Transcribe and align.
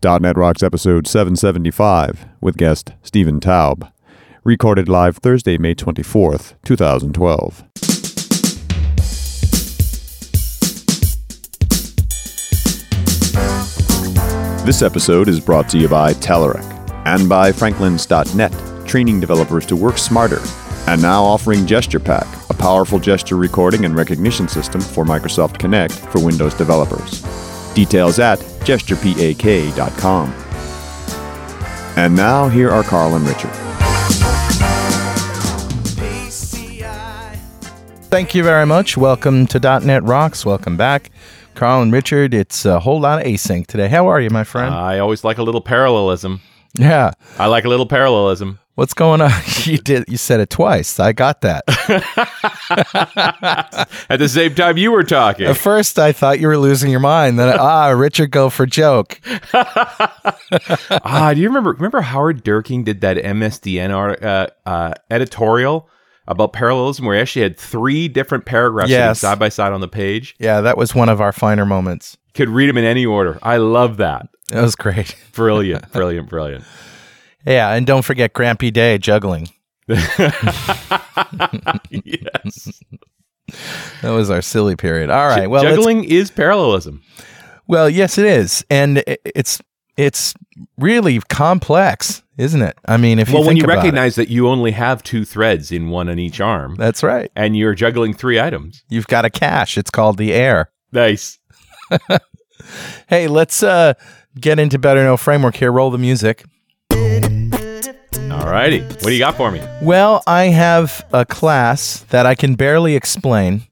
.NET 0.00 0.36
Rocks 0.36 0.62
episode 0.62 1.06
775 1.08 2.26
with 2.40 2.56
guest 2.56 2.92
Stephen 3.02 3.40
Toub. 3.40 3.90
Recorded 4.44 4.88
live 4.88 5.16
Thursday, 5.16 5.58
May 5.58 5.74
24th, 5.74 6.54
2012. 6.64 7.64
This 14.64 14.82
episode 14.82 15.28
is 15.28 15.40
brought 15.40 15.68
to 15.70 15.78
you 15.78 15.88
by 15.88 16.12
Telerik 16.14 16.64
and 17.06 17.28
by 17.28 17.50
Franklins.net, 17.50 18.86
training 18.86 19.18
developers 19.18 19.66
to 19.66 19.76
work 19.76 19.98
smarter, 19.98 20.40
and 20.86 21.02
now 21.02 21.24
offering 21.24 21.66
GesturePak, 21.66 22.50
a 22.50 22.54
powerful 22.54 22.98
gesture 22.98 23.36
recording 23.36 23.84
and 23.84 23.96
recognition 23.96 24.46
system 24.46 24.80
for 24.80 25.04
Microsoft 25.04 25.58
Kinect 25.58 25.92
for 26.12 26.24
Windows 26.24 26.54
developers. 26.54 27.47
Details 27.78 28.18
at 28.18 28.40
gesturepak.com. 28.66 30.32
And 31.96 32.16
now, 32.16 32.48
here 32.48 32.70
are 32.70 32.82
Carl 32.82 33.14
and 33.14 33.24
Richard. 33.24 33.52
Thank 38.10 38.34
you 38.34 38.42
very 38.42 38.66
much. 38.66 38.96
Welcome 38.96 39.46
to 39.46 39.60
.NET 39.60 40.02
Rocks. 40.02 40.44
Welcome 40.44 40.76
back. 40.76 41.12
Carl 41.54 41.82
and 41.82 41.92
Richard, 41.92 42.34
it's 42.34 42.64
a 42.64 42.80
whole 42.80 42.98
lot 42.98 43.20
of 43.20 43.26
async 43.28 43.68
today. 43.68 43.86
How 43.86 44.08
are 44.08 44.20
you, 44.20 44.30
my 44.30 44.42
friend? 44.42 44.74
I 44.74 44.98
always 44.98 45.22
like 45.22 45.38
a 45.38 45.44
little 45.44 45.60
parallelism. 45.60 46.40
yeah. 46.74 47.12
I 47.38 47.46
like 47.46 47.64
a 47.64 47.68
little 47.68 47.86
parallelism. 47.86 48.58
What's 48.78 48.94
going 48.94 49.20
on? 49.20 49.32
you 49.64 49.78
did 49.78 50.04
you 50.06 50.16
said 50.16 50.38
it 50.38 50.50
twice. 50.50 51.00
I 51.00 51.10
got 51.10 51.40
that. 51.40 51.64
At 54.08 54.20
the 54.20 54.28
same 54.28 54.54
time 54.54 54.76
you 54.76 54.92
were 54.92 55.02
talking. 55.02 55.46
At 55.46 55.56
first 55.56 55.98
I 55.98 56.12
thought 56.12 56.38
you 56.38 56.46
were 56.46 56.56
losing 56.56 56.88
your 56.88 57.00
mind. 57.00 57.40
Then 57.40 57.56
ah, 57.58 57.88
Richard 57.88 58.30
go 58.30 58.50
for 58.50 58.66
joke. 58.66 59.20
ah, 59.52 61.32
do 61.34 61.40
you 61.40 61.48
remember 61.48 61.72
remember 61.72 62.02
Howard 62.02 62.44
Dierking 62.44 62.84
did 62.84 63.00
that 63.00 63.16
MSDN 63.16 63.92
art, 63.92 64.22
uh, 64.22 64.46
uh, 64.64 64.94
editorial 65.10 65.90
about 66.28 66.52
parallelism 66.52 67.04
where 67.04 67.16
he 67.16 67.20
actually 67.20 67.42
had 67.42 67.58
three 67.58 68.06
different 68.06 68.44
paragraphs 68.44 68.90
Yes. 68.90 69.18
side 69.18 69.40
by 69.40 69.48
side 69.48 69.72
on 69.72 69.80
the 69.80 69.88
page? 69.88 70.36
Yeah, 70.38 70.60
that 70.60 70.78
was 70.78 70.94
one 70.94 71.08
of 71.08 71.20
our 71.20 71.32
finer 71.32 71.66
moments. 71.66 72.16
Could 72.32 72.48
read 72.48 72.68
them 72.68 72.78
in 72.78 72.84
any 72.84 73.04
order. 73.04 73.40
I 73.42 73.56
love 73.56 73.96
that. 73.96 74.28
That 74.50 74.62
was 74.62 74.76
great. 74.76 75.16
Brilliant, 75.32 75.90
brilliant, 75.90 76.28
brilliant. 76.28 76.62
Yeah, 77.48 77.72
and 77.72 77.86
don't 77.86 78.04
forget 78.04 78.32
Grampy 78.34 78.72
Day 78.72 78.98
juggling. 78.98 79.48
yes. 81.90 82.80
That 84.02 84.10
was 84.10 84.28
our 84.28 84.42
silly 84.42 84.76
period. 84.76 85.08
All 85.08 85.26
right. 85.26 85.48
Well, 85.48 85.62
Juggling 85.62 86.04
is 86.04 86.30
parallelism. 86.30 87.02
well, 87.66 87.88
yes, 87.88 88.18
it 88.18 88.26
is, 88.26 88.62
and 88.68 89.02
it's 89.24 89.58
it's 89.96 90.34
really 90.76 91.18
complex, 91.30 92.22
isn't 92.36 92.60
it? 92.60 92.76
I 92.86 92.98
mean, 92.98 93.18
if 93.18 93.30
you 93.30 93.36
Well, 93.36 93.44
when 93.46 93.56
you 93.56 93.64
about 93.64 93.72
it. 93.72 93.76
recognize 93.78 94.16
that 94.16 94.28
you 94.28 94.48
only 94.48 94.72
have 94.72 95.02
two 95.02 95.24
threads 95.24 95.72
in 95.72 95.88
one 95.88 96.10
on 96.10 96.18
each 96.18 96.42
arm 96.42 96.74
that's 96.76 97.02
right. 97.02 97.32
and 97.34 97.56
you're 97.56 97.74
juggling 97.74 98.12
three 98.12 98.38
items. 98.38 98.82
You've 98.90 99.06
got 99.06 99.24
a 99.24 99.30
cache. 99.30 99.78
It's 99.78 99.90
called 99.90 100.18
the 100.18 100.34
air. 100.34 100.70
Nice. 100.92 101.38
Hey, 103.08 103.28
let's 103.28 103.62
uh, 103.62 103.94
get 104.38 104.58
into 104.58 104.78
Better 104.78 105.02
Know 105.02 105.16
Framework 105.16 105.56
here. 105.56 105.72
Roll 105.72 105.90
the 105.90 105.96
music. 105.96 106.44
All 108.38 108.50
righty. 108.50 108.80
What 108.80 109.02
do 109.02 109.12
you 109.12 109.18
got 109.18 109.36
for 109.36 109.50
me? 109.50 109.60
Well, 109.82 110.22
I 110.26 110.44
have 110.44 111.04
a 111.12 111.26
class 111.26 112.00
that 112.10 112.26
I 112.26 112.34
can 112.34 112.54
barely 112.54 112.96
explain. 112.96 113.62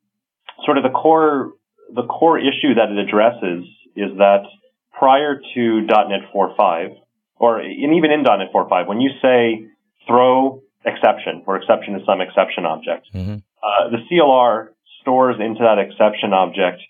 sort 0.67 0.77
of 0.77 0.85
the 0.85 0.91
core 0.91 1.53
the 1.89 2.05
core 2.05 2.39
issue 2.39 2.75
that 2.77 2.93
it 2.93 2.99
addresses 2.99 3.65
is 3.97 4.13
that 4.19 4.45
prior 4.93 5.41
to 5.55 5.81
.NET 5.81 6.29
4.5, 6.35 7.01
or 7.41 7.59
and 7.59 7.95
even 7.97 8.13
in 8.13 8.23
.NET 8.23 8.53
4.5, 8.55 8.87
when 8.87 9.01
you 9.01 9.11
say 9.21 9.65
throw 10.07 10.61
exception, 10.85 11.43
or 11.47 11.57
exception 11.57 11.97
is 11.97 12.03
some 12.07 12.21
exception 12.21 12.65
object, 12.67 13.07
Mhm. 13.15 13.43
uh, 13.63 13.89
the 13.89 13.99
CLR 14.09 14.69
stores 15.01 15.37
into 15.41 15.63
that 15.63 15.79
exception 15.79 16.33
object 16.33 16.81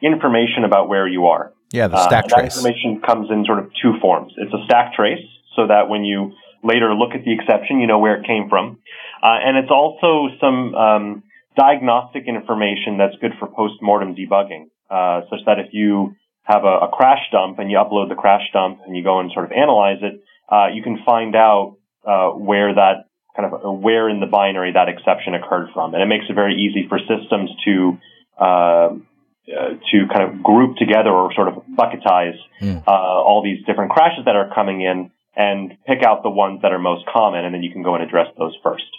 information 0.00 0.64
about 0.64 0.88
where 0.88 1.06
you 1.06 1.26
are. 1.26 1.52
Yeah, 1.72 1.88
the 1.88 1.96
Uh, 1.96 2.06
stack 2.08 2.26
that 2.28 2.44
information 2.44 3.00
comes 3.00 3.30
in 3.30 3.44
sort 3.44 3.58
of 3.58 3.70
two 3.82 3.98
forms. 3.98 4.32
It's 4.38 4.52
a 4.54 4.62
stack 4.66 4.94
trace, 4.94 5.24
so 5.56 5.66
that 5.66 5.88
when 5.88 6.04
you 6.04 6.32
later 6.62 6.94
look 6.94 7.14
at 7.14 7.24
the 7.24 7.32
exception, 7.32 7.80
you 7.80 7.86
know 7.86 7.98
where 7.98 8.14
it 8.14 8.24
came 8.24 8.48
from. 8.48 8.78
Uh, 9.22 9.38
and 9.44 9.56
it's 9.56 9.70
also 9.70 10.28
some 10.38 10.74
um, 10.74 11.22
diagnostic 11.56 12.24
information 12.28 12.98
that's 12.98 13.16
good 13.16 13.34
for 13.38 13.46
post-mortem 13.48 14.14
debugging, 14.14 14.66
uh, 14.90 15.22
such 15.30 15.42
that 15.46 15.58
if 15.58 15.72
you 15.72 16.14
have 16.46 16.64
a, 16.64 16.86
a 16.86 16.88
crash 16.92 17.22
dump 17.32 17.58
and 17.58 17.70
you 17.70 17.76
upload 17.76 18.08
the 18.08 18.14
crash 18.14 18.46
dump 18.52 18.80
and 18.86 18.96
you 18.96 19.02
go 19.02 19.18
and 19.20 19.30
sort 19.32 19.44
of 19.44 19.52
analyze 19.52 19.98
it, 20.02 20.22
uh, 20.50 20.68
you 20.72 20.82
can 20.82 20.98
find 21.04 21.34
out 21.34 21.76
uh, 22.06 22.30
where 22.30 22.72
that 22.72 23.06
kind 23.34 23.52
of 23.52 23.64
uh, 23.64 23.72
where 23.72 24.08
in 24.08 24.20
the 24.20 24.26
binary 24.26 24.72
that 24.72 24.88
exception 24.88 25.34
occurred 25.34 25.68
from, 25.74 25.94
and 25.94 26.02
it 26.02 26.06
makes 26.06 26.24
it 26.28 26.34
very 26.34 26.54
easy 26.54 26.86
for 26.88 26.98
systems 26.98 27.50
to 27.64 27.98
uh, 28.38 28.44
uh, 28.44 29.74
to 29.90 30.06
kind 30.12 30.22
of 30.28 30.42
group 30.42 30.76
together 30.76 31.10
or 31.10 31.32
sort 31.34 31.48
of 31.48 31.62
bucketize 31.78 32.38
Mm. 32.62 32.82
uh, 32.88 32.90
all 32.90 33.42
these 33.44 33.62
different 33.66 33.90
crashes 33.90 34.24
that 34.24 34.34
are 34.34 34.50
coming 34.54 34.80
in 34.80 35.10
and 35.36 35.76
pick 35.86 36.02
out 36.02 36.22
the 36.22 36.30
ones 36.30 36.62
that 36.62 36.72
are 36.72 36.78
most 36.78 37.04
common, 37.06 37.44
and 37.44 37.54
then 37.54 37.62
you 37.62 37.70
can 37.70 37.82
go 37.82 37.94
and 37.94 38.02
address 38.02 38.28
those 38.38 38.56
first. 38.62 38.90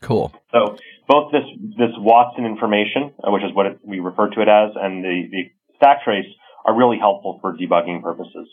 Cool. 0.00 0.32
So 0.52 0.76
both 1.08 1.32
this 1.32 1.44
this 1.76 1.90
Watson 1.98 2.46
information, 2.46 3.12
which 3.24 3.42
is 3.42 3.52
what 3.52 3.66
it, 3.66 3.80
we 3.84 3.98
refer 3.98 4.28
to 4.30 4.40
it 4.40 4.48
as, 4.48 4.70
and 4.76 5.04
the, 5.04 5.28
the 5.30 5.50
stack 5.76 6.04
trace 6.04 6.26
are 6.64 6.76
really 6.76 6.98
helpful 6.98 7.38
for 7.40 7.56
debugging 7.56 8.02
purposes. 8.02 8.48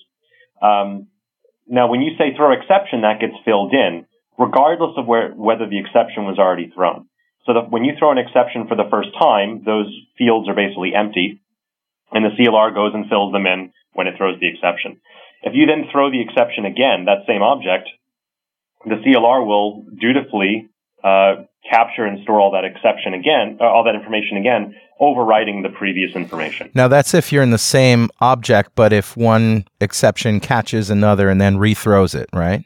Um, 0.61 1.07
now, 1.67 1.89
when 1.89 2.01
you 2.01 2.15
say 2.17 2.35
throw 2.35 2.53
exception, 2.53 3.01
that 3.01 3.19
gets 3.19 3.33
filled 3.43 3.73
in, 3.73 4.05
regardless 4.37 4.95
of 4.97 5.05
where 5.05 5.31
whether 5.31 5.67
the 5.67 5.79
exception 5.79 6.25
was 6.25 6.39
already 6.39 6.71
thrown. 6.73 7.07
So 7.45 7.53
when 7.69 7.83
you 7.83 7.93
throw 7.97 8.11
an 8.11 8.17
exception 8.17 8.67
for 8.67 8.75
the 8.75 8.89
first 8.91 9.09
time, 9.19 9.63
those 9.65 9.87
fields 10.17 10.49
are 10.49 10.55
basically 10.55 10.91
empty, 10.95 11.41
and 12.11 12.23
the 12.23 12.35
CLR 12.35 12.73
goes 12.73 12.91
and 12.93 13.07
fills 13.09 13.31
them 13.31 13.47
in 13.47 13.71
when 13.93 14.07
it 14.07 14.15
throws 14.17 14.39
the 14.39 14.47
exception. 14.47 14.99
If 15.43 15.53
you 15.55 15.65
then 15.65 15.87
throw 15.91 16.11
the 16.11 16.21
exception 16.21 16.65
again, 16.65 17.05
that 17.05 17.27
same 17.27 17.41
object, 17.41 17.89
the 18.85 18.99
CLR 18.99 19.45
will 19.45 19.85
dutifully 19.99 20.69
uh, 21.03 21.47
capture 21.69 22.05
and 22.05 22.21
store 22.23 22.39
all 22.39 22.51
that 22.51 22.65
exception 22.65 23.13
again, 23.13 23.57
uh, 23.59 23.65
all 23.65 23.83
that 23.83 23.95
information 23.95 24.37
again, 24.37 24.75
overriding 24.99 25.61
the 25.63 25.69
previous 25.69 26.15
information. 26.15 26.69
Now 26.73 26.87
that's 26.87 27.13
if 27.13 27.31
you're 27.31 27.43
in 27.43 27.51
the 27.51 27.57
same 27.57 28.09
object, 28.21 28.71
but 28.75 28.93
if 28.93 29.15
one 29.17 29.65
exception 29.79 30.39
catches 30.39 30.89
another 30.89 31.29
and 31.29 31.39
then 31.39 31.57
rethrows 31.57 32.15
it, 32.15 32.29
right? 32.33 32.63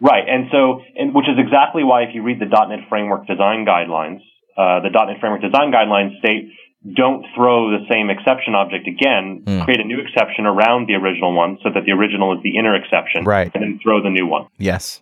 Right, 0.00 0.24
and 0.28 0.48
so, 0.50 0.80
and 0.96 1.14
which 1.14 1.28
is 1.28 1.38
exactly 1.38 1.84
why 1.84 2.02
if 2.02 2.14
you 2.14 2.22
read 2.24 2.40
the 2.40 2.46
.NET 2.46 2.88
Framework 2.88 3.26
Design 3.26 3.64
Guidelines, 3.64 4.20
uh, 4.58 4.80
the 4.80 4.90
.NET 4.90 5.20
Framework 5.20 5.42
Design 5.42 5.70
Guidelines 5.70 6.18
state 6.18 6.50
don't 6.96 7.24
throw 7.36 7.70
the 7.70 7.86
same 7.88 8.10
exception 8.10 8.56
object 8.56 8.88
again. 8.88 9.44
Hmm. 9.46 9.60
Create 9.62 9.78
a 9.78 9.84
new 9.84 10.00
exception 10.00 10.46
around 10.46 10.88
the 10.88 10.94
original 10.94 11.32
one, 11.32 11.58
so 11.62 11.70
that 11.72 11.84
the 11.86 11.92
original 11.92 12.36
is 12.36 12.42
the 12.42 12.56
inner 12.58 12.74
exception, 12.74 13.24
Right. 13.24 13.52
and 13.54 13.62
then 13.62 13.78
throw 13.80 14.02
the 14.02 14.10
new 14.10 14.26
one. 14.26 14.46
Yes. 14.58 15.01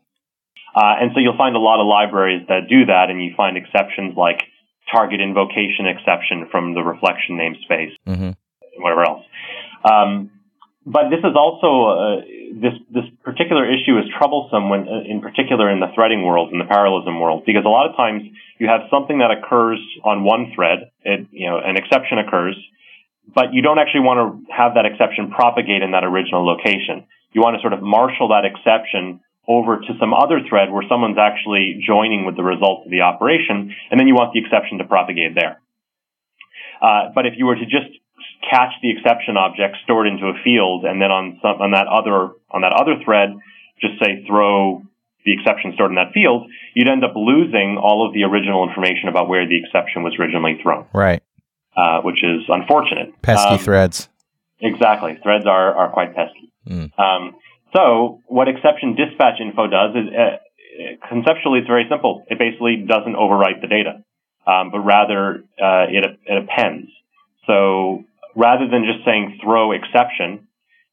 Uh, 0.74 1.00
and 1.00 1.10
so 1.14 1.20
you'll 1.20 1.36
find 1.36 1.56
a 1.56 1.58
lot 1.58 1.80
of 1.80 1.86
libraries 1.86 2.46
that 2.48 2.68
do 2.68 2.86
that, 2.86 3.10
and 3.10 3.22
you 3.22 3.34
find 3.36 3.56
exceptions 3.56 4.16
like 4.16 4.42
target 4.90 5.20
invocation 5.20 5.86
exception 5.86 6.48
from 6.50 6.74
the 6.74 6.82
reflection 6.82 7.36
namespace 7.36 7.92
hmm 8.06 8.32
and 8.72 8.82
whatever 8.82 9.04
else. 9.04 9.24
Um, 9.84 10.30
but 10.86 11.10
this 11.10 11.20
is 11.20 11.36
also 11.36 11.70
uh, 11.92 12.20
this 12.54 12.72
this 12.90 13.04
particular 13.22 13.68
issue 13.68 13.98
is 13.98 14.06
troublesome 14.16 14.70
when, 14.70 14.88
uh, 14.88 15.02
in 15.04 15.20
particular, 15.20 15.70
in 15.70 15.80
the 15.80 15.92
threading 15.94 16.24
world, 16.24 16.52
in 16.52 16.58
the 16.58 16.64
parallelism 16.64 17.20
world, 17.20 17.44
because 17.44 17.64
a 17.64 17.68
lot 17.68 17.88
of 17.88 17.96
times 17.96 18.22
you 18.58 18.66
have 18.66 18.82
something 18.90 19.18
that 19.18 19.30
occurs 19.30 19.78
on 20.04 20.24
one 20.24 20.52
thread, 20.54 20.90
it, 21.04 21.26
you 21.30 21.48
know, 21.48 21.58
an 21.58 21.76
exception 21.76 22.18
occurs, 22.18 22.56
but 23.34 23.52
you 23.52 23.62
don't 23.62 23.78
actually 23.78 24.00
want 24.08 24.18
to 24.18 24.52
have 24.52 24.74
that 24.74 24.86
exception 24.86 25.30
propagate 25.30 25.82
in 25.82 25.92
that 25.92 26.04
original 26.04 26.46
location. 26.46 27.06
you 27.32 27.40
want 27.40 27.56
to 27.56 27.60
sort 27.60 27.72
of 27.72 27.82
marshal 27.82 28.28
that 28.28 28.44
exception 28.44 29.20
over 29.50 29.82
to 29.82 29.92
some 29.98 30.14
other 30.14 30.38
thread 30.48 30.70
where 30.70 30.86
someone's 30.88 31.18
actually 31.18 31.82
joining 31.84 32.24
with 32.24 32.36
the 32.36 32.46
results 32.46 32.86
of 32.86 32.90
the 32.94 33.02
operation, 33.02 33.74
and 33.90 33.98
then 33.98 34.06
you 34.06 34.14
want 34.14 34.30
the 34.32 34.38
exception 34.38 34.78
to 34.78 34.84
propagate 34.84 35.34
there. 35.34 35.58
Uh, 36.80 37.10
but 37.14 37.26
if 37.26 37.34
you 37.36 37.44
were 37.46 37.56
to 37.56 37.66
just 37.66 37.90
catch 38.48 38.70
the 38.80 38.90
exception 38.94 39.36
object, 39.36 39.76
store 39.82 40.06
it 40.06 40.10
into 40.14 40.26
a 40.26 40.36
field, 40.44 40.84
and 40.84 41.02
then 41.02 41.10
on 41.10 41.38
some, 41.42 41.60
on 41.60 41.70
that 41.72 41.88
other 41.90 42.30
on 42.54 42.62
that 42.62 42.72
other 42.72 42.94
thread, 43.04 43.34
just 43.82 43.98
say 43.98 44.24
throw 44.26 44.82
the 45.24 45.32
exception 45.34 45.72
stored 45.74 45.90
in 45.90 45.96
that 45.96 46.12
field, 46.14 46.48
you'd 46.74 46.88
end 46.88 47.04
up 47.04 47.12
losing 47.14 47.76
all 47.76 48.06
of 48.06 48.14
the 48.14 48.22
original 48.24 48.66
information 48.66 49.08
about 49.08 49.28
where 49.28 49.46
the 49.46 49.58
exception 49.62 50.02
was 50.02 50.14
originally 50.18 50.58
thrown. 50.62 50.86
Right. 50.94 51.22
Uh, 51.76 52.00
which 52.00 52.22
is 52.24 52.42
unfortunate. 52.48 53.12
Pesky 53.22 53.54
Um, 53.54 53.58
threads. 53.58 54.08
Exactly. 54.60 55.18
Threads 55.22 55.46
are, 55.46 55.74
are 55.74 55.90
quite 55.90 56.14
pesky. 56.14 56.50
Mm. 56.66 56.98
Um, 56.98 57.36
so 57.74 58.20
what 58.26 58.48
exception 58.48 58.96
dispatch 58.96 59.40
info 59.40 59.66
does 59.66 59.94
is 59.94 60.06
uh, 60.12 61.06
conceptually 61.08 61.60
it's 61.60 61.68
very 61.68 61.86
simple. 61.88 62.24
It 62.28 62.38
basically 62.38 62.84
doesn't 62.86 63.14
overwrite 63.14 63.60
the 63.60 63.68
data, 63.68 64.04
um, 64.46 64.70
but 64.70 64.80
rather 64.80 65.44
uh, 65.60 65.86
it, 65.88 66.04
it 66.26 66.36
appends. 66.44 66.90
So 67.46 68.04
rather 68.34 68.68
than 68.68 68.84
just 68.84 69.04
saying 69.04 69.38
throw 69.42 69.72
exception, 69.72 70.48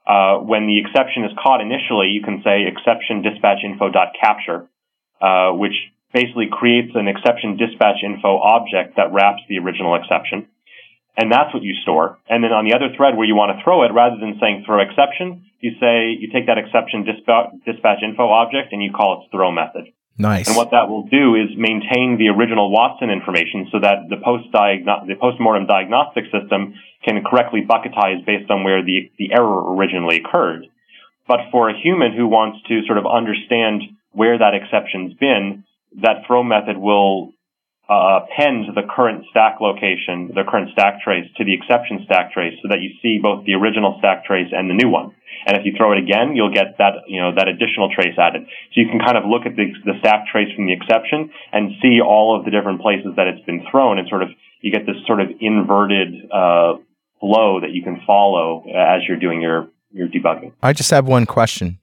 uh, 0.05 0.37
when 0.37 0.67
the 0.67 0.79
exception 0.79 1.25
is 1.25 1.31
caught 1.41 1.61
initially, 1.61 2.09
you 2.09 2.21
can 2.23 2.41
say 2.43 2.65
exception 2.67 3.21
dispatch 3.21 3.59
info 3.63 3.89
dot 3.89 4.13
capture, 4.19 4.69
uh, 5.21 5.51
which 5.51 5.75
basically 6.13 6.47
creates 6.51 6.91
an 6.95 7.07
exception 7.07 7.57
dispatch 7.57 8.03
info 8.03 8.37
object 8.37 8.95
that 8.95 9.11
wraps 9.11 9.41
the 9.49 9.59
original 9.59 9.95
exception 9.95 10.47
and 11.17 11.31
that's 11.31 11.51
what 11.53 11.63
you 11.63 11.73
store. 11.81 12.19
And 12.29 12.43
then 12.43 12.53
on 12.53 12.63
the 12.63 12.77
other 12.77 12.93
thread 12.95 13.17
where 13.17 13.25
you 13.25 13.35
want 13.35 13.57
to 13.57 13.63
throw 13.65 13.81
it, 13.83 13.91
rather 13.91 14.21
than 14.21 14.37
saying 14.39 14.63
throw 14.65 14.79
exception, 14.79 15.49
you 15.59 15.73
say 15.81 16.13
you 16.13 16.29
take 16.31 16.45
that 16.45 16.61
exception 16.61 17.03
dispatch, 17.03 17.57
dispatch 17.65 18.05
info 18.05 18.29
object 18.29 18.71
and 18.71 18.83
you 18.83 18.93
call 18.93 19.19
its 19.19 19.31
throw 19.33 19.51
method. 19.51 19.89
Nice. 20.17 20.47
And 20.47 20.57
what 20.57 20.71
that 20.71 20.89
will 20.89 21.05
do 21.09 21.35
is 21.35 21.53
maintain 21.57 22.17
the 22.17 22.29
original 22.29 22.71
Watson 22.71 23.09
information 23.09 23.69
so 23.71 23.79
that 23.81 24.09
the 24.09 24.17
post 24.17 24.49
the 24.53 25.17
postmortem 25.19 25.67
diagnostic 25.67 26.25
system 26.33 26.73
can 27.05 27.23
correctly 27.23 27.61
bucketize 27.61 28.25
based 28.25 28.49
on 28.49 28.63
where 28.63 28.81
the, 28.81 29.11
the 29.17 29.33
error 29.33 29.75
originally 29.75 30.17
occurred. 30.17 30.65
But 31.27 31.51
for 31.51 31.69
a 31.69 31.77
human 31.77 32.13
who 32.13 32.27
wants 32.27 32.65
to 32.69 32.81
sort 32.85 32.97
of 32.97 33.05
understand 33.05 33.83
where 34.11 34.37
that 34.37 34.55
exception's 34.55 35.13
been, 35.13 35.65
that 36.01 36.25
throw 36.25 36.41
method 36.41 36.77
will 36.77 37.33
uh, 37.89 38.19
append 38.23 38.67
the 38.75 38.83
current 38.83 39.23
stack 39.31 39.59
location, 39.61 40.31
the 40.35 40.43
current 40.43 40.69
stack 40.73 41.01
trace 41.01 41.25
to 41.37 41.45
the 41.45 41.53
exception 41.53 42.03
stack 42.03 42.33
trace 42.33 42.53
so 42.61 42.67
that 42.67 42.81
you 42.81 42.91
see 43.01 43.19
both 43.21 43.45
the 43.45 43.53
original 43.53 43.95
stack 43.99 44.25
trace 44.25 44.51
and 44.51 44.69
the 44.69 44.73
new 44.73 44.89
one. 44.89 45.15
And 45.45 45.55
if 45.55 45.65
you 45.65 45.71
throw 45.77 45.93
it 45.93 45.99
again, 45.99 46.35
you'll 46.35 46.53
get 46.53 46.77
that, 46.79 47.07
you 47.07 47.21
know, 47.21 47.31
that 47.35 47.47
additional 47.47 47.89
trace 47.93 48.17
added. 48.19 48.43
So 48.43 48.81
you 48.81 48.87
can 48.91 48.99
kind 48.99 49.17
of 49.17 49.23
look 49.23 49.45
at 49.45 49.55
the, 49.55 49.71
the 49.85 49.95
stack 49.99 50.27
trace 50.27 50.53
from 50.55 50.65
the 50.65 50.73
exception 50.73 51.31
and 51.53 51.71
see 51.81 52.01
all 52.03 52.37
of 52.37 52.43
the 52.43 52.51
different 52.51 52.81
places 52.81 53.15
that 53.15 53.27
it's 53.27 53.43
been 53.45 53.63
thrown 53.71 53.99
and 53.99 54.07
sort 54.09 54.23
of, 54.23 54.29
you 54.59 54.71
get 54.71 54.85
this 54.85 54.97
sort 55.05 55.21
of 55.21 55.29
inverted, 55.39 56.27
uh, 56.31 56.75
flow 57.19 57.61
that 57.61 57.71
you 57.71 57.81
can 57.83 58.01
follow 58.05 58.65
as 58.67 59.01
you're 59.07 59.17
doing 59.19 59.41
your, 59.41 59.69
your 59.91 60.07
debugging. 60.07 60.51
I 60.61 60.73
just 60.73 60.91
have 60.91 61.07
one 61.07 61.25
question. 61.25 61.79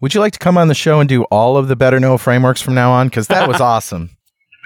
Would 0.00 0.14
you 0.14 0.20
like 0.20 0.32
to 0.34 0.38
come 0.38 0.58
on 0.58 0.68
the 0.68 0.74
show 0.74 1.00
and 1.00 1.08
do 1.08 1.22
all 1.24 1.56
of 1.56 1.68
the 1.68 1.76
Better 1.76 2.00
Know 2.00 2.18
frameworks 2.18 2.60
from 2.60 2.74
now 2.74 2.92
on? 2.92 3.08
Because 3.08 3.28
that 3.28 3.48
was 3.48 3.60
awesome. 3.60 4.10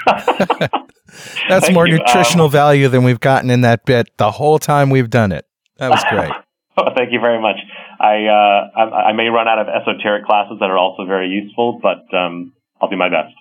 That's 1.49 1.67
Thank 1.67 1.75
more 1.75 1.87
you. 1.87 1.99
nutritional 1.99 2.49
value 2.49 2.89
than 2.89 3.03
we've 3.03 3.21
gotten 3.21 3.51
in 3.51 3.63
that 3.63 3.85
bit 3.85 4.09
the 4.17 4.31
whole 4.31 4.59
time 4.59 4.91
we've 4.91 5.11
done 5.11 5.33
it. 5.33 5.47
That 5.79 5.91
was 5.91 6.05
great. 6.11 6.33
Oh, 6.79 6.93
thank 6.95 7.11
you 7.11 7.21
very 7.21 7.41
much. 7.41 7.57
I, 7.99 8.27
uh, 8.27 8.71
I 8.77 9.09
I 9.09 9.13
may 9.15 9.29
run 9.29 9.49
out 9.49 9.59
of 9.59 9.67
esoteric 9.67 10.27
classes 10.27 10.59
that 10.61 10.69
are 10.69 10.77
also 10.77 11.07
very 11.07 11.27
useful, 11.27 11.81
but 11.83 12.05
um, 12.15 12.53
I'll 12.83 12.91
do 12.91 12.99
my 12.99 13.09
best. 13.09 13.35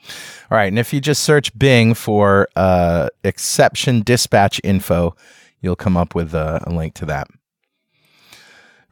All 0.49 0.57
right. 0.57 0.69
And 0.69 0.79
if 0.79 0.93
you 0.93 1.01
just 1.01 1.21
search 1.21 1.51
Bing 1.59 1.95
for 1.95 2.47
uh, 2.55 3.09
exception 3.25 4.03
dispatch 4.03 4.61
info, 4.63 5.17
you'll 5.59 5.75
come 5.75 5.97
up 5.97 6.15
with 6.15 6.33
a, 6.33 6.63
a 6.65 6.71
link 6.71 6.93
to 6.93 7.05
that. 7.07 7.27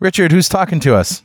Richard, 0.01 0.33
who's 0.33 0.49
talking 0.49 0.81
to 0.81 0.93
us? 0.93 1.23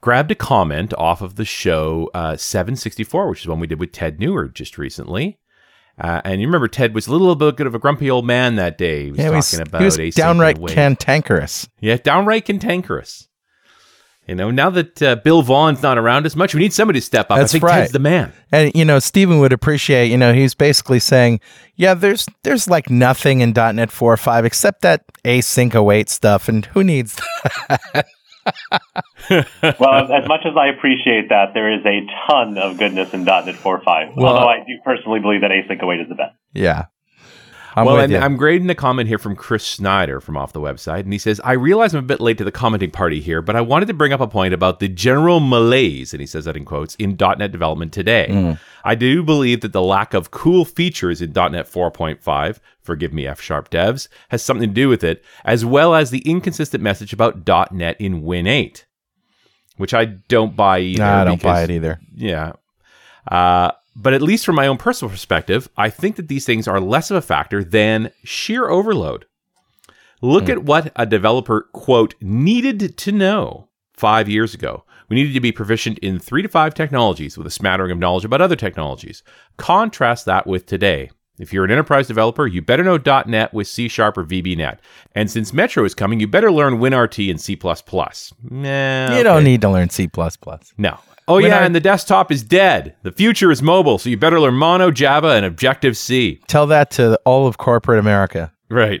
grabbed 0.00 0.30
a 0.30 0.34
comment 0.34 0.94
off 0.94 1.22
of 1.22 1.36
the 1.36 1.44
show 1.44 2.10
uh, 2.14 2.36
764, 2.36 3.28
which 3.28 3.40
is 3.40 3.48
one 3.48 3.60
we 3.60 3.66
did 3.66 3.80
with 3.80 3.92
Ted 3.92 4.20
Neward 4.20 4.54
just 4.54 4.78
recently. 4.78 5.38
Uh, 5.98 6.20
and 6.24 6.40
you 6.40 6.46
remember 6.46 6.68
Ted 6.68 6.94
was 6.94 7.06
a 7.06 7.12
little 7.12 7.34
bit 7.34 7.66
of 7.66 7.74
a 7.74 7.78
grumpy 7.78 8.10
old 8.10 8.24
man 8.24 8.56
that 8.56 8.78
day. 8.78 9.04
He 9.04 9.10
was 9.10 9.18
Yeah, 9.18 9.30
he 9.30 9.36
was, 9.36 9.50
talking 9.50 9.66
about 9.66 9.80
he 9.80 9.84
was 9.84 10.14
downright 10.14 10.64
cantankerous. 10.66 11.68
Yeah, 11.80 11.96
downright 11.96 12.44
cantankerous. 12.44 13.28
You 14.28 14.34
know, 14.34 14.50
now 14.50 14.68
that 14.68 15.02
uh, 15.02 15.16
Bill 15.16 15.40
Vaughn's 15.40 15.82
not 15.82 15.96
around 15.96 16.26
as 16.26 16.36
much, 16.36 16.54
we 16.54 16.60
need 16.60 16.74
somebody 16.74 17.00
to 17.00 17.04
step 17.04 17.30
up. 17.30 17.38
That's 17.38 17.50
I 17.50 17.52
think 17.52 17.64
right. 17.64 17.80
Ted's 17.80 17.92
the 17.92 17.98
man. 17.98 18.30
And 18.52 18.70
you 18.74 18.84
know, 18.84 18.98
Stephen 18.98 19.38
would 19.40 19.54
appreciate. 19.54 20.10
You 20.10 20.18
know, 20.18 20.34
he's 20.34 20.54
basically 20.54 21.00
saying, 21.00 21.40
"Yeah, 21.76 21.94
there's 21.94 22.26
there's 22.42 22.68
like 22.68 22.90
nothing 22.90 23.40
in 23.40 23.52
.NET 23.52 23.90
4 23.90 24.12
or 24.12 24.16
5 24.18 24.44
except 24.44 24.82
that 24.82 25.02
async 25.24 25.74
await 25.74 26.10
stuff, 26.10 26.46
and 26.46 26.66
who 26.66 26.84
needs 26.84 27.18
that?" 27.68 28.06
Well, 29.30 29.94
as, 30.04 30.10
as 30.22 30.28
much 30.28 30.40
as 30.46 30.56
I 30.56 30.68
appreciate 30.68 31.28
that, 31.28 31.52
there 31.54 31.72
is 31.72 31.84
a 31.84 32.06
ton 32.28 32.56
of 32.58 32.78
goodness 32.78 33.12
in 33.12 33.24
.NET 33.24 33.44
4.5. 33.46 34.16
Well- 34.16 34.26
although 34.26 34.48
I 34.48 34.58
do 34.66 34.72
personally 34.84 35.20
believe 35.20 35.42
that 35.42 35.50
async 35.50 35.80
await 35.82 36.00
is 36.00 36.08
the 36.08 36.14
best. 36.14 36.34
yeah, 36.54 36.86
I'm 37.78 37.86
well, 37.86 37.98
and 37.98 38.12
you. 38.12 38.18
I'm 38.18 38.36
grading 38.36 38.68
a 38.70 38.74
comment 38.74 39.08
here 39.08 39.18
from 39.18 39.34
Chris 39.36 39.64
Snyder 39.66 40.20
from 40.20 40.36
off 40.36 40.52
the 40.52 40.60
website, 40.60 41.00
and 41.00 41.12
he 41.12 41.18
says, 41.18 41.40
"I 41.44 41.52
realize 41.52 41.94
I'm 41.94 42.00
a 42.00 42.06
bit 42.06 42.20
late 42.20 42.38
to 42.38 42.44
the 42.44 42.52
commenting 42.52 42.90
party 42.90 43.20
here, 43.20 43.40
but 43.42 43.56
I 43.56 43.60
wanted 43.60 43.86
to 43.86 43.94
bring 43.94 44.12
up 44.12 44.20
a 44.20 44.26
point 44.26 44.52
about 44.54 44.80
the 44.80 44.88
general 44.88 45.40
malaise, 45.40 46.12
and 46.12 46.20
he 46.20 46.26
says 46.26 46.44
that 46.44 46.56
in 46.56 46.64
quotes, 46.64 46.94
in 46.96 47.16
.NET 47.18 47.52
development 47.52 47.92
today. 47.92 48.56
I 48.84 48.94
do 48.94 49.22
believe 49.22 49.60
that 49.62 49.72
the 49.72 49.82
lack 49.82 50.14
of 50.14 50.30
cool 50.30 50.64
features 50.64 51.20
in 51.20 51.32
.NET 51.32 51.66
4.5, 51.70 52.58
forgive 52.80 53.12
me, 53.12 53.26
F 53.26 53.40
sharp 53.40 53.70
devs, 53.70 54.08
has 54.30 54.42
something 54.42 54.68
to 54.68 54.74
do 54.74 54.88
with 54.88 55.04
it, 55.04 55.22
as 55.44 55.64
well 55.64 55.94
as 55.94 56.10
the 56.10 56.20
inconsistent 56.20 56.82
message 56.82 57.12
about 57.12 57.46
.NET 57.72 58.00
in 58.00 58.22
Win 58.22 58.46
8, 58.46 58.86
which 59.76 59.92
I 59.94 60.04
don't 60.06 60.56
buy 60.56 60.78
either. 60.80 61.02
Nah, 61.02 61.20
I 61.20 61.24
don't 61.24 61.36
because- 61.36 61.52
buy 61.52 61.62
it 61.64 61.70
either. 61.70 62.00
yeah. 62.14 62.52
Uh, 63.30 63.72
but 64.00 64.14
at 64.14 64.22
least 64.22 64.46
from 64.46 64.54
my 64.54 64.68
own 64.68 64.78
personal 64.78 65.10
perspective, 65.10 65.68
I 65.76 65.90
think 65.90 66.16
that 66.16 66.28
these 66.28 66.46
things 66.46 66.68
are 66.68 66.80
less 66.80 67.10
of 67.10 67.16
a 67.16 67.22
factor 67.22 67.64
than 67.64 68.12
sheer 68.24 68.68
overload. 68.68 69.26
Look 70.22 70.44
hmm. 70.44 70.52
at 70.52 70.62
what 70.64 70.92
a 70.96 71.04
developer, 71.04 71.68
quote, 71.72 72.14
needed 72.20 72.96
to 72.96 73.12
know 73.12 73.68
five 73.94 74.28
years 74.28 74.54
ago. 74.54 74.84
We 75.08 75.16
needed 75.16 75.34
to 75.34 75.40
be 75.40 75.52
proficient 75.52 75.98
in 75.98 76.18
three 76.18 76.42
to 76.42 76.48
five 76.48 76.74
technologies 76.74 77.36
with 77.36 77.46
a 77.46 77.50
smattering 77.50 77.90
of 77.90 77.98
knowledge 77.98 78.24
about 78.24 78.40
other 78.40 78.56
technologies. 78.56 79.22
Contrast 79.56 80.26
that 80.26 80.46
with 80.46 80.66
today. 80.66 81.10
If 81.38 81.52
you're 81.52 81.64
an 81.64 81.70
enterprise 81.70 82.08
developer, 82.08 82.46
you 82.46 82.62
better 82.62 82.84
know 82.84 82.98
.NET 83.26 83.54
with 83.54 83.68
C 83.68 83.88
Sharp 83.88 84.18
or 84.18 84.24
VBNet. 84.24 84.78
And 85.14 85.30
since 85.30 85.52
Metro 85.52 85.84
is 85.84 85.94
coming, 85.94 86.20
you 86.20 86.26
better 86.26 86.50
learn 86.50 86.78
WinRT 86.78 87.30
and 87.30 87.40
C++. 87.40 87.58
Nah, 87.62 89.16
You 89.16 89.22
don't 89.22 89.44
need 89.44 89.60
to 89.62 89.70
learn 89.70 89.88
C++. 89.88 90.10
No. 90.76 90.98
Oh 91.28 91.38
yeah, 91.38 91.58
I- 91.58 91.64
and 91.64 91.74
the 91.74 91.80
desktop 91.80 92.32
is 92.32 92.42
dead. 92.42 92.94
The 93.02 93.12
future 93.12 93.50
is 93.50 93.62
mobile, 93.62 93.98
so 93.98 94.08
you 94.08 94.16
better 94.16 94.40
learn 94.40 94.54
Mono, 94.54 94.90
Java, 94.90 95.28
and 95.28 95.44
Objective 95.44 95.96
C. 95.96 96.40
Tell 96.48 96.66
that 96.68 96.90
to 96.92 97.18
all 97.24 97.46
of 97.46 97.58
corporate 97.58 97.98
America. 97.98 98.52
Right. 98.70 99.00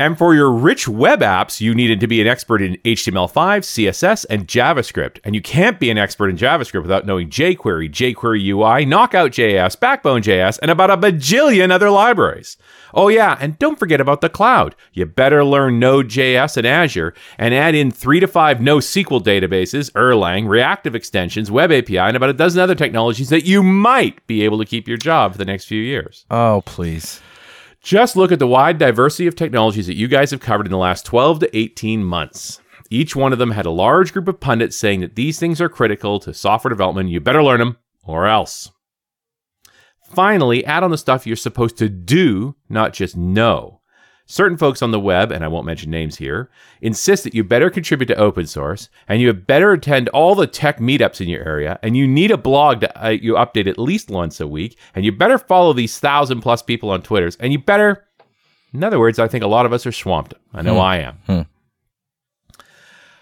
And 0.00 0.16
for 0.16 0.32
your 0.32 0.52
rich 0.52 0.86
web 0.86 1.22
apps, 1.22 1.60
you 1.60 1.74
needed 1.74 1.98
to 1.98 2.06
be 2.06 2.20
an 2.20 2.28
expert 2.28 2.62
in 2.62 2.76
HTML5, 2.84 3.32
CSS, 3.32 4.24
and 4.30 4.46
JavaScript. 4.46 5.18
And 5.24 5.34
you 5.34 5.42
can't 5.42 5.80
be 5.80 5.90
an 5.90 5.98
expert 5.98 6.28
in 6.28 6.36
JavaScript 6.36 6.82
without 6.82 7.04
knowing 7.04 7.28
jQuery, 7.30 7.90
jQuery 7.90 8.46
UI, 8.46 8.86
Knockout.js, 8.86 9.80
Backbone.js, 9.80 10.60
and 10.62 10.70
about 10.70 10.90
a 10.90 10.96
bajillion 10.96 11.72
other 11.72 11.90
libraries. 11.90 12.56
Oh 12.94 13.08
yeah, 13.08 13.36
and 13.40 13.58
don't 13.58 13.78
forget 13.78 14.00
about 14.00 14.20
the 14.20 14.28
cloud. 14.28 14.76
You 14.92 15.04
better 15.04 15.44
learn 15.44 15.80
Node.js 15.80 16.56
and 16.56 16.66
Azure, 16.66 17.12
and 17.36 17.52
add 17.52 17.74
in 17.74 17.90
three 17.90 18.20
to 18.20 18.28
five 18.28 18.58
NoSQL 18.58 19.24
databases, 19.24 19.90
Erlang, 19.92 20.48
reactive 20.48 20.94
extensions, 20.94 21.50
Web 21.50 21.72
API, 21.72 21.98
and 21.98 22.16
about 22.16 22.30
a 22.30 22.34
dozen 22.34 22.60
other 22.60 22.76
technologies 22.76 23.30
that 23.30 23.46
you 23.46 23.64
might 23.64 24.24
be 24.28 24.42
able 24.44 24.58
to 24.58 24.64
keep 24.64 24.86
your 24.86 24.96
job 24.96 25.32
for 25.32 25.38
the 25.38 25.44
next 25.44 25.64
few 25.64 25.82
years. 25.82 26.24
Oh, 26.30 26.62
please. 26.64 27.20
Just 27.88 28.16
look 28.16 28.30
at 28.30 28.38
the 28.38 28.46
wide 28.46 28.76
diversity 28.76 29.26
of 29.28 29.34
technologies 29.34 29.86
that 29.86 29.96
you 29.96 30.08
guys 30.08 30.30
have 30.30 30.40
covered 30.40 30.66
in 30.66 30.70
the 30.70 30.76
last 30.76 31.06
12 31.06 31.40
to 31.40 31.56
18 31.56 32.04
months. 32.04 32.60
Each 32.90 33.16
one 33.16 33.32
of 33.32 33.38
them 33.38 33.52
had 33.52 33.64
a 33.64 33.70
large 33.70 34.12
group 34.12 34.28
of 34.28 34.40
pundits 34.40 34.76
saying 34.76 35.00
that 35.00 35.14
these 35.16 35.38
things 35.38 35.58
are 35.58 35.70
critical 35.70 36.20
to 36.20 36.34
software 36.34 36.68
development. 36.68 37.08
You 37.08 37.18
better 37.18 37.42
learn 37.42 37.60
them 37.60 37.78
or 38.04 38.26
else. 38.26 38.70
Finally, 40.02 40.66
add 40.66 40.82
on 40.82 40.90
the 40.90 40.98
stuff 40.98 41.26
you're 41.26 41.34
supposed 41.34 41.78
to 41.78 41.88
do, 41.88 42.56
not 42.68 42.92
just 42.92 43.16
know. 43.16 43.77
Certain 44.30 44.58
folks 44.58 44.82
on 44.82 44.90
the 44.90 45.00
web, 45.00 45.32
and 45.32 45.42
I 45.42 45.48
won't 45.48 45.64
mention 45.64 45.90
names 45.90 46.16
here, 46.16 46.50
insist 46.82 47.24
that 47.24 47.32
you 47.34 47.42
better 47.42 47.70
contribute 47.70 48.08
to 48.08 48.16
open 48.16 48.46
source 48.46 48.90
and 49.08 49.22
you 49.22 49.32
better 49.32 49.72
attend 49.72 50.10
all 50.10 50.34
the 50.34 50.46
tech 50.46 50.80
meetups 50.80 51.22
in 51.22 51.28
your 51.28 51.42
area 51.48 51.78
and 51.82 51.96
you 51.96 52.06
need 52.06 52.30
a 52.30 52.36
blog 52.36 52.80
that 52.80 53.02
uh, 53.02 53.08
you 53.08 53.34
update 53.34 53.66
at 53.66 53.78
least 53.78 54.10
once 54.10 54.38
a 54.38 54.46
week 54.46 54.76
and 54.94 55.02
you 55.06 55.12
better 55.12 55.38
follow 55.38 55.72
these 55.72 55.98
thousand 55.98 56.42
plus 56.42 56.60
people 56.60 56.90
on 56.90 57.00
Twitters 57.00 57.36
and 57.36 57.52
you 57.54 57.58
better, 57.58 58.04
in 58.74 58.84
other 58.84 58.98
words, 58.98 59.18
I 59.18 59.28
think 59.28 59.42
a 59.42 59.48
lot 59.48 59.64
of 59.64 59.72
us 59.72 59.86
are 59.86 59.92
swamped. 59.92 60.34
I 60.52 60.60
know 60.60 60.78
I 60.78 60.96
am. 60.98 61.46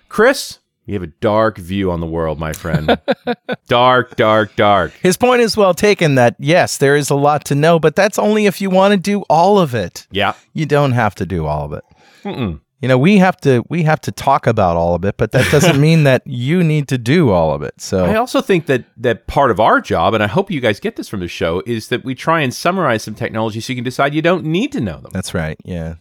Chris, 0.09 0.59
You 0.87 0.95
have 0.95 1.03
a 1.03 1.09
dark 1.09 1.59
view 1.59 1.91
on 1.91 1.99
the 1.99 2.07
world, 2.07 2.39
my 2.39 2.53
friend. 2.53 2.97
dark, 3.69 4.15
dark, 4.15 4.55
dark. 4.55 4.93
His 5.03 5.17
point 5.17 5.41
is 5.41 5.57
well 5.57 5.75
taken 5.75 6.15
that 6.15 6.37
yes, 6.39 6.79
there 6.79 6.95
is 6.95 7.11
a 7.11 7.17
lot 7.17 7.45
to 7.47 7.57
know, 7.57 7.81
but 7.81 7.97
that's 7.97 8.21
only 8.21 8.47
if 8.47 8.61
you 8.61 8.71
want 8.71 8.93
to 8.93 8.97
do 8.97 9.23
all 9.23 9.59
of 9.59 9.75
it. 9.75 10.07
Yeah. 10.13 10.35
You 10.53 10.65
don't 10.65 10.93
have 10.93 11.17
to 11.17 11.27
do 11.27 11.45
all 11.47 11.65
of 11.65 11.73
it. 11.73 11.85
Mm-mm. 12.23 12.61
You 12.81 12.89
know, 12.89 12.99
we 12.99 13.19
have 13.19 13.37
to 13.39 13.65
we 13.69 13.83
have 13.83 14.01
to 14.03 14.13
talk 14.13 14.47
about 14.47 14.77
all 14.77 14.95
of 14.95 15.05
it, 15.05 15.17
but 15.17 15.33
that 15.33 15.51
doesn't 15.51 15.81
mean 15.81 16.05
that 16.05 16.23
you 16.25 16.63
need 16.63 16.87
to 16.89 16.99
do 16.99 17.31
all 17.31 17.53
of 17.53 17.63
it. 17.63 17.81
So 17.81 18.05
I 18.05 18.15
also 18.15 18.41
think 18.41 18.67
that 18.67 18.85
that 18.99 19.27
part 19.27 19.51
of 19.51 19.59
our 19.59 19.81
job, 19.81 20.15
and 20.15 20.23
I 20.23 20.29
hope 20.29 20.51
you 20.51 20.61
guys 20.61 20.79
get 20.79 20.95
this 20.95 21.09
from 21.09 21.21
the 21.21 21.29
show, 21.29 21.63
is 21.67 21.89
that 21.89 22.05
we 22.05 22.15
try 22.15 22.43
and 22.43 22.55
summarize 22.55 23.03
some 23.03 23.15
technology 23.15 23.61
so 23.61 23.73
you 23.73 23.77
can 23.77 23.85
decide 23.85 24.15
you 24.15 24.23
don't 24.23 24.45
need 24.45 24.73
to 24.73 24.81
know 24.81 25.01
them. 25.01 25.11
That's 25.13 25.35
right. 25.35 25.59
Yeah. 25.65 25.97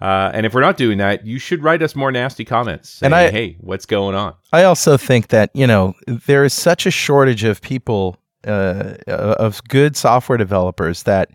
Uh, 0.00 0.30
and 0.32 0.46
if 0.46 0.54
we're 0.54 0.62
not 0.62 0.76
doing 0.76 0.98
that, 0.98 1.26
you 1.26 1.38
should 1.38 1.62
write 1.62 1.82
us 1.82 1.94
more 1.94 2.10
nasty 2.10 2.44
comments. 2.44 2.88
Saying, 2.88 3.08
and 3.08 3.14
I, 3.14 3.30
hey, 3.30 3.56
what's 3.60 3.86
going 3.86 4.14
on? 4.14 4.34
I 4.52 4.64
also 4.64 4.96
think 4.96 5.28
that 5.28 5.50
you 5.54 5.66
know 5.66 5.94
there 6.06 6.44
is 6.44 6.54
such 6.54 6.86
a 6.86 6.90
shortage 6.90 7.44
of 7.44 7.60
people, 7.60 8.16
uh, 8.46 8.94
of 9.06 9.62
good 9.64 9.96
software 9.96 10.38
developers 10.38 11.02
that 11.02 11.30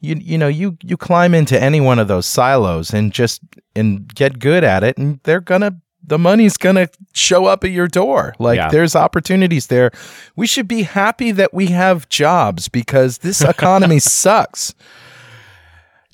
you 0.00 0.16
you 0.20 0.38
know 0.38 0.48
you 0.48 0.78
you 0.82 0.96
climb 0.96 1.34
into 1.34 1.60
any 1.60 1.80
one 1.80 1.98
of 1.98 2.06
those 2.06 2.26
silos 2.26 2.92
and 2.94 3.12
just 3.12 3.40
and 3.74 4.12
get 4.14 4.38
good 4.38 4.62
at 4.62 4.84
it, 4.84 4.96
and 4.96 5.18
they're 5.24 5.40
gonna 5.40 5.76
the 6.06 6.18
money's 6.18 6.56
gonna 6.56 6.88
show 7.14 7.46
up 7.46 7.64
at 7.64 7.70
your 7.70 7.88
door. 7.88 8.34
Like 8.38 8.58
yeah. 8.58 8.68
there's 8.68 8.94
opportunities 8.94 9.68
there. 9.68 9.90
We 10.36 10.46
should 10.46 10.68
be 10.68 10.82
happy 10.82 11.32
that 11.32 11.54
we 11.54 11.66
have 11.68 12.08
jobs 12.08 12.68
because 12.68 13.18
this 13.18 13.40
economy 13.40 13.98
sucks. 14.00 14.74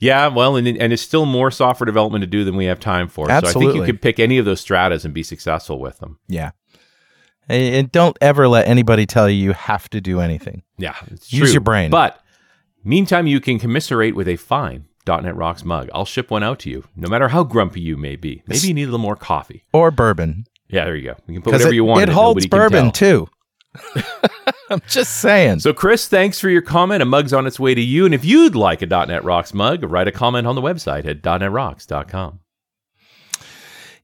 Yeah, 0.00 0.28
well, 0.28 0.56
and, 0.56 0.66
and 0.66 0.92
it's 0.92 1.02
still 1.02 1.26
more 1.26 1.50
software 1.50 1.84
development 1.84 2.22
to 2.22 2.26
do 2.26 2.42
than 2.42 2.56
we 2.56 2.64
have 2.64 2.80
time 2.80 3.06
for. 3.08 3.30
Absolutely. 3.30 3.52
So 3.52 3.60
I 3.60 3.72
think 3.72 3.86
you 3.86 3.92
could 3.92 4.02
pick 4.02 4.18
any 4.18 4.38
of 4.38 4.46
those 4.46 4.60
stratas 4.60 5.04
and 5.04 5.12
be 5.12 5.22
successful 5.22 5.78
with 5.78 5.98
them. 5.98 6.18
Yeah. 6.26 6.52
And 7.48 7.90
don't 7.92 8.16
ever 8.20 8.48
let 8.48 8.68
anybody 8.68 9.06
tell 9.06 9.28
you 9.28 9.36
you 9.36 9.52
have 9.52 9.90
to 9.90 10.00
do 10.00 10.20
anything. 10.20 10.62
Yeah, 10.78 10.94
use 11.08 11.28
true. 11.28 11.48
your 11.48 11.60
brain. 11.60 11.90
But 11.90 12.22
meantime, 12.84 13.26
you 13.26 13.40
can 13.40 13.58
commiserate 13.58 14.14
with 14.14 14.28
a 14.28 14.36
fine 14.36 14.86
.NET 15.06 15.34
Rocks 15.34 15.64
mug. 15.64 15.90
I'll 15.92 16.04
ship 16.04 16.30
one 16.30 16.42
out 16.44 16.60
to 16.60 16.70
you, 16.70 16.84
no 16.94 17.08
matter 17.08 17.28
how 17.28 17.42
grumpy 17.42 17.80
you 17.80 17.96
may 17.96 18.16
be. 18.16 18.42
Maybe 18.46 18.68
you 18.68 18.74
need 18.74 18.84
a 18.84 18.86
little 18.86 18.98
more 18.98 19.16
coffee 19.16 19.64
or 19.72 19.90
bourbon. 19.90 20.46
Yeah, 20.68 20.84
there 20.84 20.94
you 20.94 21.08
go. 21.08 21.16
You 21.26 21.34
can 21.34 21.42
put 21.42 21.52
whatever 21.52 21.72
it, 21.72 21.74
you 21.74 21.84
want. 21.84 22.02
It 22.02 22.08
holds 22.08 22.46
bourbon 22.46 22.92
too. 22.92 23.28
I'm 24.70 24.82
just 24.88 25.20
saying. 25.20 25.60
So, 25.60 25.72
Chris, 25.72 26.08
thanks 26.08 26.40
for 26.40 26.48
your 26.48 26.62
comment. 26.62 27.02
A 27.02 27.04
mug's 27.04 27.32
on 27.32 27.46
its 27.46 27.60
way 27.60 27.74
to 27.74 27.80
you. 27.80 28.04
And 28.04 28.14
if 28.14 28.24
you'd 28.24 28.54
like 28.54 28.82
a 28.82 28.86
.NET 28.86 29.24
Rocks 29.24 29.54
mug, 29.54 29.84
write 29.84 30.08
a 30.08 30.12
comment 30.12 30.46
on 30.46 30.54
the 30.54 30.62
website 30.62 31.06
at 31.06 31.22
.NETRocks.com. 31.22 32.40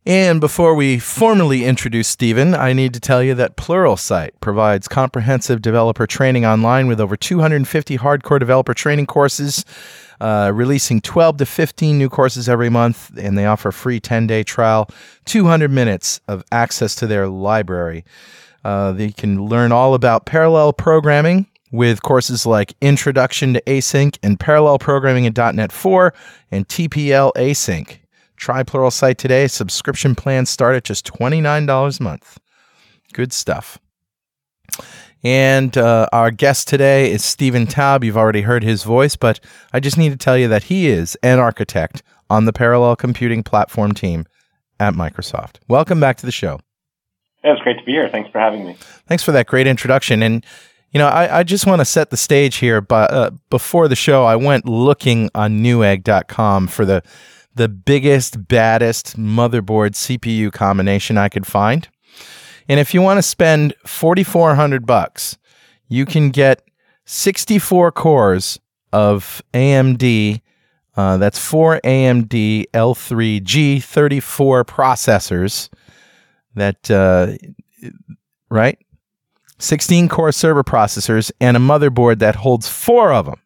And 0.06 0.40
before 0.40 0.76
we 0.76 1.00
formally 1.00 1.64
introduce 1.64 2.06
Stephen, 2.06 2.54
I 2.54 2.72
need 2.72 2.94
to 2.94 3.00
tell 3.00 3.24
you 3.24 3.34
that 3.34 3.56
Pluralsight 3.56 4.30
provides 4.40 4.86
comprehensive 4.86 5.60
developer 5.60 6.06
training 6.06 6.46
online 6.46 6.86
with 6.86 7.00
over 7.00 7.16
250 7.16 7.98
hardcore 7.98 8.38
developer 8.38 8.72
training 8.72 9.06
courses, 9.06 9.64
uh, 10.20 10.52
releasing 10.54 11.00
12 11.00 11.38
to 11.38 11.46
15 11.46 11.98
new 11.98 12.08
courses 12.08 12.48
every 12.48 12.70
month, 12.70 13.10
and 13.18 13.36
they 13.36 13.46
offer 13.46 13.70
a 13.70 13.72
free 13.72 13.98
10 13.98 14.28
day 14.28 14.44
trial, 14.44 14.88
200 15.24 15.72
minutes 15.72 16.20
of 16.28 16.44
access 16.52 16.94
to 16.94 17.08
their 17.08 17.26
library. 17.26 18.04
Uh, 18.66 18.90
they 18.90 19.12
can 19.12 19.46
learn 19.46 19.70
all 19.70 19.94
about 19.94 20.26
parallel 20.26 20.72
programming 20.72 21.46
with 21.70 22.02
courses 22.02 22.44
like 22.44 22.74
Introduction 22.80 23.54
to 23.54 23.60
Async 23.60 24.18
and 24.24 24.40
Parallel 24.40 24.80
Programming 24.80 25.24
in 25.24 25.32
.NET 25.36 25.70
4 25.70 26.12
and 26.50 26.66
TPL 26.66 27.32
Async. 27.36 27.98
Try 28.34 28.64
Pluralsight 28.64 29.18
today. 29.18 29.46
Subscription 29.46 30.16
plans 30.16 30.50
start 30.50 30.74
at 30.74 30.82
just 30.82 31.06
$29 31.06 32.00
a 32.00 32.02
month. 32.02 32.38
Good 33.12 33.32
stuff. 33.32 33.78
And 35.22 35.78
uh, 35.78 36.08
our 36.12 36.32
guest 36.32 36.66
today 36.66 37.12
is 37.12 37.24
Stephen 37.24 37.68
Toub. 37.68 38.02
You've 38.02 38.16
already 38.16 38.42
heard 38.42 38.64
his 38.64 38.82
voice, 38.82 39.14
but 39.14 39.38
I 39.72 39.78
just 39.78 39.96
need 39.96 40.10
to 40.10 40.16
tell 40.16 40.36
you 40.36 40.48
that 40.48 40.64
he 40.64 40.88
is 40.88 41.16
an 41.22 41.38
architect 41.38 42.02
on 42.28 42.46
the 42.46 42.52
parallel 42.52 42.96
computing 42.96 43.44
platform 43.44 43.92
team 43.92 44.26
at 44.80 44.94
Microsoft. 44.94 45.58
Welcome 45.68 46.00
back 46.00 46.16
to 46.16 46.26
the 46.26 46.32
show. 46.32 46.58
Yeah, 47.46 47.52
it's 47.52 47.62
great 47.62 47.78
to 47.78 47.84
be 47.84 47.92
here. 47.92 48.08
Thanks 48.08 48.28
for 48.28 48.40
having 48.40 48.66
me. 48.66 48.76
Thanks 49.06 49.22
for 49.22 49.30
that 49.30 49.46
great 49.46 49.68
introduction. 49.68 50.20
And 50.20 50.44
you 50.90 50.98
know, 50.98 51.06
I, 51.06 51.38
I 51.38 51.42
just 51.44 51.64
want 51.64 51.80
to 51.80 51.84
set 51.84 52.10
the 52.10 52.16
stage 52.16 52.56
here. 52.56 52.80
But 52.80 53.12
uh, 53.12 53.30
before 53.50 53.86
the 53.86 53.94
show, 53.94 54.24
I 54.24 54.34
went 54.34 54.66
looking 54.66 55.30
on 55.32 55.62
Newegg.com 55.62 56.66
for 56.66 56.84
the 56.84 57.04
the 57.54 57.68
biggest, 57.68 58.48
baddest 58.48 59.16
motherboard 59.16 59.92
CPU 59.92 60.52
combination 60.52 61.16
I 61.16 61.28
could 61.28 61.46
find. 61.46 61.88
And 62.68 62.80
if 62.80 62.92
you 62.92 63.00
want 63.00 63.18
to 63.18 63.22
spend 63.22 63.74
forty 63.86 64.24
four 64.24 64.56
hundred 64.56 64.84
bucks, 64.84 65.38
you 65.86 66.04
can 66.04 66.30
get 66.30 66.62
sixty 67.04 67.60
four 67.60 67.92
cores 67.92 68.58
of 68.92 69.40
AMD. 69.54 70.40
Uh, 70.96 71.16
that's 71.18 71.38
four 71.38 71.80
AMD 71.84 72.64
L3 72.72 73.40
G34 73.40 74.64
processors 74.64 75.68
that 76.56 76.90
uh, 76.90 77.36
right? 78.50 78.78
16 79.58 80.08
core 80.08 80.32
server 80.32 80.64
processors 80.64 81.32
and 81.40 81.56
a 81.56 81.60
motherboard 81.60 82.18
that 82.18 82.36
holds 82.36 82.68
four 82.68 83.12
of 83.12 83.26
them 83.26 83.40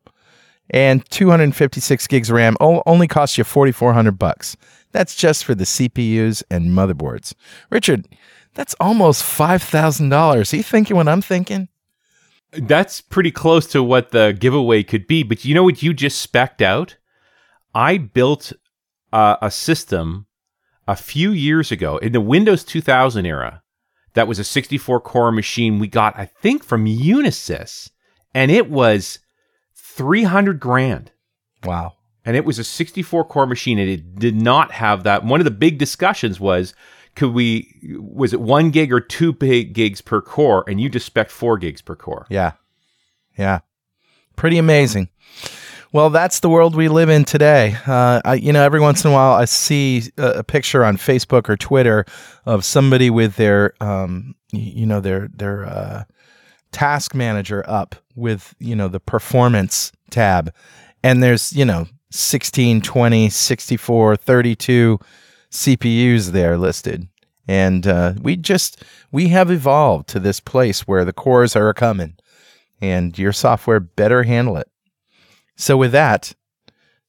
and 0.70 1.08
256 1.10 2.06
gigs 2.06 2.30
of 2.30 2.36
ram 2.36 2.56
only 2.60 3.08
costs 3.08 3.36
you 3.36 3.44
4400 3.44 4.18
bucks. 4.18 4.56
That's 4.92 5.14
just 5.14 5.44
for 5.44 5.54
the 5.54 5.64
cpus 5.64 6.42
and 6.50 6.70
motherboards. 6.70 7.34
Richard 7.70 8.08
that's 8.54 8.74
almost 8.80 9.22
$5000 9.22 10.12
are 10.52 10.56
you 10.56 10.62
thinking 10.62 10.96
what 10.96 11.08
i'm 11.08 11.22
thinking? 11.22 11.68
That's 12.52 13.00
pretty 13.00 13.30
close 13.30 13.66
to 13.68 13.80
what 13.80 14.10
the 14.10 14.36
giveaway 14.38 14.82
could 14.82 15.06
be 15.06 15.22
but 15.22 15.44
you 15.44 15.54
know 15.54 15.62
what 15.62 15.82
you 15.82 15.94
just 15.94 16.20
specked 16.20 16.62
out? 16.62 16.96
I 17.72 17.98
built 17.98 18.52
uh, 19.12 19.36
a 19.40 19.50
system 19.50 20.26
a 20.90 20.96
few 20.96 21.30
years 21.30 21.70
ago 21.70 21.98
in 21.98 22.10
the 22.10 22.20
Windows 22.20 22.64
2000 22.64 23.24
era. 23.24 23.62
That 24.14 24.26
was 24.26 24.40
a 24.40 24.44
64 24.44 25.00
core 25.00 25.30
machine 25.30 25.78
we 25.78 25.86
got, 25.86 26.18
I 26.18 26.24
think, 26.26 26.64
from 26.64 26.84
Unisys, 26.86 27.90
and 28.34 28.50
it 28.50 28.68
was 28.68 29.20
300 29.76 30.58
grand. 30.58 31.12
Wow. 31.64 31.92
And 32.24 32.36
it 32.36 32.44
was 32.44 32.58
a 32.58 32.64
64 32.64 33.24
core 33.26 33.46
machine, 33.46 33.78
and 33.78 33.88
it 33.88 34.16
did 34.16 34.34
not 34.34 34.72
have 34.72 35.04
that. 35.04 35.24
One 35.24 35.40
of 35.40 35.44
the 35.44 35.52
big 35.52 35.78
discussions 35.78 36.40
was 36.40 36.74
could 37.14 37.32
we, 37.32 37.72
was 38.00 38.32
it 38.32 38.40
one 38.40 38.70
gig 38.70 38.92
or 38.92 39.00
two 39.00 39.32
big 39.32 39.72
gigs 39.72 40.00
per 40.00 40.20
core? 40.20 40.64
And 40.66 40.80
you 40.80 40.88
just 40.88 41.06
spec 41.06 41.30
four 41.30 41.56
gigs 41.56 41.82
per 41.82 41.94
core. 41.94 42.26
Yeah. 42.28 42.52
Yeah. 43.38 43.60
Pretty 44.34 44.58
amazing. 44.58 45.08
Well, 45.92 46.10
that's 46.10 46.38
the 46.38 46.48
world 46.48 46.76
we 46.76 46.88
live 46.88 47.08
in 47.08 47.24
today. 47.24 47.76
Uh, 47.84 48.20
I, 48.24 48.34
you 48.34 48.52
know, 48.52 48.62
every 48.62 48.78
once 48.78 49.04
in 49.04 49.10
a 49.10 49.12
while, 49.12 49.32
I 49.32 49.44
see 49.44 50.04
a, 50.16 50.30
a, 50.38 50.44
picture 50.44 50.84
on 50.84 50.96
Facebook 50.96 51.48
or 51.48 51.56
Twitter 51.56 52.04
of 52.46 52.64
somebody 52.64 53.10
with 53.10 53.34
their, 53.34 53.74
um, 53.80 54.36
you 54.52 54.86
know, 54.86 55.00
their 55.00 55.28
their 55.34 55.66
uh, 55.66 56.04
task 56.70 57.12
manager 57.12 57.64
up 57.66 57.96
with 58.14 58.54
you 58.60 58.76
know 58.76 58.86
the 58.86 59.00
performance 59.00 59.90
tab, 60.10 60.54
and 61.02 61.24
there's 61.24 61.52
you 61.52 61.64
know 61.64 61.86
16, 62.10 62.82
20, 62.82 63.28
64, 63.28 64.16
32 64.16 64.98
CPUs 65.50 66.30
there 66.30 66.56
listed. 66.56 67.08
And 67.48 67.84
uh, 67.88 68.14
we 68.22 68.36
just 68.36 68.84
we 69.10 69.28
have 69.28 69.50
evolved 69.50 70.08
to 70.10 70.20
this 70.20 70.38
place 70.38 70.86
where 70.86 71.04
the 71.04 71.12
cores 71.12 71.56
are 71.56 71.74
coming, 71.74 72.16
and 72.80 73.18
your 73.18 73.32
software 73.32 73.80
better 73.80 74.22
handle 74.22 74.56
it. 74.56 74.68
So, 75.60 75.76
with 75.76 75.92
that, 75.92 76.32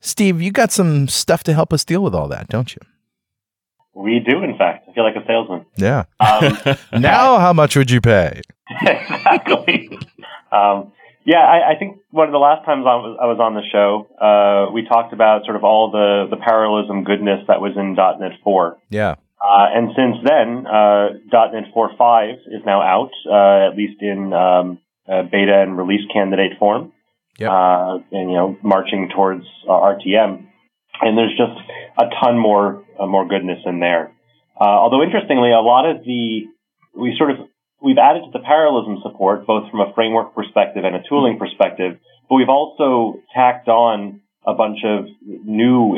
Steve, 0.01 0.41
you 0.41 0.51
got 0.51 0.74
some 0.74 1.08
stuff 1.08 1.41
to 1.46 1.53
help 1.53 1.72
us 1.72 1.86
deal 1.86 2.03
with 2.03 2.13
all 2.13 2.27
that, 2.27 2.50
don't 2.50 2.75
you? 2.75 2.81
We 3.93 4.20
do, 4.20 4.43
in 4.43 4.58
fact. 4.58 4.89
I 4.89 4.93
feel 4.93 5.05
like 5.05 5.15
a 5.15 5.25
salesman. 5.25 5.65
Yeah. 5.77 6.03
Um, 6.20 6.58
now, 7.01 7.39
how 7.39 7.53
much 7.53 7.77
would 7.77 7.89
you 7.89 8.01
pay? 8.01 8.41
exactly. 8.81 9.98
Um, 10.51 10.91
yeah, 11.24 11.39
I, 11.39 11.72
I, 11.72 11.75
think 11.79 12.00
one 12.10 12.27
of 12.27 12.34
the 12.34 12.39
last 12.39 12.65
times 12.65 12.84
I 12.86 12.96
was, 12.96 13.17
I 13.22 13.25
was 13.25 13.39
on 13.39 13.53
the 13.53 13.63
show, 13.72 14.08
uh, 14.20 14.70
we 14.74 14.86
talked 14.86 15.13
about 15.13 15.46
sort 15.46 15.55
of 15.55 15.63
all 15.63 15.89
the, 15.89 16.27
the 16.29 16.36
parallelism 16.36 17.05
goodness 17.05 17.46
that 17.48 17.62
was 17.62 17.72
in 17.77 17.93
.NET 17.96 18.38
4. 18.43 18.77
Yeah. 18.89 19.15
Uh, 19.39 19.67
and 19.74 19.91
since 19.96 20.17
then, 20.27 20.67
uh, 20.67 21.13
.NET 21.31 21.72
4.5 21.74 22.34
is 22.48 22.65
now 22.65 22.81
out, 22.81 23.12
uh, 23.31 23.70
at 23.72 23.77
least 23.77 24.01
in 24.01 24.34
um, 24.34 24.79
beta 25.08 25.62
and 25.62 25.77
release 25.77 26.01
candidate 26.12 26.60
form 26.60 26.91
yep. 27.41 27.50
uh, 27.50 28.00
and 28.12 28.29
you 28.29 28.38
know 28.38 28.57
marching 28.63 29.10
towards 29.13 29.45
uh, 29.67 29.71
RTM. 29.71 30.48
And 31.01 31.17
there's 31.17 31.36
just 31.36 31.57
a 31.98 32.05
ton 32.21 32.38
more 32.38 32.83
uh, 33.00 33.07
more 33.07 33.27
goodness 33.27 33.60
in 33.65 33.79
there. 33.79 34.13
Uh, 34.60 34.63
although 34.63 35.01
interestingly, 35.01 35.51
a 35.51 35.62
lot 35.62 35.89
of 35.89 36.03
the 36.05 36.45
we 36.95 37.15
sort 37.17 37.31
of 37.31 37.38
we've 37.81 37.98
added 37.98 38.24
to 38.25 38.31
the 38.31 38.43
parallelism 38.45 39.01
support 39.01 39.48
both 39.48 39.69
from 39.71 39.79
a 39.81 39.93
framework 39.93 40.36
perspective 40.36 40.83
and 40.86 40.95
a 40.95 41.01
tooling 41.10 41.39
perspective, 41.39 41.98
but 42.29 42.36
we've 42.36 42.50
also 42.50 43.19
tacked 43.33 43.67
on 43.67 44.21
a 44.45 44.53
bunch 44.53 44.79
of 44.83 45.05
new, 45.21 45.95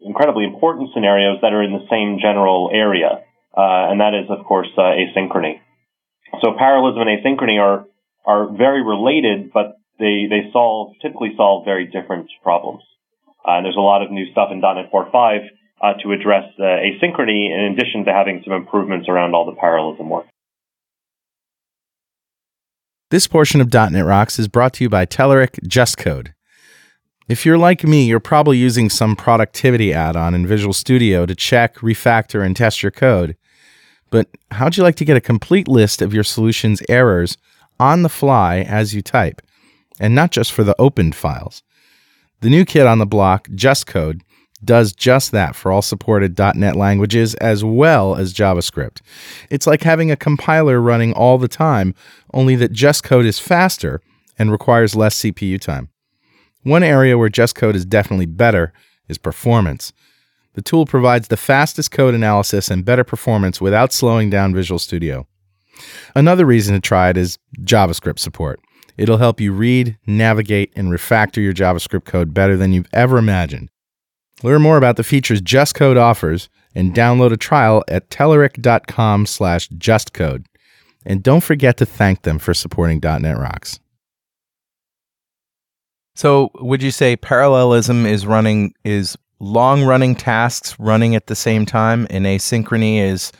incredibly 0.00 0.44
important 0.44 0.90
scenarios 0.92 1.38
that 1.42 1.52
are 1.52 1.62
in 1.62 1.72
the 1.72 1.86
same 1.90 2.18
general 2.20 2.70
area. 2.72 3.24
uh, 3.56 3.90
and 3.90 4.00
that 4.00 4.14
is, 4.14 4.30
of 4.30 4.44
course, 4.44 4.68
uh, 4.76 4.82
asynchrony. 4.82 5.60
So 6.42 6.52
parallelism 6.56 7.08
and 7.08 7.18
asynchrony 7.18 7.58
are 7.60 7.86
are 8.24 8.46
very 8.46 8.84
related, 8.84 9.52
but 9.52 9.77
they 9.98 10.26
they 10.28 10.50
solve 10.52 10.94
typically 11.02 11.32
solve 11.36 11.64
very 11.64 11.86
different 11.86 12.30
problems. 12.42 12.82
Uh, 13.46 13.56
and 13.56 13.64
there's 13.64 13.76
a 13.76 13.80
lot 13.80 14.02
of 14.02 14.10
new 14.10 14.30
stuff 14.32 14.50
in 14.52 14.60
.NET 14.60 14.90
4.5 14.92 15.48
uh, 15.80 15.94
to 16.02 16.12
address 16.12 16.44
uh, 16.58 16.62
asynchrony, 16.62 17.50
in 17.50 17.72
addition 17.72 18.04
to 18.04 18.12
having 18.12 18.42
some 18.44 18.52
improvements 18.52 19.08
around 19.08 19.34
all 19.34 19.46
the 19.46 19.56
parallelism 19.58 20.10
work. 20.10 20.26
This 23.10 23.26
portion 23.26 23.60
of 23.60 23.72
.NET 23.72 24.04
Rocks 24.04 24.38
is 24.38 24.48
brought 24.48 24.74
to 24.74 24.84
you 24.84 24.90
by 24.90 25.06
Telerik 25.06 25.60
JustCode. 25.66 26.34
If 27.26 27.46
you're 27.46 27.58
like 27.58 27.84
me, 27.84 28.06
you're 28.06 28.20
probably 28.20 28.58
using 28.58 28.90
some 28.90 29.16
productivity 29.16 29.94
add-on 29.94 30.34
in 30.34 30.46
Visual 30.46 30.72
Studio 30.72 31.24
to 31.24 31.34
check, 31.34 31.76
refactor, 31.76 32.44
and 32.44 32.56
test 32.56 32.82
your 32.82 32.90
code. 32.90 33.36
But 34.10 34.28
how'd 34.50 34.76
you 34.76 34.82
like 34.82 34.96
to 34.96 35.04
get 35.04 35.16
a 35.16 35.22
complete 35.22 35.68
list 35.68 36.02
of 36.02 36.12
your 36.12 36.24
solution's 36.24 36.82
errors 36.88 37.36
on 37.78 38.02
the 38.02 38.08
fly 38.08 38.60
as 38.60 38.94
you 38.94 39.02
type, 39.02 39.40
and 40.00 40.14
not 40.14 40.30
just 40.30 40.52
for 40.52 40.64
the 40.64 40.76
opened 40.78 41.14
files? 41.14 41.62
The 42.40 42.50
new 42.50 42.64
kit 42.64 42.86
on 42.86 42.98
the 42.98 43.06
block, 43.06 43.48
JustCode, 43.48 44.20
does 44.64 44.92
just 44.92 45.30
that 45.32 45.54
for 45.54 45.70
all 45.70 45.82
supported 45.82 46.38
.NET 46.38 46.76
languages 46.76 47.34
as 47.36 47.64
well 47.64 48.16
as 48.16 48.34
JavaScript. 48.34 49.00
It's 49.50 49.66
like 49.66 49.82
having 49.82 50.10
a 50.10 50.16
compiler 50.16 50.80
running 50.80 51.12
all 51.12 51.38
the 51.38 51.48
time, 51.48 51.94
only 52.34 52.56
that 52.56 52.72
JustCode 52.72 53.26
is 53.26 53.38
faster 53.38 54.00
and 54.38 54.50
requires 54.50 54.96
less 54.96 55.20
CPU 55.20 55.60
time. 55.60 55.90
One 56.62 56.82
area 56.82 57.16
where 57.16 57.28
JustCode 57.28 57.74
is 57.74 57.84
definitely 57.84 58.26
better 58.26 58.72
is 59.08 59.18
performance. 59.18 59.92
The 60.54 60.62
tool 60.62 60.86
provides 60.86 61.28
the 61.28 61.36
fastest 61.36 61.90
code 61.90 62.14
analysis 62.14 62.68
and 62.70 62.84
better 62.84 63.04
performance 63.04 63.60
without 63.60 63.92
slowing 63.92 64.28
down 64.28 64.54
Visual 64.54 64.78
Studio. 64.78 65.26
Another 66.16 66.44
reason 66.44 66.74
to 66.74 66.80
try 66.80 67.10
it 67.10 67.16
is 67.16 67.38
JavaScript 67.60 68.18
support. 68.18 68.60
It'll 68.98 69.16
help 69.18 69.40
you 69.40 69.52
read, 69.52 69.96
navigate, 70.06 70.72
and 70.74 70.88
refactor 70.88 71.36
your 71.36 71.54
JavaScript 71.54 72.04
code 72.04 72.34
better 72.34 72.56
than 72.56 72.72
you've 72.72 72.88
ever 72.92 73.16
imagined. 73.16 73.70
Learn 74.42 74.60
more 74.60 74.76
about 74.76 74.96
the 74.96 75.04
features 75.04 75.40
JustCode 75.40 75.96
offers 75.96 76.48
and 76.74 76.94
download 76.94 77.32
a 77.32 77.36
trial 77.36 77.84
at 77.88 78.10
telerik.com 78.10 79.26
slash 79.26 79.68
justcode. 79.70 80.44
And 81.06 81.22
don't 81.22 81.42
forget 81.42 81.76
to 81.78 81.86
thank 81.86 82.22
them 82.22 82.38
for 82.38 82.52
supporting 82.52 83.00
.NET 83.02 83.38
Rocks. 83.38 83.78
So, 86.14 86.50
would 86.56 86.82
you 86.82 86.90
say 86.90 87.14
parallelism 87.14 88.04
is 88.04 88.26
running 88.26 88.74
is 88.84 89.16
long 89.38 89.84
running 89.84 90.16
tasks 90.16 90.74
running 90.80 91.14
at 91.14 91.28
the 91.28 91.36
same 91.36 91.64
time, 91.64 92.08
and 92.10 92.26
asynchrony 92.26 93.00
is 93.00 93.30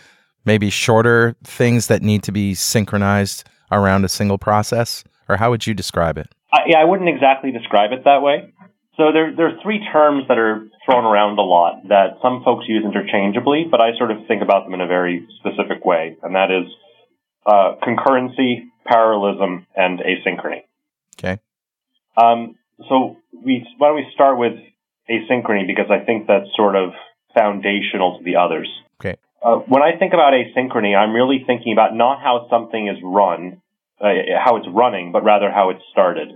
maybe 0.45 0.71
shorter 0.71 1.35
things 1.43 1.89
that 1.89 2.03
need 2.03 2.23
to 2.23 2.33
be 2.33 2.55
synchronized 2.55 3.45
around 3.73 4.05
a 4.05 4.09
single 4.09 4.39
process? 4.39 5.03
Or 5.29 5.37
how 5.37 5.51
would 5.51 5.67
you 5.67 5.75
describe 5.75 6.19
it? 6.19 6.29
Uh, 6.53 6.61
yeah, 6.67 6.79
I 6.79 6.85
wouldn't 6.85 7.09
exactly 7.09 7.53
describe 7.53 7.93
it 7.93 8.05
that 8.05 8.23
way. 8.23 8.53
So 8.97 9.13
there, 9.13 9.35
there 9.35 9.47
are 9.47 9.63
three 9.63 9.81
terms 9.93 10.25
that 10.29 10.39
are 10.39 10.67
thrown 10.85 11.05
around 11.05 11.39
a 11.39 11.43
lot 11.43 11.87
that 11.89 12.19
some 12.21 12.43
folks 12.45 12.65
use 12.67 12.85
interchangeably, 12.85 13.67
but 13.71 13.81
I 13.81 13.97
sort 13.97 14.11
of 14.11 14.27
think 14.27 14.43
about 14.43 14.65
them 14.65 14.75
in 14.75 14.81
a 14.81 14.89
very 14.89 15.27
specific 15.39 15.85
way, 15.85 16.17
and 16.23 16.35
that 16.35 16.51
is 16.51 16.67
uh, 17.47 17.77
concurrency, 17.83 18.65
parallelism, 18.85 19.67
and 19.77 20.01
asynchrony. 20.01 20.65
Okay. 21.19 21.41
Um, 22.17 22.57
so 22.89 23.17
we 23.33 23.65
why 23.79 23.89
don't 23.89 23.97
we 23.97 24.07
start 24.15 24.39
with 24.39 24.55
asynchrony 25.09 25.67
because 25.67 25.91
I 25.91 26.05
think 26.05 26.27
that's 26.27 26.49
sort 26.57 26.75
of 26.75 26.91
foundational 27.35 28.19
to 28.19 28.25
the 28.25 28.37
others. 28.37 28.69
Okay. 29.01 29.17
Uh, 29.43 29.57
when 29.69 29.83
I 29.83 29.97
think 29.97 30.13
about 30.13 30.33
asynchrony, 30.33 30.97
I'm 30.97 31.13
really 31.13 31.45
thinking 31.47 31.73
about 31.73 31.95
not 31.95 32.21
how 32.21 32.49
something 32.51 32.89
is 32.89 32.99
run, 33.03 33.63
uh, 34.01 34.09
how 34.43 34.57
it's 34.57 34.67
running, 34.71 35.13
but 35.13 35.25
rather 35.25 35.51
how 35.51 35.71
it's 35.71 35.83
started. 35.91 36.29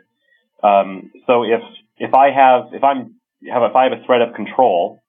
Um, 0.63 1.11
so 1.27 1.43
if 1.43 1.63
if 1.99 2.15
I 2.15 2.31
have 2.31 2.73
if 2.73 2.85
I'm 2.85 3.17
have 3.51 3.63
if 3.63 3.77
I 3.77 3.85
have 3.85 3.93
a 3.93 4.05
thread 4.05 4.23
of 4.23 4.35
control 4.35 5.03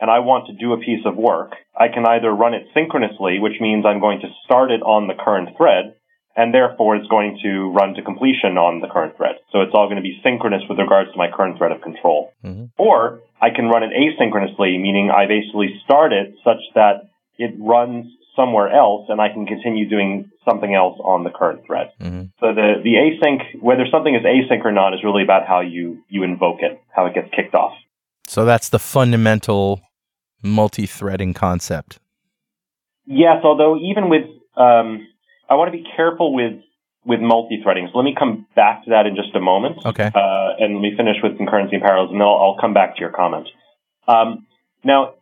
and 0.00 0.10
I 0.10 0.20
want 0.20 0.46
to 0.46 0.52
do 0.52 0.72
a 0.72 0.78
piece 0.78 1.04
of 1.04 1.16
work, 1.16 1.54
I 1.76 1.88
can 1.88 2.06
either 2.06 2.30
run 2.30 2.54
it 2.54 2.66
synchronously, 2.74 3.38
which 3.40 3.60
means 3.60 3.84
I'm 3.84 4.00
going 4.00 4.20
to 4.20 4.28
start 4.44 4.70
it 4.70 4.82
on 4.82 5.08
the 5.08 5.14
current 5.14 5.56
thread, 5.56 5.96
and 6.36 6.54
therefore 6.54 6.94
it's 6.94 7.08
going 7.08 7.38
to 7.42 7.70
run 7.72 7.94
to 7.94 8.02
completion 8.02 8.58
on 8.58 8.80
the 8.80 8.86
current 8.86 9.16
thread. 9.16 9.36
So 9.50 9.60
it's 9.60 9.72
all 9.74 9.86
going 9.86 9.96
to 9.98 10.06
be 10.06 10.20
synchronous 10.22 10.62
with 10.68 10.78
regards 10.78 11.10
to 11.12 11.18
my 11.18 11.28
current 11.34 11.58
thread 11.58 11.72
of 11.72 11.82
control. 11.82 12.32
Mm-hmm. 12.44 12.66
Or 12.78 13.20
I 13.42 13.50
can 13.50 13.66
run 13.66 13.82
it 13.82 13.90
asynchronously, 13.90 14.78
meaning 14.80 15.10
I 15.10 15.26
basically 15.26 15.80
start 15.84 16.12
it 16.12 16.34
such 16.44 16.62
that 16.74 17.10
it 17.38 17.54
runs 17.58 18.06
somewhere 18.38 18.70
else 18.70 19.06
and 19.08 19.20
I 19.20 19.28
can 19.28 19.44
continue 19.44 19.88
doing 19.88 20.30
something 20.48 20.72
else 20.72 20.96
on 21.02 21.24
the 21.24 21.30
current 21.30 21.66
thread. 21.66 21.88
Mm-hmm. 22.00 22.22
So 22.40 22.54
the, 22.54 22.74
the 22.82 22.94
async, 22.94 23.60
whether 23.60 23.84
something 23.90 24.14
is 24.14 24.22
async 24.22 24.64
or 24.64 24.72
not 24.72 24.94
is 24.94 25.00
really 25.02 25.24
about 25.24 25.46
how 25.46 25.60
you, 25.60 26.04
you 26.08 26.22
invoke 26.22 26.60
it, 26.60 26.80
how 26.94 27.06
it 27.06 27.14
gets 27.14 27.28
kicked 27.34 27.54
off. 27.54 27.72
So 28.26 28.44
that's 28.44 28.68
the 28.68 28.78
fundamental 28.78 29.80
multi-threading 30.42 31.34
concept. 31.34 31.98
Yes, 33.04 33.38
although 33.42 33.76
even 33.76 34.08
with, 34.08 34.26
um, 34.56 35.06
I 35.50 35.54
want 35.54 35.72
to 35.72 35.76
be 35.76 35.84
careful 35.96 36.34
with 36.34 36.62
with 37.08 37.20
multi-threading. 37.20 37.88
So 37.90 37.98
let 37.98 38.04
me 38.04 38.14
come 38.16 38.46
back 38.54 38.84
to 38.84 38.90
that 38.90 39.06
in 39.06 39.16
just 39.16 39.34
a 39.34 39.40
moment. 39.40 39.78
Okay. 39.86 40.10
Uh, 40.14 40.48
and 40.58 40.74
let 40.74 40.82
me 40.82 40.92
finish 40.94 41.16
with 41.22 41.38
concurrency 41.38 41.72
and 41.72 41.82
parallels, 41.82 42.10
and 42.10 42.20
then 42.20 42.26
I'll, 42.26 42.36
I'll 42.36 42.58
come 42.60 42.74
back 42.74 42.96
to 42.96 43.00
your 43.00 43.12
comment. 43.12 43.48
Um, 44.06 44.46
now, 44.84 45.14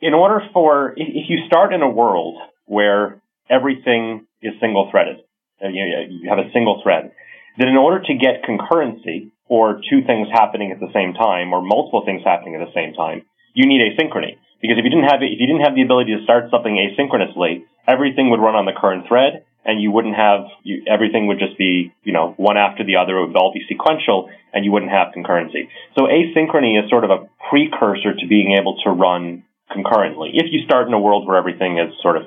in 0.00 0.14
order 0.14 0.40
for 0.52 0.92
if 0.96 1.28
you 1.28 1.46
start 1.46 1.72
in 1.72 1.82
a 1.82 1.88
world 1.88 2.36
where 2.66 3.20
everything 3.48 4.26
is 4.42 4.52
single-threaded, 4.60 5.16
uh, 5.62 5.68
you, 5.68 5.84
you 6.10 6.28
have 6.28 6.38
a 6.38 6.50
single 6.52 6.80
thread, 6.82 7.12
then 7.58 7.68
in 7.68 7.76
order 7.76 8.04
to 8.04 8.14
get 8.14 8.44
concurrency 8.44 9.30
or 9.48 9.80
two 9.88 10.02
things 10.06 10.28
happening 10.32 10.72
at 10.72 10.80
the 10.80 10.92
same 10.92 11.14
time 11.14 11.52
or 11.52 11.62
multiple 11.62 12.02
things 12.04 12.22
happening 12.24 12.54
at 12.54 12.66
the 12.66 12.72
same 12.74 12.92
time, 12.92 13.22
you 13.54 13.66
need 13.66 13.80
asynchrony. 13.80 14.36
Because 14.60 14.76
if 14.78 14.84
you 14.84 14.90
didn't 14.90 15.08
have 15.08 15.20
if 15.22 15.38
you 15.38 15.46
didn't 15.46 15.62
have 15.62 15.74
the 15.74 15.82
ability 15.82 16.16
to 16.16 16.24
start 16.24 16.50
something 16.50 16.74
asynchronously, 16.74 17.64
everything 17.86 18.30
would 18.30 18.40
run 18.40 18.56
on 18.56 18.64
the 18.64 18.72
current 18.72 19.06
thread, 19.06 19.44
and 19.64 19.80
you 19.80 19.90
wouldn't 19.90 20.16
have 20.16 20.48
you, 20.62 20.82
everything 20.88 21.26
would 21.28 21.38
just 21.38 21.56
be 21.58 21.92
you 22.04 22.12
know 22.12 22.34
one 22.36 22.56
after 22.56 22.84
the 22.84 22.96
other. 22.96 23.18
It 23.18 23.28
would 23.28 23.36
all 23.36 23.52
be 23.52 23.64
sequential, 23.68 24.30
and 24.52 24.64
you 24.64 24.72
wouldn't 24.72 24.92
have 24.92 25.12
concurrency. 25.12 25.68
So 25.96 26.08
asynchrony 26.08 26.82
is 26.82 26.88
sort 26.88 27.04
of 27.04 27.10
a 27.10 27.28
precursor 27.48 28.16
to 28.16 28.26
being 28.26 28.56
able 28.58 28.80
to 28.84 28.90
run 28.90 29.44
concurrently. 29.72 30.30
If 30.34 30.46
you 30.50 30.64
start 30.64 30.88
in 30.88 30.94
a 30.94 31.00
world 31.00 31.26
where 31.26 31.36
everything 31.36 31.78
is 31.78 31.92
sort 32.02 32.16
of 32.16 32.24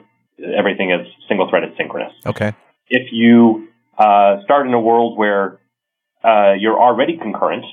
everything 0.57 0.91
is 0.91 1.07
single 1.27 1.49
threaded 1.49 1.73
synchronous. 1.77 2.13
Okay. 2.25 2.53
If 2.89 3.11
you 3.11 3.67
uh, 3.97 4.41
start 4.43 4.67
in 4.67 4.73
a 4.73 4.79
world 4.79 5.17
where 5.17 5.59
uh, 6.23 6.53
you're 6.57 6.79
already 6.79 7.17
concurrent, 7.17 7.65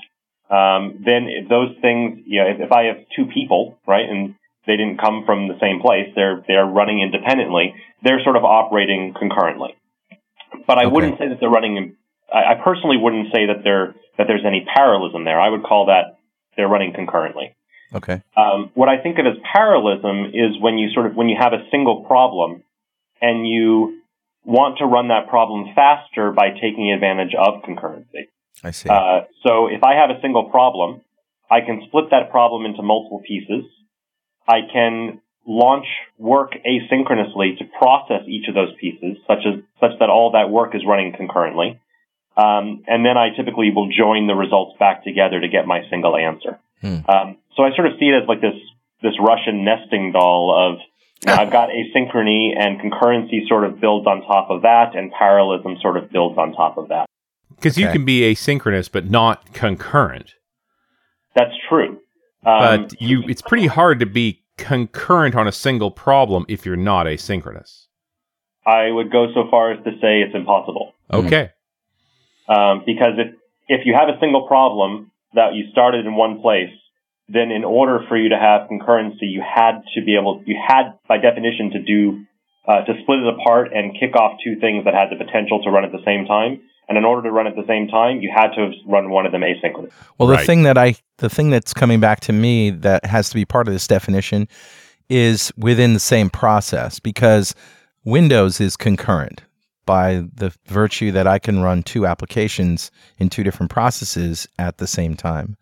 um, 0.50 1.02
then 1.04 1.28
those 1.48 1.74
things, 1.80 2.20
you 2.26 2.40
know, 2.42 2.48
if, 2.48 2.60
if 2.60 2.72
I 2.72 2.84
have 2.84 2.96
two 3.14 3.26
people, 3.26 3.78
right, 3.86 4.08
and 4.08 4.34
they 4.66 4.76
didn't 4.76 4.98
come 4.98 5.24
from 5.24 5.48
the 5.48 5.58
same 5.60 5.80
place, 5.80 6.10
they're 6.14 6.44
they're 6.46 6.66
running 6.66 7.00
independently. 7.00 7.74
They're 8.02 8.22
sort 8.22 8.36
of 8.36 8.44
operating 8.44 9.14
concurrently. 9.18 9.76
But 10.66 10.78
I 10.78 10.86
okay. 10.86 10.92
wouldn't 10.92 11.18
say 11.18 11.28
that 11.28 11.38
they're 11.40 11.50
running. 11.50 11.76
In, 11.76 11.96
I, 12.32 12.52
I 12.52 12.62
personally 12.62 12.96
wouldn't 12.96 13.28
say 13.32 13.46
that 13.46 13.62
there 13.64 13.94
that 14.18 14.26
there's 14.26 14.44
any 14.46 14.66
parallelism 14.74 15.24
there. 15.24 15.40
I 15.40 15.48
would 15.48 15.62
call 15.62 15.86
that 15.86 16.18
they're 16.56 16.68
running 16.68 16.92
concurrently. 16.94 17.54
Okay. 17.94 18.22
Um, 18.36 18.70
what 18.74 18.88
I 18.88 19.02
think 19.02 19.18
of 19.18 19.26
as 19.26 19.38
parallelism 19.52 20.26
is 20.34 20.60
when 20.60 20.78
you 20.78 20.90
sort 20.92 21.06
of 21.06 21.14
when 21.14 21.28
you 21.28 21.36
have 21.40 21.52
a 21.52 21.68
single 21.70 22.04
problem 22.04 22.62
and 23.20 23.46
you 23.46 24.00
want 24.44 24.78
to 24.78 24.86
run 24.86 25.08
that 25.08 25.28
problem 25.28 25.74
faster 25.74 26.32
by 26.32 26.50
taking 26.50 26.92
advantage 26.92 27.34
of 27.34 27.62
concurrency. 27.62 28.28
I 28.62 28.70
see. 28.70 28.88
Uh, 28.88 29.22
so 29.44 29.66
if 29.66 29.82
I 29.82 29.94
have 29.94 30.10
a 30.10 30.20
single 30.20 30.50
problem, 30.50 31.02
I 31.50 31.60
can 31.60 31.82
split 31.86 32.06
that 32.10 32.30
problem 32.30 32.64
into 32.64 32.82
multiple 32.82 33.22
pieces. 33.26 33.64
I 34.48 34.60
can 34.72 35.20
launch 35.46 35.86
work 36.18 36.52
asynchronously 36.66 37.58
to 37.58 37.64
process 37.78 38.22
each 38.26 38.48
of 38.48 38.54
those 38.54 38.74
pieces, 38.80 39.18
such 39.26 39.46
as 39.46 39.62
such 39.80 39.98
that 40.00 40.10
all 40.10 40.32
that 40.32 40.50
work 40.50 40.74
is 40.74 40.82
running 40.86 41.12
concurrently. 41.16 41.80
Um, 42.36 42.82
and 42.86 43.04
then 43.04 43.16
I 43.16 43.30
typically 43.34 43.70
will 43.74 43.88
join 43.88 44.26
the 44.26 44.34
results 44.34 44.76
back 44.78 45.04
together 45.04 45.40
to 45.40 45.48
get 45.48 45.66
my 45.66 45.82
single 45.88 46.16
answer. 46.16 46.58
Hmm. 46.80 46.98
Um, 47.08 47.36
so 47.56 47.62
I 47.62 47.74
sort 47.74 47.88
of 47.88 47.94
see 47.98 48.06
it 48.06 48.22
as 48.22 48.28
like 48.28 48.40
this 48.40 48.54
this 49.02 49.14
Russian 49.20 49.64
nesting 49.64 50.12
doll 50.12 50.54
of 50.54 50.78
you 51.24 51.34
know, 51.34 51.40
I've 51.40 51.50
got 51.50 51.70
asynchrony 51.70 52.52
and 52.58 52.78
concurrency 52.78 53.48
sort 53.48 53.64
of 53.64 53.80
builds 53.80 54.06
on 54.06 54.22
top 54.22 54.50
of 54.50 54.62
that, 54.62 54.94
and 54.94 55.10
parallelism 55.10 55.76
sort 55.80 55.96
of 55.96 56.10
builds 56.10 56.36
on 56.38 56.52
top 56.52 56.76
of 56.76 56.88
that. 56.88 57.06
Because 57.54 57.74
okay. 57.74 57.86
you 57.86 57.92
can 57.92 58.04
be 58.04 58.20
asynchronous 58.20 58.90
but 58.90 59.10
not 59.10 59.52
concurrent. 59.54 60.34
That's 61.34 61.54
true. 61.68 62.00
Um, 62.44 62.82
but 62.82 63.00
you, 63.00 63.22
it's 63.28 63.42
pretty 63.42 63.66
hard 63.66 63.98
to 64.00 64.06
be 64.06 64.44
concurrent 64.58 65.34
on 65.34 65.48
a 65.48 65.52
single 65.52 65.90
problem 65.90 66.44
if 66.48 66.66
you're 66.66 66.76
not 66.76 67.06
asynchronous. 67.06 67.86
I 68.66 68.90
would 68.90 69.10
go 69.10 69.28
so 69.32 69.48
far 69.50 69.72
as 69.72 69.82
to 69.84 69.92
say 70.00 70.20
it's 70.20 70.34
impossible. 70.34 70.92
Okay. 71.12 71.50
Um, 72.48 72.82
because 72.84 73.14
if 73.18 73.34
if 73.68 73.86
you 73.86 73.94
have 73.94 74.08
a 74.08 74.18
single 74.20 74.46
problem 74.46 75.10
that 75.34 75.54
you 75.54 75.70
started 75.72 76.06
in 76.06 76.14
one 76.14 76.40
place 76.40 76.70
then 77.28 77.50
in 77.50 77.64
order 77.64 78.00
for 78.08 78.16
you 78.16 78.28
to 78.30 78.38
have 78.38 78.68
concurrency, 78.68 79.22
you 79.30 79.42
had 79.42 79.82
to 79.94 80.04
be 80.04 80.16
able, 80.16 80.42
you 80.46 80.56
had 80.56 80.94
by 81.08 81.18
definition 81.18 81.70
to 81.72 81.82
do, 81.82 82.24
uh, 82.68 82.84
to 82.84 82.92
split 83.02 83.20
it 83.20 83.34
apart 83.34 83.72
and 83.72 83.96
kick 83.98 84.14
off 84.14 84.38
two 84.44 84.58
things 84.60 84.84
that 84.84 84.94
had 84.94 85.10
the 85.10 85.22
potential 85.22 85.62
to 85.62 85.70
run 85.70 85.84
at 85.84 85.92
the 85.92 86.02
same 86.04 86.26
time. 86.26 86.60
And 86.88 86.96
in 86.96 87.04
order 87.04 87.22
to 87.22 87.32
run 87.32 87.48
at 87.48 87.56
the 87.56 87.66
same 87.66 87.88
time, 87.88 88.20
you 88.20 88.30
had 88.32 88.54
to 88.54 88.70
run 88.86 89.10
one 89.10 89.26
of 89.26 89.32
them 89.32 89.40
asynchronously. 89.42 89.90
Well, 90.18 90.28
the 90.28 90.34
Right. 90.34 90.46
thing 90.46 90.62
that 90.62 90.78
I, 90.78 90.94
the 91.18 91.28
thing 91.28 91.50
that's 91.50 91.74
coming 91.74 91.98
back 91.98 92.20
to 92.20 92.32
me 92.32 92.70
that 92.70 93.04
has 93.04 93.28
to 93.30 93.34
be 93.34 93.44
part 93.44 93.66
of 93.66 93.74
this 93.74 93.88
definition 93.88 94.46
is 95.08 95.52
within 95.56 95.94
the 95.94 96.00
same 96.00 96.30
process 96.30 97.00
because 97.00 97.56
Windows 98.04 98.60
is 98.60 98.76
concurrent 98.76 99.42
by 99.84 100.24
the 100.34 100.52
virtue 100.66 101.10
that 101.12 101.26
I 101.26 101.40
can 101.40 101.60
run 101.60 101.82
two 101.82 102.06
applications 102.06 102.92
in 103.18 103.30
two 103.30 103.42
different 103.42 103.70
processes 103.70 104.46
at 104.58 104.78
the 104.78 104.86
same 104.86 105.16
time. 105.16 105.56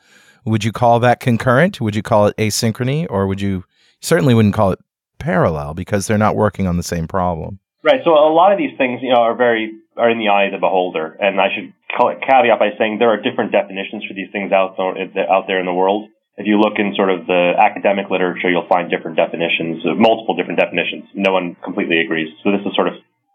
Would 0.45 0.65
you 0.65 0.73
call 0.73 1.01
that 1.01 1.21
concurrent? 1.21 1.81
Would 1.81 1.97
you 1.97 2.03
call 2.03 2.27
it 2.27 2.37
asynchrony? 2.37 3.07
Or 3.09 3.27
would 3.27 3.41
you 3.41 3.65
certainly 4.01 4.35
wouldn't 4.35 4.55
call 4.55 4.73
it 4.73 4.79
parallel 5.19 5.75
because 5.75 6.07
they're 6.07 6.19
not 6.19 6.37
working 6.37 6.67
on 6.67 6.77
the 6.77 6.83
same 6.83 7.09
problem? 7.09 7.59
Right. 7.83 8.01
So 8.05 8.11
a 8.13 8.33
lot 8.33 8.53
of 8.53 8.59
these 8.59 8.77
things, 8.79 9.01
you 9.03 9.11
know, 9.11 9.21
are 9.21 9.35
very 9.35 9.73
are 9.97 10.11
in 10.11 10.19
the 10.19 10.29
eye 10.29 10.45
of 10.47 10.53
the 10.53 10.59
beholder, 10.59 11.17
and 11.21 11.41
I 11.41 11.55
should 11.55 11.73
call 11.97 12.11
it 12.11 12.19
caveat 12.21 12.59
by 12.59 12.71
saying 12.79 12.99
there 12.99 13.11
are 13.15 13.21
different 13.21 13.53
definitions 13.53 14.05
for 14.09 14.15
these 14.15 14.27
things 14.33 14.51
out 14.51 14.77
there, 14.77 15.31
out 15.31 15.47
there 15.47 15.61
in 15.61 15.67
the 15.67 15.73
world. 15.73 16.09
If 16.37 16.47
you 16.49 16.59
look 16.59 16.75
in 16.79 16.95
sort 16.97 17.11
of 17.11 17.29
the 17.29 17.55
academic 17.55 18.11
literature, 18.11 18.51
you'll 18.51 18.67
find 18.67 18.91
different 18.91 19.17
definitions, 19.17 19.85
multiple 19.85 20.35
different 20.35 20.59
definitions. 20.59 21.05
No 21.15 21.33
one 21.33 21.57
completely 21.63 22.01
agrees. 22.01 22.35
So 22.43 22.51
this 22.51 22.61
is 22.67 22.75
sort 22.75 22.89
of, 22.89 22.95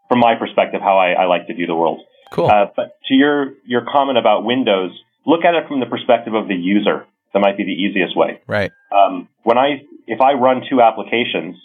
from 0.10 0.20
my 0.20 0.36
perspective, 0.36 0.82
how 0.82 0.98
I, 1.00 1.24
I 1.24 1.26
like 1.26 1.48
to 1.48 1.54
view 1.54 1.66
the 1.66 1.76
world. 1.76 2.02
Cool. 2.32 2.52
Uh, 2.52 2.68
but 2.76 3.00
to 3.08 3.14
your 3.14 3.54
your 3.66 3.86
comment 3.90 4.18
about 4.18 4.44
Windows, 4.44 4.92
look 5.26 5.46
at 5.46 5.56
it 5.56 5.68
from 5.68 5.80
the 5.80 5.86
perspective 5.86 6.34
of 6.34 6.48
the 6.48 6.56
user. 6.56 7.06
That 7.34 7.40
might 7.40 7.58
be 7.58 7.64
the 7.64 7.72
easiest 7.78 8.18
way. 8.18 8.42
right. 8.48 8.72
Um, 8.92 9.28
when 9.44 9.58
I 9.58 9.84
if 10.08 10.20
I 10.22 10.34
run 10.34 10.64
two 10.70 10.82
applications, 10.82 11.58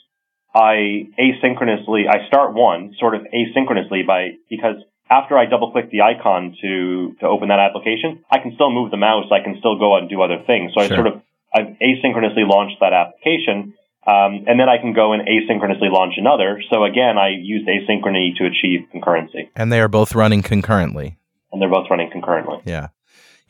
I 0.54 1.08
asynchronously 1.18 2.04
I 2.08 2.26
start 2.28 2.54
one 2.54 2.94
sort 2.98 3.14
of 3.14 3.22
asynchronously 3.22 4.06
by 4.06 4.32
because 4.50 4.76
after 5.10 5.36
I 5.38 5.46
double 5.46 5.72
click 5.72 5.90
the 5.90 6.02
icon 6.02 6.56
to 6.60 7.16
to 7.20 7.26
open 7.26 7.48
that 7.48 7.58
application, 7.60 8.24
I 8.30 8.38
can 8.38 8.52
still 8.54 8.70
move 8.70 8.90
the 8.90 8.96
mouse. 8.98 9.26
I 9.32 9.42
can 9.42 9.56
still 9.58 9.78
go 9.78 9.94
out 9.96 10.02
and 10.02 10.10
do 10.10 10.20
other 10.22 10.42
things. 10.46 10.72
So 10.74 10.82
Sure. 10.86 10.92
I 10.92 10.96
sort 10.96 11.06
of 11.08 11.22
I've 11.54 11.76
asynchronously 11.80 12.46
launched 12.48 12.76
that 12.80 12.92
application. 12.92 13.74
Um, 14.06 14.44
and 14.46 14.60
then 14.60 14.68
I 14.68 14.76
can 14.76 14.92
go 14.92 15.14
and 15.14 15.22
asynchronously 15.26 15.90
launch 15.90 16.14
another. 16.18 16.60
So 16.70 16.84
again, 16.84 17.16
I 17.16 17.28
used 17.40 17.66
asynchrony 17.66 18.36
to 18.36 18.44
achieve 18.44 18.80
concurrency, 18.94 19.48
And 19.56 19.72
they 19.72 19.80
are 19.80 19.88
both 19.88 20.14
running 20.14 20.42
concurrently. 20.42 21.16
and 21.50 21.62
they're 21.62 21.70
both 21.70 21.86
running 21.88 22.10
concurrently. 22.10 22.58
Yeah. 22.66 22.88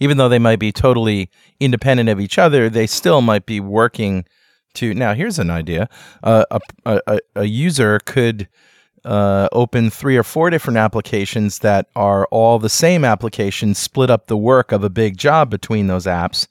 Even 0.01 0.17
though 0.17 0.29
they 0.29 0.39
might 0.39 0.59
be 0.59 0.73
totally 0.73 1.31
independent 1.61 2.09
of 2.09 2.21
each 2.21 2.39
other, 2.39 2.69
they 2.69 2.87
still 2.87 3.21
might 3.21 3.47
be 3.47 3.61
working 3.61 4.25
to. 4.75 4.93
Now, 4.95 5.15
here's 5.15 5.39
an 5.39 5.51
idea: 5.51 5.89
uh, 6.23 6.45
a, 6.51 6.61
a 6.85 7.19
a- 7.37 7.45
user 7.45 8.01
could 8.05 8.49
uh, 9.05 9.49
open 9.53 9.91
three 9.91 10.17
or 10.17 10.23
four 10.23 10.51
different 10.51 10.79
applications 10.79 11.61
that 11.61 11.89
are 11.95 12.27
all 12.31 12.59
the 12.59 12.69
same 12.69 13.05
application, 13.05 13.75
split 13.75 14.11
up 14.11 14.27
the 14.27 14.37
work 14.37 14.73
of 14.73 14.83
a 14.83 14.91
big 14.91 15.17
job 15.17 15.51
between 15.51 15.87
those 15.87 16.07
apps, 16.07 16.49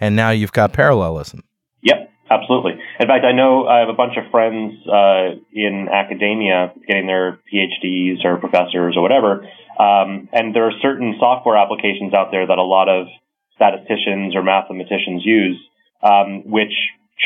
and 0.00 0.16
now 0.16 0.30
you've 0.30 0.52
got 0.52 0.72
parallelism. 0.72 1.42
Yep, 1.82 2.10
absolutely. 2.30 2.72
In 3.00 3.06
fact, 3.06 3.24
I 3.24 3.32
know 3.32 3.66
I 3.66 3.80
have 3.80 3.88
a 3.88 3.94
bunch 3.94 4.14
of 4.16 4.30
friends 4.30 4.74
uh, 4.86 5.36
in 5.52 5.88
academia 5.92 6.72
getting 6.86 7.06
their 7.06 7.40
PhDs 7.52 8.24
or 8.24 8.36
professors 8.36 8.96
or 8.96 9.02
whatever, 9.02 9.48
um, 9.78 10.28
and 10.32 10.54
there 10.54 10.64
are 10.66 10.72
certain 10.80 11.16
software 11.18 11.56
applications 11.56 12.14
out 12.14 12.30
there 12.30 12.46
that 12.46 12.58
a 12.58 12.62
lot 12.62 12.88
of 12.88 13.06
statisticians 13.54 14.34
or 14.34 14.42
mathematicians 14.42 15.22
use, 15.24 15.58
um, 16.02 16.42
which 16.50 16.72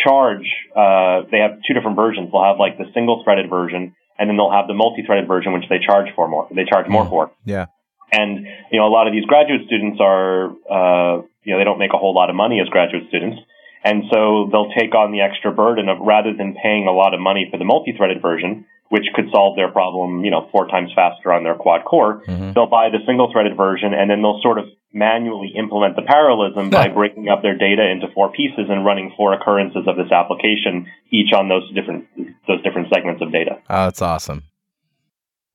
charge. 0.04 0.46
Uh, 0.74 1.22
they 1.30 1.38
have 1.38 1.59
two 1.66 1.74
different 1.74 1.96
versions. 1.96 2.30
They'll 2.30 2.44
have 2.44 2.59
like 2.59 2.76
the 2.78 2.85
single-threaded 2.92 3.48
version, 3.48 3.94
and 4.18 4.28
then 4.28 4.37
they'll 4.37 4.52
have 4.52 4.66
the 4.66 4.74
multi-threaded 4.74 5.26
version, 5.26 5.52
which 5.52 5.68
they 5.68 5.78
charge 5.78 6.09
for 6.14 6.28
more. 6.28 6.46
They 6.54 6.64
charge 6.64 6.88
more 6.88 7.04
Mm. 7.04 7.11
for. 7.11 7.30
Yeah. 7.44 7.66
And 8.12 8.46
you 8.70 8.78
know, 8.78 8.87
a 8.87 8.92
lot 8.92 9.06
of 9.06 9.12
these 9.12 9.24
graduate 9.24 9.66
students 9.66 9.98
are, 10.00 10.50
uh, 10.70 11.22
you 11.44 11.52
know, 11.52 11.59
they 11.59 11.64
don't 11.64 11.78
make 11.78 11.92
a 11.92 11.98
whole 11.98 12.14
lot 12.14 12.30
of 12.30 12.37
money 12.37 12.61
as 12.61 12.68
graduate 12.68 13.09
students, 13.09 13.38
and 13.87 14.03
so 14.12 14.49
they'll 14.51 14.72
take 14.77 14.94
on 14.94 15.12
the 15.12 15.20
extra 15.20 15.53
burden 15.53 15.88
of 15.88 15.99
rather 16.01 16.33
than 16.37 16.57
paying 16.61 16.87
a 16.88 16.92
lot 16.92 17.14
of 17.14 17.20
money 17.20 17.46
for 17.51 17.57
the 17.57 17.64
multi-threaded 17.64 18.20
version, 18.20 18.66
which 18.88 19.05
could 19.14 19.27
solve 19.31 19.57
their 19.57 19.70
problem, 19.70 20.25
you 20.25 20.31
know, 20.31 20.49
four 20.51 20.66
times 20.66 20.90
faster 20.94 21.33
on 21.33 21.44
their 21.44 21.55
quad 21.55 21.85
core. 21.85 22.22
Mhm. 22.27 22.55
They'll 22.55 22.66
buy 22.66 22.88
the 22.90 22.99
single-threaded 23.07 23.57
version, 23.57 23.94
and 23.94 24.11
then 24.11 24.22
they'll 24.22 24.40
sort 24.42 24.59
of 24.59 24.66
manually 24.92 25.49
implement 25.57 25.94
the 25.94 26.03
parallelism 26.03 26.70
by 26.70 26.88
breaking 26.88 27.29
up 27.29 27.42
their 27.42 27.57
data 27.57 27.88
into 27.88 28.09
four 28.09 28.33
pieces 28.33 28.66
and 28.68 28.85
running 28.85 29.12
four 29.16 29.33
occurrences 29.35 29.87
of 29.87 29.96
this 29.96 30.11
application, 30.11 30.87
each 31.11 31.33
on 31.33 31.49
those 31.49 31.70
different 31.72 32.07
those 32.46 32.62
different 32.62 32.88
segments 32.92 33.20
of 33.22 33.33
data. 33.33 33.59
Oh, 33.68 33.85
that's 33.85 34.03
awesome. 34.03 34.44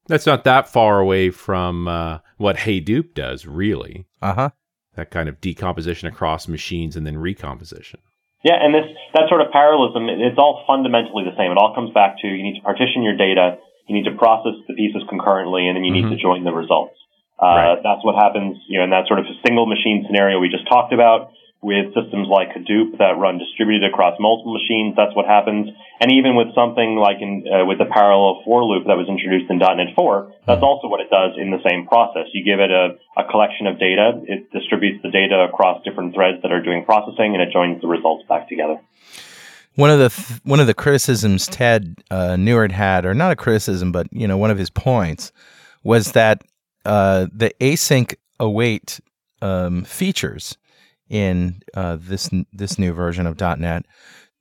That's 0.07 0.25
not 0.25 0.43
that 0.43 0.67
far 0.67 0.99
away 0.99 1.29
from 1.31 1.87
uh, 1.87 2.19
what 2.37 2.57
Hadoop 2.57 3.13
does, 3.13 3.45
really. 3.45 4.05
Uh 4.21 4.33
huh. 4.33 4.49
That 4.95 5.09
kind 5.09 5.29
of 5.29 5.39
decomposition 5.39 6.09
across 6.09 6.47
machines 6.49 6.97
and 6.97 7.07
then 7.07 7.17
recomposition. 7.17 8.01
Yeah, 8.43 8.57
and 8.57 8.73
this 8.73 8.89
that 9.13 9.29
sort 9.29 9.41
of 9.41 9.51
parallelism, 9.51 10.09
it's 10.09 10.37
all 10.37 10.63
fundamentally 10.65 11.23
the 11.25 11.37
same. 11.37 11.51
It 11.51 11.57
all 11.61 11.73
comes 11.75 11.93
back 11.93 12.17
to 12.21 12.27
you 12.27 12.41
need 12.41 12.57
to 12.57 12.65
partition 12.65 13.03
your 13.03 13.15
data, 13.15 13.61
you 13.87 13.93
need 13.93 14.09
to 14.09 14.17
process 14.17 14.57
the 14.67 14.73
pieces 14.73 15.03
concurrently, 15.09 15.67
and 15.67 15.77
then 15.77 15.83
you 15.83 15.93
need 15.93 16.09
to 16.09 16.17
join 16.17 16.43
the 16.43 16.53
results. 16.53 16.97
Uh, 17.37 17.45
Right. 17.45 17.79
That's 17.81 18.05
what 18.05 18.15
happens, 18.15 18.57
you 18.67 18.77
know, 18.77 18.85
in 18.85 18.91
that 18.91 19.07
sort 19.07 19.19
of 19.19 19.25
single 19.45 19.65
machine 19.65 20.05
scenario 20.05 20.39
we 20.39 20.49
just 20.49 20.67
talked 20.67 20.93
about 20.93 21.33
with 21.61 21.93
systems 21.93 22.25
like 22.27 22.49
Hadoop 22.57 22.97
that 22.97 23.21
run 23.21 23.37
distributed 23.37 23.85
across 23.85 24.17
multiple 24.19 24.53
machines. 24.53 24.97
That's 24.97 25.15
what 25.15 25.29
happens. 25.29 25.69
And 26.01 26.11
even 26.11 26.35
with 26.35 26.49
something 26.57 26.97
like 26.97 27.21
in 27.21 27.45
uh, 27.45 27.65
with 27.65 27.77
the 27.77 27.85
parallel 27.85 28.41
for 28.43 28.65
loop 28.65 28.87
that 28.87 28.97
was 28.97 29.05
introduced 29.07 29.45
in 29.49 29.61
.NET 29.61 29.93
4, 29.95 30.33
that's 30.47 30.65
also 30.65 30.89
what 30.89 31.01
it 31.01 31.13
does 31.13 31.37
in 31.37 31.51
the 31.51 31.61
same 31.61 31.85
process. 31.85 32.33
You 32.33 32.43
give 32.43 32.59
it 32.59 32.71
a, 32.73 32.97
a 33.15 33.29
collection 33.29 33.67
of 33.67 33.77
data, 33.77 34.17
it 34.25 34.51
distributes 34.51 35.03
the 35.03 35.13
data 35.13 35.45
across 35.45 35.83
different 35.85 36.15
threads 36.15 36.41
that 36.41 36.51
are 36.51 36.63
doing 36.63 36.83
processing, 36.83 37.37
and 37.37 37.41
it 37.41 37.53
joins 37.53 37.79
the 37.81 37.87
results 37.87 38.25
back 38.27 38.49
together. 38.49 38.81
One 39.75 39.91
of 39.91 39.99
the 39.99 40.09
th- 40.09 40.41
one 40.43 40.59
of 40.59 40.65
the 40.65 40.73
criticisms 40.73 41.45
Ted 41.45 42.01
uh, 42.09 42.35
Neward 42.37 42.71
had, 42.71 43.05
or 43.05 43.13
not 43.13 43.31
a 43.31 43.35
criticism, 43.35 43.91
but 43.91 44.07
you 44.11 44.27
know, 44.27 44.37
one 44.37 44.49
of 44.49 44.57
his 44.57 44.71
points 44.71 45.31
was 45.83 46.13
that 46.13 46.41
uh, 46.85 47.27
the 47.31 47.53
async 47.61 48.15
await 48.39 48.99
um, 49.43 49.83
features 49.83 50.57
in 51.11 51.61
uh, 51.75 51.97
this 51.99 52.29
this 52.53 52.79
new 52.79 52.93
version 52.93 53.27
of 53.27 53.39
.NET 53.39 53.85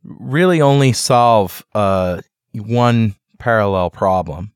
really 0.02 0.62
only 0.62 0.92
solve 0.92 1.62
uh, 1.74 2.22
one 2.54 3.16
parallel 3.38 3.90
problem. 3.90 4.52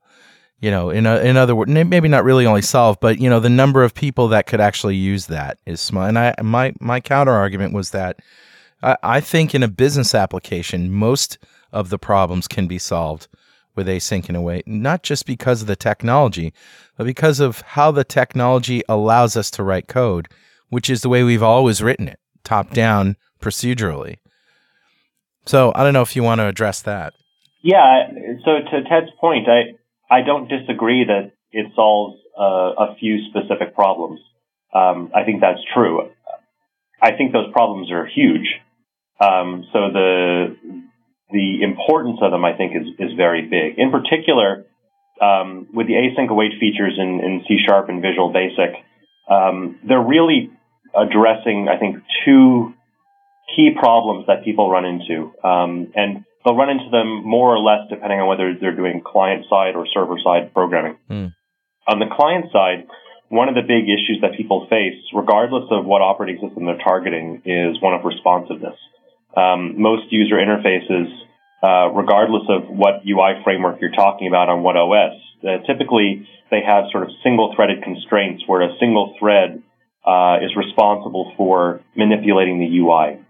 You 0.61 0.71
know, 0.71 0.89
in 0.89 1.05
a, 1.05 1.19
in 1.19 1.37
other 1.37 1.55
words, 1.55 1.71
maybe 1.71 2.09
not 2.09 2.25
really 2.25 2.47
only 2.47 2.63
solve, 2.63 2.99
but 2.99 3.21
you 3.21 3.29
know, 3.29 3.41
the 3.41 3.51
number 3.51 3.83
of 3.83 3.93
people 3.93 4.29
that 4.29 4.47
could 4.47 4.61
actually 4.61 4.97
use 4.97 5.27
that 5.27 5.59
is 5.67 5.81
small. 5.81 6.05
And 6.05 6.19
I 6.19 6.35
my 6.41 6.73
my 6.81 7.01
counter 7.01 7.33
argument 7.33 7.75
was 7.75 7.91
that 7.91 8.21
I, 8.83 8.97
I 9.03 9.21
think 9.21 9.55
in 9.55 9.63
a 9.63 9.69
business 9.69 10.15
application, 10.15 10.93
most 10.93 11.37
of 11.73 11.91
the 11.91 11.99
problems 11.99 12.49
can 12.49 12.67
be 12.69 12.79
solved 12.79 13.27
with 13.75 13.89
async 13.89 14.29
and 14.29 14.37
await, 14.37 14.69
not 14.69 15.03
just 15.03 15.27
because 15.27 15.61
of 15.61 15.67
the 15.67 15.77
technology, 15.77 16.55
but 16.97 17.05
because 17.05 17.41
of 17.41 17.61
how 17.63 17.91
the 17.91 18.05
technology 18.05 18.83
allows 18.89 19.37
us 19.37 19.51
to 19.51 19.65
write 19.65 19.89
code, 19.89 20.29
which 20.69 20.91
is 20.91 21.03
the 21.03 21.09
way 21.09 21.23
we've 21.23 21.43
always 21.43 21.83
written 21.83 22.09
it, 22.09 22.19
top 22.43 22.71
down 22.71 23.17
procedurally. 23.41 24.17
So 25.47 25.73
I 25.75 25.85
don't 25.85 25.93
know 25.93 26.03
if 26.03 26.17
you 26.17 26.23
want 26.23 26.41
to 26.41 26.47
address 26.47 26.83
that. 26.83 27.13
Yeah. 27.63 28.09
So 28.45 28.59
to 28.71 28.83
Ted's 28.89 29.11
point, 29.21 29.49
I 29.49 29.77
I 30.11 30.23
don't 30.23 30.49
disagree 30.49 31.05
that 31.05 31.33
it 31.51 31.73
solves 31.75 32.19
uh, 32.39 32.93
a 32.93 32.97
few 32.99 33.19
specific 33.31 33.75
problems. 33.75 34.21
Um, 34.75 35.11
I 35.15 35.25
think 35.25 35.41
that's 35.41 35.61
true. 35.73 36.11
I 37.01 37.13
think 37.17 37.33
those 37.33 37.53
problems 37.53 37.91
are 37.91 38.07
huge. 38.07 38.49
Um, 39.21 39.67
so 39.73 39.91
the 39.93 40.57
the 41.31 41.63
importance 41.63 42.19
of 42.23 42.31
them, 42.33 42.45
I 42.45 42.57
think, 42.57 42.75
is 42.77 42.87
is 42.99 43.17
very 43.17 43.43
big. 43.43 43.79
In 43.79 43.91
particular, 43.91 44.65
um, 45.21 45.69
with 45.73 45.87
the 45.87 45.95
async 45.95 46.29
await 46.29 46.53
features 46.59 46.95
in, 46.99 47.21
in 47.21 47.45
C 47.47 47.59
Sharp 47.67 47.89
and 47.89 48.03
Visual 48.03 48.33
Basic, 48.33 48.75
um, 49.29 49.79
they're 49.87 50.03
really 50.03 50.51
addressing, 50.95 51.69
I 51.69 51.79
think, 51.79 51.99
two 52.25 52.75
key 53.55 53.71
problems 53.79 54.27
that 54.27 54.45
people 54.45 54.71
run 54.71 54.85
into, 54.85 55.33
um, 55.43 55.93
and 55.95 56.25
they'll 56.45 56.57
run 56.57 56.71
into 56.71 56.91
them 56.91 57.25
more 57.25 57.55
or 57.55 57.59
less 57.59 57.89
depending 57.91 58.21
on 58.21 58.29
whether 58.29 58.55
they're 58.59 58.77
doing 58.77 59.03
client 59.05 59.45
side 59.49 59.75
or 59.77 59.87
server 59.93 60.17
side 60.23 60.53
programming. 60.55 60.97
Hmm. 61.09 61.27
On 61.87 61.99
the 61.99 62.07
client 62.11 62.47
side, 62.53 62.87
one 63.29 63.49
of 63.49 63.55
the 63.55 63.63
big 63.63 63.85
issues 63.85 64.21
that 64.23 64.37
people 64.37 64.67
face, 64.71 65.01
regardless 65.13 65.65
of 65.71 65.85
what 65.85 66.01
operating 66.03 66.41
system 66.41 66.65
they're 66.65 66.79
targeting, 66.79 67.43
is 67.45 67.81
one 67.81 67.95
of 67.95 68.05
responsiveness. 68.05 68.77
Um, 69.37 69.81
most 69.81 70.13
user 70.13 70.37
interfaces, 70.37 71.11
uh, 71.65 71.89
regardless 71.97 72.45
of 72.51 72.69
what 72.69 73.01
UI 73.09 73.41
framework 73.43 73.81
you're 73.81 73.97
talking 73.97 74.29
about 74.29 74.51
on 74.51 74.63
what 74.63 74.77
OS, 74.77 75.17
uh, 75.41 75.65
typically 75.65 76.29
they 76.51 76.61
have 76.61 76.85
sort 76.93 77.05
of 77.05 77.11
single-threaded 77.23 77.83
constraints 77.83 78.45
where 78.47 78.61
a 78.61 78.77
single 78.79 79.17
thread 79.19 79.63
uh, 80.05 80.45
is 80.45 80.53
responsible 80.57 81.33
for 81.39 81.81
manipulating 81.97 82.61
the 82.61 82.69
UI. 82.85 83.25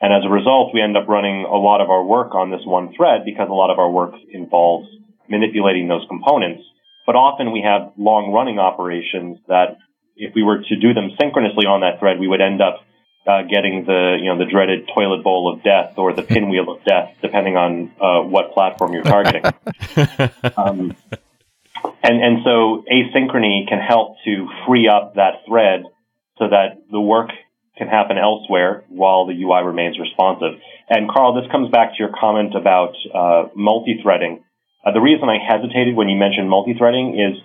And 0.00 0.14
as 0.14 0.22
a 0.24 0.30
result, 0.30 0.70
we 0.72 0.80
end 0.80 0.96
up 0.96 1.08
running 1.08 1.44
a 1.44 1.58
lot 1.58 1.82
of 1.82 1.90
our 1.90 2.04
work 2.04 2.34
on 2.34 2.50
this 2.50 2.62
one 2.64 2.94
thread 2.96 3.22
because 3.26 3.48
a 3.50 3.58
lot 3.58 3.72
of 3.72 3.78
our 3.80 3.90
work 3.90 4.14
involves 4.30 4.88
manipulating 5.28 5.88
those 5.88 6.06
components. 6.06 6.62
But 7.06 7.16
often 7.16 7.50
we 7.50 7.66
have 7.66 7.92
long 7.98 8.30
running 8.30 8.60
operations 8.60 9.38
that 9.48 9.76
if 10.14 10.32
we 10.34 10.44
were 10.44 10.62
to 10.62 10.76
do 10.76 10.94
them 10.94 11.10
synchronously 11.20 11.66
on 11.66 11.80
that 11.80 11.98
thread, 11.98 12.20
we 12.20 12.28
would 12.28 12.40
end 12.40 12.62
up 12.62 12.86
uh, 13.26 13.42
getting 13.42 13.84
the 13.84 14.16
you 14.20 14.26
know 14.26 14.38
the 14.38 14.50
dreaded 14.50 14.88
toilet 14.94 15.22
bowl 15.22 15.52
of 15.52 15.62
death 15.62 15.94
or 15.96 16.12
the 16.12 16.22
pinwheel 16.22 16.70
of 16.70 16.84
death, 16.84 17.14
depending 17.22 17.56
on 17.56 17.92
uh, 18.00 18.22
what 18.26 18.52
platform 18.52 18.92
you're 18.92 19.02
targeting. 19.02 19.44
um, 20.56 20.96
and 22.02 22.22
and 22.22 22.38
so 22.44 22.84
asynchrony 22.90 23.68
can 23.68 23.78
help 23.78 24.16
to 24.24 24.48
free 24.66 24.88
up 24.88 25.14
that 25.14 25.42
thread 25.46 25.84
so 26.38 26.48
that 26.48 26.78
the 26.90 27.00
work 27.00 27.30
can 27.76 27.88
happen 27.88 28.18
elsewhere 28.18 28.84
while 28.88 29.26
the 29.26 29.42
UI 29.42 29.62
remains 29.64 29.98
responsive. 29.98 30.60
And 30.88 31.08
Carl, 31.08 31.34
this 31.34 31.50
comes 31.50 31.70
back 31.70 31.92
to 31.92 31.96
your 31.98 32.10
comment 32.18 32.54
about 32.54 32.94
uh, 33.14 33.48
multi-threading. 33.54 34.44
Uh, 34.84 34.92
the 34.92 35.00
reason 35.00 35.28
I 35.28 35.38
hesitated 35.38 35.94
when 35.94 36.08
you 36.08 36.16
mentioned 36.16 36.48
multi-threading 36.48 37.18
is 37.18 37.42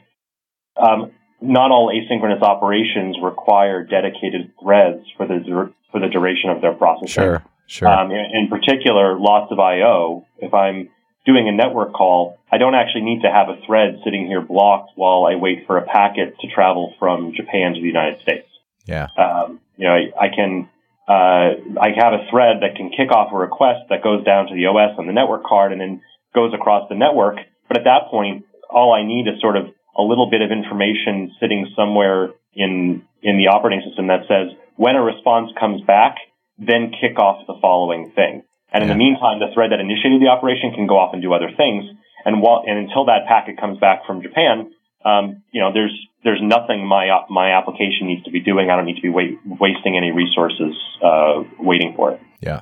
um, 0.76 1.12
not 1.46 1.72
all 1.72 1.90
asynchronous 1.90 2.42
operations 2.42 3.18
require 3.22 3.84
dedicated 3.84 4.52
threads 4.62 5.06
for 5.18 5.28
the 5.28 5.40
dur- 5.40 5.72
for 5.92 6.00
the 6.00 6.08
duration 6.08 6.50
of 6.50 6.62
their 6.62 6.74
processing. 6.74 7.08
Sure, 7.08 7.44
sure. 7.68 7.88
Um, 7.88 8.12
in, 8.12 8.26
in 8.34 8.48
particular, 8.50 9.18
lots 9.20 9.52
of 9.52 9.60
I/O. 9.60 10.26
If 10.40 10.54
I'm 10.54 10.90
doing 11.26 11.48
a 11.48 11.52
network 11.52 11.94
call, 11.94 12.38
I 12.52 12.58
don't 12.58 12.76
actually 12.76 13.02
need 13.02 13.22
to 13.22 13.32
have 13.32 13.50
a 13.50 13.60
thread 13.66 14.00
sitting 14.04 14.28
here 14.28 14.42
blocked 14.42 14.92
while 14.96 15.26
I 15.26 15.36
wait 15.36 15.66
for 15.66 15.78
a 15.78 15.86
packet 15.86 16.36
to 16.40 16.48
travel 16.48 16.94
from 17.00 17.34
Japan 17.36 17.74
to 17.74 17.82
the 17.82 17.88
United 17.88 18.22
States. 18.22 18.48
Yeah. 18.86 19.08
Um, 19.18 19.60
you 19.78 19.88
know, 19.88 19.94
I, 19.94 20.26
I 20.26 20.30
can 20.30 20.70
uh, 21.08 21.82
I 21.82 21.94
have 21.98 22.14
a 22.14 22.26
thread 22.32 22.62
that 22.62 22.76
can 22.76 22.90
kick 22.90 23.12
off 23.12 23.32
a 23.32 23.38
request 23.38 23.90
that 23.90 24.04
goes 24.04 24.24
down 24.24 24.48
to 24.48 24.56
the 24.56 24.66
OS 24.66 24.98
on 24.98 25.06
the 25.08 25.14
network 25.14 25.44
card 25.44 25.72
and 25.72 25.82
then 25.82 26.02
goes 26.34 26.54
across 26.54 26.90
the 26.90 26.96
network. 26.96 27.38
But 27.68 27.78
at 27.78 27.84
that 27.84 28.10
point, 28.10 28.46
all 28.70 28.94
I 28.94 29.06
need 29.06 29.28
is 29.28 29.40
sort 29.40 29.56
of 29.56 29.75
a 29.98 30.02
little 30.02 30.30
bit 30.30 30.42
of 30.42 30.52
information 30.52 31.32
sitting 31.40 31.68
somewhere 31.76 32.30
in 32.54 33.04
in 33.22 33.38
the 33.38 33.48
operating 33.48 33.82
system 33.88 34.08
that 34.08 34.28
says 34.28 34.56
when 34.76 34.96
a 34.96 35.02
response 35.02 35.52
comes 35.60 35.82
back, 35.82 36.16
then 36.58 36.92
kick 37.00 37.18
off 37.18 37.48
the 37.48 37.56
following 37.62 38.12
thing. 38.12 38.44
And 38.72 38.84
in 38.84 38.90
the 38.90 38.96
meantime, 38.96 39.40
the 39.40 39.54
thread 39.54 39.72
that 39.72 39.80
initiated 39.80 40.22
the 40.22 40.28
operation 40.28 40.74
can 40.76 40.86
go 40.86 41.00
off 41.00 41.14
and 41.14 41.22
do 41.22 41.32
other 41.32 41.50
things. 41.56 41.86
And 42.26 42.42
while 42.42 42.64
and 42.68 42.78
until 42.78 43.06
that 43.06 43.26
packet 43.28 43.58
comes 43.58 43.80
back 43.80 44.06
from 44.06 44.22
Japan, 44.22 44.72
um, 45.06 45.44
you 45.52 45.62
know, 45.62 45.72
there's 45.72 45.96
there's 46.24 46.42
nothing 46.42 46.86
my 46.86 47.08
my 47.30 47.52
application 47.52 48.08
needs 48.08 48.24
to 48.24 48.32
be 48.32 48.42
doing. 48.42 48.70
I 48.70 48.76
don't 48.76 48.86
need 48.86 48.98
to 48.98 49.02
be 49.02 49.10
wait, 49.10 49.40
wasting 49.46 49.96
any 49.96 50.12
resources 50.12 50.76
uh, 51.02 51.44
waiting 51.60 51.94
for 51.96 52.12
it. 52.12 52.22
Yeah. 52.42 52.62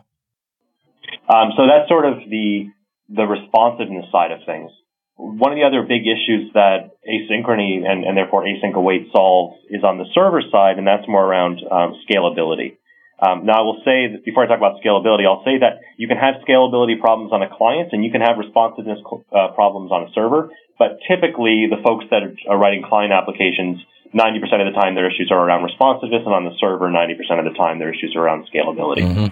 Um, 1.28 1.54
so 1.58 1.66
that's 1.66 1.88
sort 1.88 2.06
of 2.06 2.30
the 2.30 2.70
the 3.10 3.24
responsiveness 3.24 4.06
side 4.12 4.32
of 4.32 4.40
things. 4.46 4.70
One 5.16 5.52
of 5.52 5.58
the 5.58 5.64
other 5.64 5.84
big 5.84 6.10
issues 6.10 6.52
that 6.54 6.98
asynchrony 7.06 7.86
and, 7.86 8.04
and 8.04 8.18
therefore 8.18 8.46
async 8.46 8.74
await 8.74 9.10
solves 9.12 9.62
is 9.70 9.84
on 9.84 9.98
the 9.98 10.06
server 10.14 10.42
side, 10.52 10.78
and 10.78 10.88
that's 10.88 11.08
more 11.08 11.24
around 11.24 11.62
um, 11.70 11.96
scalability. 12.10 12.78
Um, 13.24 13.46
now, 13.46 13.62
I 13.62 13.64
will 13.64 13.80
say 13.86 14.12
that 14.12 14.26
before 14.26 14.44
I 14.44 14.48
talk 14.48 14.58
about 14.58 14.82
scalability, 14.84 15.24
I'll 15.24 15.46
say 15.46 15.62
that 15.62 15.80
you 15.96 16.08
can 16.08 16.18
have 16.18 16.42
scalability 16.44 17.00
problems 17.00 17.32
on 17.32 17.42
a 17.42 17.48
client 17.48 17.90
and 17.94 18.04
you 18.04 18.12
can 18.12 18.20
have 18.20 18.38
responsiveness 18.38 19.00
uh, 19.32 19.54
problems 19.56 19.92
on 19.92 20.10
a 20.10 20.12
server, 20.12 20.50
but 20.78 21.00
typically 21.08 21.70
the 21.70 21.80
folks 21.86 22.04
that 22.12 22.24
are 22.50 22.58
writing 22.58 22.84
client 22.84 23.14
applications, 23.14 23.80
90% 24.12 24.44
of 24.60 24.68
the 24.68 24.76
time 24.76 24.96
their 24.96 25.08
issues 25.08 25.30
are 25.32 25.40
around 25.40 25.64
responsiveness, 25.64 26.26
and 26.26 26.34
on 26.34 26.44
the 26.44 26.58
server, 26.60 26.90
90% 26.90 27.16
of 27.40 27.46
the 27.46 27.56
time 27.56 27.80
their 27.80 27.94
issues 27.94 28.14
are 28.18 28.26
around 28.26 28.50
scalability. 28.52 29.08
Mm-hmm. 29.08 29.32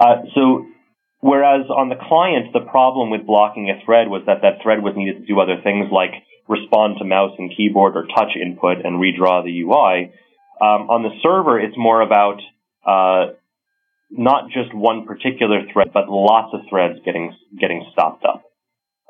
Uh, 0.00 0.16
so 0.34 0.66
Whereas 1.24 1.70
on 1.70 1.88
the 1.88 1.96
client, 1.96 2.52
the 2.52 2.60
problem 2.60 3.08
with 3.08 3.24
blocking 3.24 3.70
a 3.70 3.82
thread 3.86 4.08
was 4.08 4.24
that 4.26 4.42
that 4.42 4.60
thread 4.62 4.82
was 4.82 4.92
needed 4.94 5.20
to 5.20 5.26
do 5.26 5.40
other 5.40 5.56
things 5.64 5.88
like 5.90 6.12
respond 6.48 6.96
to 6.98 7.04
mouse 7.06 7.32
and 7.38 7.50
keyboard 7.56 7.96
or 7.96 8.04
touch 8.14 8.36
input 8.36 8.84
and 8.84 9.00
redraw 9.00 9.42
the 9.42 9.62
UI. 9.62 10.12
Um, 10.60 10.90
on 10.92 11.02
the 11.02 11.16
server, 11.22 11.58
it's 11.58 11.78
more 11.78 12.02
about 12.02 12.42
uh, 12.84 13.32
not 14.10 14.50
just 14.50 14.74
one 14.74 15.06
particular 15.06 15.62
thread, 15.72 15.92
but 15.94 16.10
lots 16.10 16.52
of 16.52 16.60
threads 16.68 16.98
getting 17.06 17.34
getting 17.58 17.86
stopped 17.90 18.26
up. 18.26 18.44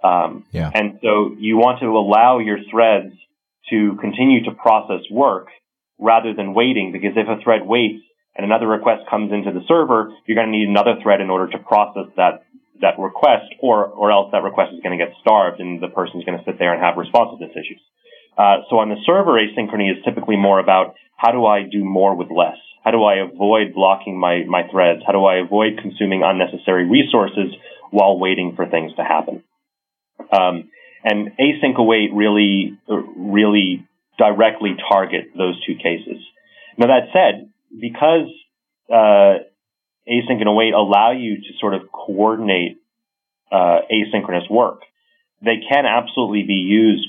Um, 0.04 0.44
yeah. 0.52 0.70
And 0.72 1.00
so 1.02 1.34
you 1.36 1.56
want 1.56 1.80
to 1.80 1.86
allow 1.86 2.38
your 2.38 2.58
threads 2.70 3.12
to 3.70 3.96
continue 4.00 4.44
to 4.44 4.52
process 4.52 5.02
work 5.10 5.48
rather 5.98 6.32
than 6.32 6.54
waiting, 6.54 6.92
because 6.92 7.16
if 7.16 7.26
a 7.26 7.42
thread 7.42 7.66
waits, 7.66 8.04
and 8.36 8.44
another 8.44 8.66
request 8.66 9.08
comes 9.08 9.32
into 9.32 9.52
the 9.52 9.64
server, 9.68 10.12
you're 10.26 10.34
going 10.34 10.50
to 10.50 10.56
need 10.56 10.68
another 10.68 10.96
thread 11.02 11.20
in 11.20 11.30
order 11.30 11.50
to 11.52 11.58
process 11.58 12.10
that 12.16 12.44
that 12.80 12.98
request, 12.98 13.54
or 13.60 13.86
or 13.86 14.10
else 14.10 14.30
that 14.32 14.42
request 14.42 14.74
is 14.74 14.80
going 14.82 14.98
to 14.98 15.02
get 15.02 15.14
starved, 15.20 15.60
and 15.60 15.80
the 15.80 15.88
person 15.88 16.18
is 16.18 16.24
going 16.24 16.38
to 16.38 16.44
sit 16.44 16.58
there 16.58 16.74
and 16.74 16.82
have 16.82 16.96
responsiveness 16.96 17.52
issues. 17.52 17.80
Uh, 18.36 18.66
so 18.68 18.78
on 18.78 18.88
the 18.88 18.98
server, 19.06 19.38
asynchrony 19.38 19.90
is 19.90 20.02
typically 20.04 20.36
more 20.36 20.58
about 20.58 20.94
how 21.16 21.30
do 21.30 21.46
I 21.46 21.62
do 21.62 21.84
more 21.84 22.16
with 22.16 22.28
less? 22.30 22.58
How 22.84 22.90
do 22.90 23.02
I 23.04 23.24
avoid 23.24 23.74
blocking 23.74 24.18
my 24.18 24.42
my 24.46 24.62
threads? 24.70 25.02
How 25.06 25.12
do 25.12 25.24
I 25.24 25.36
avoid 25.36 25.78
consuming 25.80 26.22
unnecessary 26.24 26.84
resources 26.88 27.54
while 27.90 28.18
waiting 28.18 28.54
for 28.56 28.66
things 28.66 28.92
to 28.96 29.04
happen? 29.04 29.44
Um, 30.32 30.70
and 31.04 31.30
async 31.38 31.76
await 31.76 32.12
really 32.12 32.76
really 32.88 33.86
directly 34.18 34.76
target 34.88 35.30
those 35.36 35.54
two 35.64 35.76
cases. 35.76 36.20
Now 36.76 36.88
that 36.88 37.08
said, 37.12 37.50
because 37.80 38.28
uh, 38.90 39.42
async 40.08 40.38
and 40.40 40.48
await 40.48 40.74
allow 40.74 41.12
you 41.12 41.36
to 41.36 41.48
sort 41.60 41.74
of 41.74 41.82
coordinate 41.92 42.78
uh, 43.50 43.80
asynchronous 43.90 44.50
work, 44.50 44.80
they 45.42 45.60
can 45.68 45.86
absolutely 45.86 46.42
be 46.42 46.54
used 46.54 47.08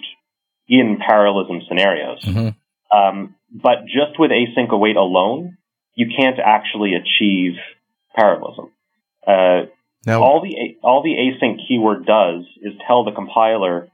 in 0.67 0.97
parallelism 1.05 1.61
scenarios. 1.67 2.21
Mm-hmm. 2.23 2.97
Um, 2.97 3.35
but 3.51 3.85
just 3.85 4.19
with 4.19 4.31
async 4.31 4.69
await 4.69 4.95
alone, 4.95 5.57
you 5.95 6.07
can't 6.17 6.39
actually 6.43 6.93
achieve 6.95 7.53
parallelism. 8.15 8.71
Uh, 9.25 9.67
now, 10.05 10.21
all 10.21 10.41
the 10.41 10.77
all 10.83 11.01
the 11.01 11.15
async 11.15 11.57
keyword 11.67 12.05
does 12.05 12.43
is 12.61 12.73
tell 12.87 13.03
the 13.05 13.11
compiler 13.11 13.87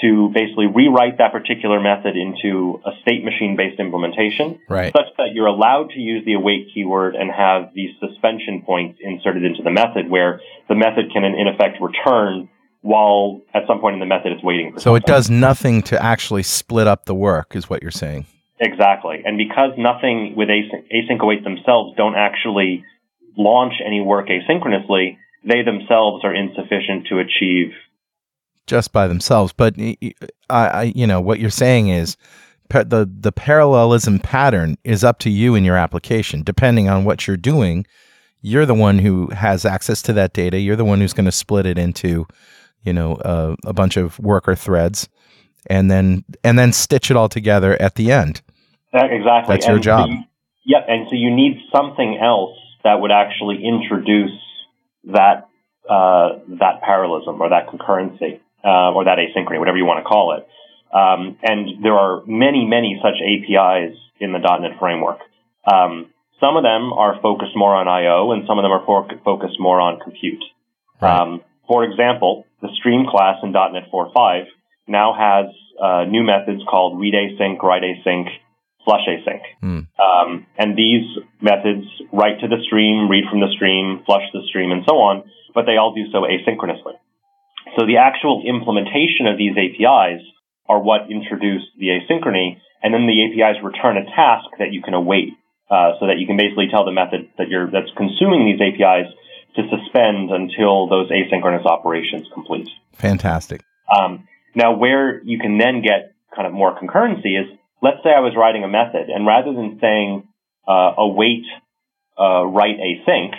to 0.00 0.30
basically 0.32 0.66
rewrite 0.66 1.18
that 1.18 1.32
particular 1.32 1.80
method 1.80 2.16
into 2.16 2.80
a 2.86 2.90
state 3.02 3.24
machine 3.24 3.56
based 3.56 3.80
implementation 3.80 4.60
right. 4.68 4.92
such 4.92 5.06
that 5.16 5.28
you're 5.32 5.46
allowed 5.46 5.90
to 5.90 5.98
use 5.98 6.24
the 6.24 6.34
await 6.34 6.68
keyword 6.72 7.14
and 7.14 7.30
have 7.30 7.70
these 7.74 7.90
suspension 7.98 8.62
points 8.64 8.98
inserted 9.02 9.44
into 9.44 9.62
the 9.62 9.70
method 9.70 10.08
where 10.08 10.40
the 10.68 10.74
method 10.74 11.10
can 11.12 11.24
in 11.24 11.48
effect 11.48 11.78
return 11.80 12.48
while 12.82 13.40
at 13.54 13.62
some 13.66 13.80
point 13.80 13.94
in 13.94 14.00
the 14.00 14.06
method 14.06 14.32
it's 14.32 14.42
waiting 14.42 14.72
for 14.72 14.78
so 14.78 14.82
something. 14.94 15.02
it 15.02 15.06
does 15.06 15.28
nothing 15.28 15.82
to 15.82 16.00
actually 16.00 16.42
split 16.42 16.86
up 16.86 17.04
the 17.06 17.14
work 17.14 17.56
is 17.56 17.68
what 17.68 17.82
you're 17.82 17.90
saying 17.90 18.24
exactly 18.60 19.22
and 19.24 19.36
because 19.36 19.72
nothing 19.76 20.34
with 20.36 20.48
async, 20.48 20.86
async 20.94 21.20
await 21.20 21.42
themselves 21.42 21.96
don't 21.96 22.14
actually 22.14 22.84
launch 23.36 23.74
any 23.84 24.00
work 24.00 24.28
asynchronously 24.28 25.16
they 25.44 25.62
themselves 25.62 26.24
are 26.24 26.34
insufficient 26.34 27.06
to 27.08 27.18
achieve 27.18 27.72
just 28.68 28.92
by 28.92 29.08
themselves. 29.08 29.52
But 29.52 29.74
I, 29.78 30.14
I, 30.50 30.82
you 30.94 31.06
know, 31.06 31.20
what 31.20 31.40
you're 31.40 31.50
saying 31.50 31.88
is 31.88 32.16
the 32.68 33.10
the 33.20 33.32
parallelism 33.32 34.20
pattern 34.20 34.76
is 34.84 35.02
up 35.02 35.18
to 35.20 35.30
you 35.30 35.56
in 35.56 35.64
your 35.64 35.76
application, 35.76 36.42
depending 36.42 36.88
on 36.88 37.04
what 37.04 37.26
you're 37.26 37.36
doing. 37.36 37.86
You're 38.40 38.66
the 38.66 38.74
one 38.74 39.00
who 39.00 39.28
has 39.30 39.64
access 39.64 40.00
to 40.02 40.12
that 40.12 40.32
data. 40.32 40.60
You're 40.60 40.76
the 40.76 40.84
one 40.84 41.00
who's 41.00 41.12
going 41.12 41.24
to 41.24 41.32
split 41.32 41.66
it 41.66 41.76
into, 41.76 42.24
you 42.84 42.92
know, 42.92 43.14
uh, 43.16 43.56
a 43.64 43.72
bunch 43.72 43.96
of 43.96 44.16
worker 44.20 44.54
threads, 44.54 45.08
and 45.66 45.90
then 45.90 46.24
and 46.44 46.56
then 46.56 46.72
stitch 46.72 47.10
it 47.10 47.16
all 47.16 47.28
together 47.28 47.80
at 47.82 47.96
the 47.96 48.12
end. 48.12 48.42
exactly. 49.10 49.54
That's 49.54 49.66
your 49.66 49.80
job. 49.80 50.08
So 50.08 50.12
you, 50.12 50.24
yep. 50.66 50.84
And 50.88 51.06
so 51.08 51.16
you 51.16 51.34
need 51.34 51.58
something 51.74 52.18
else 52.22 52.56
that 52.84 53.00
would 53.00 53.10
actually 53.10 53.64
introduce 53.64 54.38
that 55.04 55.48
uh, 55.88 56.38
that 56.60 56.82
parallelism 56.82 57.40
or 57.40 57.48
that 57.48 57.66
concurrency 57.66 58.40
uh, 58.68 58.92
or 58.92 59.04
that 59.04 59.16
asynchrony, 59.16 59.58
whatever 59.58 59.78
you 59.78 59.86
want 59.86 60.04
to 60.04 60.08
call 60.08 60.36
it. 60.36 60.44
Um, 60.92 61.38
and 61.42 61.82
there 61.82 61.96
are 61.96 62.22
many, 62.26 62.66
many 62.66 63.00
such 63.00 63.16
APIs 63.16 63.96
in 64.20 64.32
the 64.32 64.38
.NET 64.38 64.78
framework. 64.78 65.20
Um, 65.64 66.12
some 66.40 66.56
of 66.56 66.62
them 66.62 66.92
are 66.92 67.20
focused 67.20 67.56
more 67.56 67.74
on 67.74 67.88
I/O, 67.88 68.32
and 68.32 68.44
some 68.46 68.58
of 68.58 68.62
them 68.62 68.72
are 68.72 68.84
focused 69.24 69.58
more 69.58 69.80
on 69.80 70.00
compute. 70.00 70.42
Right. 71.00 71.20
Um, 71.20 71.40
for 71.66 71.84
example, 71.84 72.46
the 72.62 72.68
stream 72.78 73.06
class 73.08 73.36
in 73.42 73.52
.NET 73.52 73.90
4.5 73.92 74.44
now 74.86 75.12
has 75.12 75.46
uh, 75.80 76.04
new 76.04 76.24
methods 76.24 76.62
called 76.68 76.98
read 76.98 77.14
async, 77.14 77.62
write 77.62 77.82
async, 77.82 78.28
flush 78.84 79.06
async. 79.06 79.42
Hmm. 79.60 79.80
Um, 80.00 80.46
and 80.56 80.76
these 80.76 81.04
methods 81.40 81.86
write 82.12 82.40
to 82.40 82.48
the 82.48 82.62
stream, 82.66 83.08
read 83.08 83.24
from 83.30 83.40
the 83.40 83.52
stream, 83.54 84.02
flush 84.06 84.24
the 84.32 84.42
stream, 84.48 84.72
and 84.72 84.82
so 84.88 84.96
on, 84.96 85.24
but 85.54 85.66
they 85.66 85.76
all 85.76 85.94
do 85.94 86.10
so 86.10 86.22
asynchronously. 86.22 86.96
So 87.78 87.86
the 87.86 87.98
actual 87.98 88.42
implementation 88.44 89.30
of 89.30 89.38
these 89.38 89.54
APIs 89.54 90.26
are 90.68 90.82
what 90.82 91.10
introduce 91.10 91.62
the 91.78 91.94
asynchrony, 91.94 92.58
and 92.82 92.92
then 92.92 93.06
the 93.06 93.22
APIs 93.22 93.62
return 93.62 93.96
a 93.96 94.04
task 94.04 94.50
that 94.58 94.72
you 94.72 94.82
can 94.82 94.94
await 94.94 95.30
uh, 95.70 95.92
so 96.00 96.08
that 96.08 96.18
you 96.18 96.26
can 96.26 96.36
basically 96.36 96.66
tell 96.68 96.84
the 96.84 96.90
method 96.90 97.30
that 97.38 97.48
you're 97.48 97.70
that's 97.70 97.90
consuming 97.96 98.46
these 98.50 98.60
APIs 98.60 99.06
to 99.54 99.62
suspend 99.70 100.30
until 100.30 100.88
those 100.88 101.08
asynchronous 101.10 101.64
operations 101.66 102.26
complete. 102.34 102.68
Fantastic. 102.94 103.62
Um, 103.94 104.26
now, 104.56 104.74
where 104.76 105.22
you 105.22 105.38
can 105.38 105.58
then 105.58 105.80
get 105.80 106.14
kind 106.34 106.48
of 106.48 106.52
more 106.52 106.76
concurrency 106.76 107.38
is, 107.38 107.46
let's 107.80 107.98
say 108.02 108.10
I 108.10 108.20
was 108.20 108.34
writing 108.36 108.64
a 108.64 108.68
method, 108.68 109.08
and 109.08 109.24
rather 109.24 109.52
than 109.52 109.78
saying 109.80 110.26
uh, 110.66 110.94
await 110.98 111.44
uh, 112.18 112.44
write 112.44 112.78
async, 112.78 113.34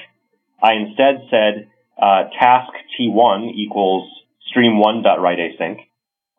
I 0.63 0.75
instead 0.75 1.27
said 1.29 1.67
uh, 2.01 2.29
task 2.39 2.71
T1 2.97 3.51
equals 3.53 4.09
stream1.write 4.53 5.39
async, 5.39 5.77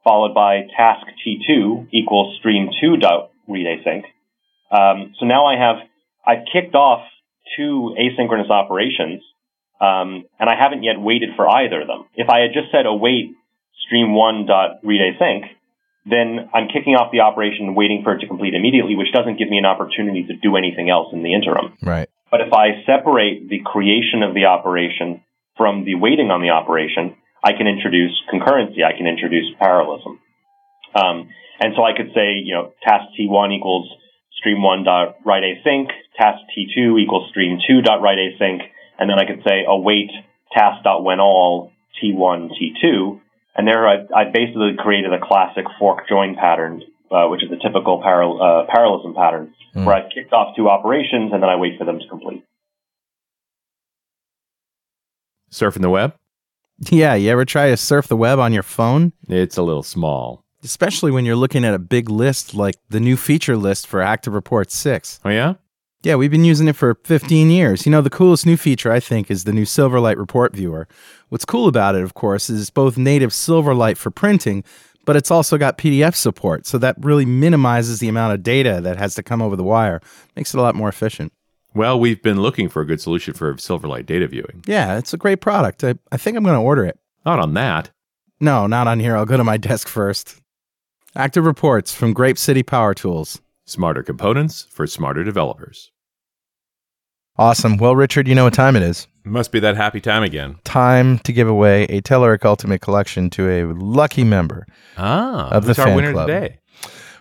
followed 0.04 0.34
by 0.34 0.62
task 0.76 1.06
T2 1.26 1.88
equals 1.92 2.38
stream2.read 2.44 3.66
async. 3.66 4.04
Um, 4.70 5.14
so 5.18 5.26
now 5.26 5.46
I 5.46 5.56
have 5.56 5.76
I've 6.26 6.44
kicked 6.52 6.74
off 6.74 7.02
two 7.56 7.94
asynchronous 7.98 8.50
operations, 8.50 9.22
um, 9.80 10.24
and 10.38 10.48
I 10.48 10.54
haven't 10.58 10.82
yet 10.82 11.00
waited 11.00 11.30
for 11.36 11.48
either 11.48 11.80
of 11.80 11.86
them. 11.86 12.04
If 12.14 12.28
I 12.28 12.40
had 12.40 12.52
just 12.52 12.70
said 12.70 12.86
await 12.86 13.34
stream1.read 13.90 15.00
async, 15.00 15.42
then 16.06 16.48
I'm 16.54 16.68
kicking 16.68 16.94
off 16.94 17.12
the 17.12 17.20
operation 17.20 17.66
and 17.66 17.76
waiting 17.76 18.02
for 18.02 18.14
it 18.14 18.20
to 18.20 18.26
complete 18.26 18.54
immediately, 18.54 18.96
which 18.96 19.12
doesn't 19.12 19.38
give 19.38 19.50
me 19.50 19.58
an 19.58 19.66
opportunity 19.66 20.24
to 20.24 20.34
do 20.36 20.56
anything 20.56 20.88
else 20.88 21.08
in 21.12 21.22
the 21.22 21.34
interim. 21.34 21.76
Right. 21.82 22.08
But 22.30 22.40
if 22.40 22.52
I 22.52 22.82
separate 22.86 23.48
the 23.48 23.60
creation 23.64 24.22
of 24.22 24.34
the 24.34 24.46
operation 24.46 25.22
from 25.56 25.84
the 25.84 25.96
waiting 25.96 26.30
on 26.30 26.40
the 26.40 26.50
operation, 26.50 27.16
I 27.42 27.52
can 27.52 27.66
introduce 27.66 28.12
concurrency. 28.32 28.84
I 28.84 28.96
can 28.96 29.06
introduce 29.06 29.46
parallelism. 29.58 30.18
Um, 30.94 31.28
and 31.60 31.74
so 31.76 31.82
I 31.82 31.92
could 31.96 32.12
say, 32.14 32.34
you 32.42 32.54
know, 32.54 32.72
task 32.82 33.04
T1 33.18 33.52
equals 33.56 33.88
stream1 34.40 34.84
dot 34.84 35.16
write 35.24 35.42
async, 35.42 35.88
task 36.16 36.38
T2 36.56 37.00
equals 37.00 37.30
stream2 37.34 37.84
dot 37.84 38.00
write 38.02 38.18
async, 38.18 38.60
and 38.98 39.08
then 39.08 39.18
I 39.18 39.24
could 39.26 39.42
say 39.46 39.64
await 39.66 40.10
task 40.52 40.82
dot 40.84 41.04
when 41.04 41.20
all 41.20 41.72
T1 42.02 42.50
T2, 42.50 43.20
and 43.56 43.66
there 43.68 43.86
I, 43.88 44.06
I 44.14 44.24
basically 44.32 44.72
created 44.78 45.12
a 45.12 45.18
classic 45.20 45.64
fork 45.78 46.08
join 46.08 46.34
pattern, 46.36 46.82
uh, 47.10 47.26
which 47.28 47.42
is 47.44 47.50
a 47.52 47.56
typical 47.56 48.00
paral- 48.02 48.40
uh, 48.40 48.66
parallelism 48.72 49.14
pattern, 49.14 49.54
Mm. 49.74 49.84
where 49.84 49.94
I've 49.94 50.10
kicked 50.12 50.32
off 50.32 50.56
two 50.56 50.68
operations 50.68 51.32
and 51.32 51.40
then 51.40 51.48
I 51.48 51.54
wait 51.54 51.78
for 51.78 51.84
them 51.84 52.00
to 52.00 52.08
complete. 52.08 52.42
Surfing 55.52 55.82
the 55.82 55.90
web? 55.90 56.14
Yeah, 56.90 57.14
you 57.14 57.30
ever 57.30 57.44
try 57.44 57.68
to 57.68 57.76
surf 57.76 58.08
the 58.08 58.16
web 58.16 58.38
on 58.38 58.52
your 58.52 58.62
phone? 58.62 59.12
It's 59.28 59.58
a 59.58 59.62
little 59.62 59.82
small. 59.82 60.44
Especially 60.64 61.10
when 61.10 61.26
you're 61.26 61.36
looking 61.36 61.64
at 61.64 61.74
a 61.74 61.78
big 61.78 62.08
list 62.08 62.54
like 62.54 62.76
the 62.88 63.00
new 63.00 63.16
feature 63.16 63.56
list 63.56 63.86
for 63.86 64.00
Active 64.00 64.32
Report 64.32 64.70
6. 64.70 65.20
Oh, 65.24 65.28
yeah? 65.28 65.54
Yeah, 66.02 66.14
we've 66.14 66.30
been 66.30 66.44
using 66.44 66.68
it 66.68 66.76
for 66.76 66.96
15 67.04 67.50
years. 67.50 67.84
You 67.84 67.92
know, 67.92 68.00
the 68.00 68.08
coolest 68.08 68.46
new 68.46 68.56
feature, 68.56 68.90
I 68.90 69.00
think, 69.00 69.30
is 69.30 69.44
the 69.44 69.52
new 69.52 69.64
Silverlight 69.64 70.16
Report 70.16 70.54
Viewer. 70.54 70.88
What's 71.28 71.44
cool 71.44 71.68
about 71.68 71.94
it, 71.94 72.02
of 72.02 72.14
course, 72.14 72.48
is 72.48 72.62
it's 72.62 72.70
both 72.70 72.96
native 72.96 73.30
Silverlight 73.30 73.98
for 73.98 74.10
printing, 74.10 74.64
but 75.04 75.16
it's 75.16 75.30
also 75.30 75.58
got 75.58 75.76
PDF 75.76 76.14
support. 76.14 76.66
So 76.66 76.78
that 76.78 76.96
really 76.98 77.26
minimizes 77.26 77.98
the 77.98 78.08
amount 78.08 78.32
of 78.32 78.42
data 78.42 78.80
that 78.82 78.96
has 78.96 79.14
to 79.16 79.22
come 79.22 79.42
over 79.42 79.56
the 79.56 79.62
wire, 79.62 80.00
makes 80.36 80.54
it 80.54 80.58
a 80.58 80.62
lot 80.62 80.74
more 80.74 80.88
efficient. 80.88 81.32
Well, 81.74 81.98
we've 82.00 82.22
been 82.22 82.40
looking 82.40 82.68
for 82.68 82.82
a 82.82 82.86
good 82.86 83.00
solution 83.00 83.32
for 83.34 83.54
Silverlight 83.54 84.06
data 84.06 84.26
viewing. 84.26 84.64
Yeah, 84.66 84.98
it's 84.98 85.14
a 85.14 85.16
great 85.16 85.40
product. 85.40 85.84
I, 85.84 85.94
I 86.10 86.16
think 86.16 86.36
I'm 86.36 86.42
going 86.44 86.56
to 86.56 86.60
order 86.60 86.84
it. 86.84 86.98
Not 87.24 87.38
on 87.38 87.54
that. 87.54 87.90
No, 88.40 88.66
not 88.66 88.86
on 88.88 88.98
here. 89.00 89.16
I'll 89.16 89.26
go 89.26 89.36
to 89.36 89.44
my 89.44 89.56
desk 89.68 89.86
first. 89.86 90.40
Active 91.14 91.44
Reports 91.44 91.94
from 91.94 92.12
Grape 92.12 92.38
City 92.38 92.62
Power 92.62 92.94
Tools. 92.94 93.40
Smarter 93.66 94.02
components 94.02 94.66
for 94.70 94.86
smarter 94.86 95.22
developers. 95.22 95.92
Awesome. 97.36 97.76
Well, 97.76 97.96
Richard, 97.96 98.28
you 98.28 98.34
know 98.34 98.44
what 98.44 98.54
time 98.54 98.76
it 98.76 98.82
is. 98.82 99.06
Must 99.24 99.52
be 99.52 99.60
that 99.60 99.76
happy 99.76 100.00
time 100.00 100.22
again. 100.22 100.56
Time 100.64 101.18
to 101.20 101.32
give 101.32 101.48
away 101.48 101.84
a 101.84 102.00
Telerik 102.02 102.44
Ultimate 102.44 102.80
Collection 102.80 103.30
to 103.30 103.48
a 103.48 103.64
lucky 103.74 104.24
member, 104.24 104.66
Ah, 104.98 105.48
Of 105.50 105.64
the 105.64 105.68
who's 105.68 105.78
our 105.78 105.86
fan 105.86 105.96
winner 105.96 106.12
club. 106.12 106.26
today? 106.26 106.58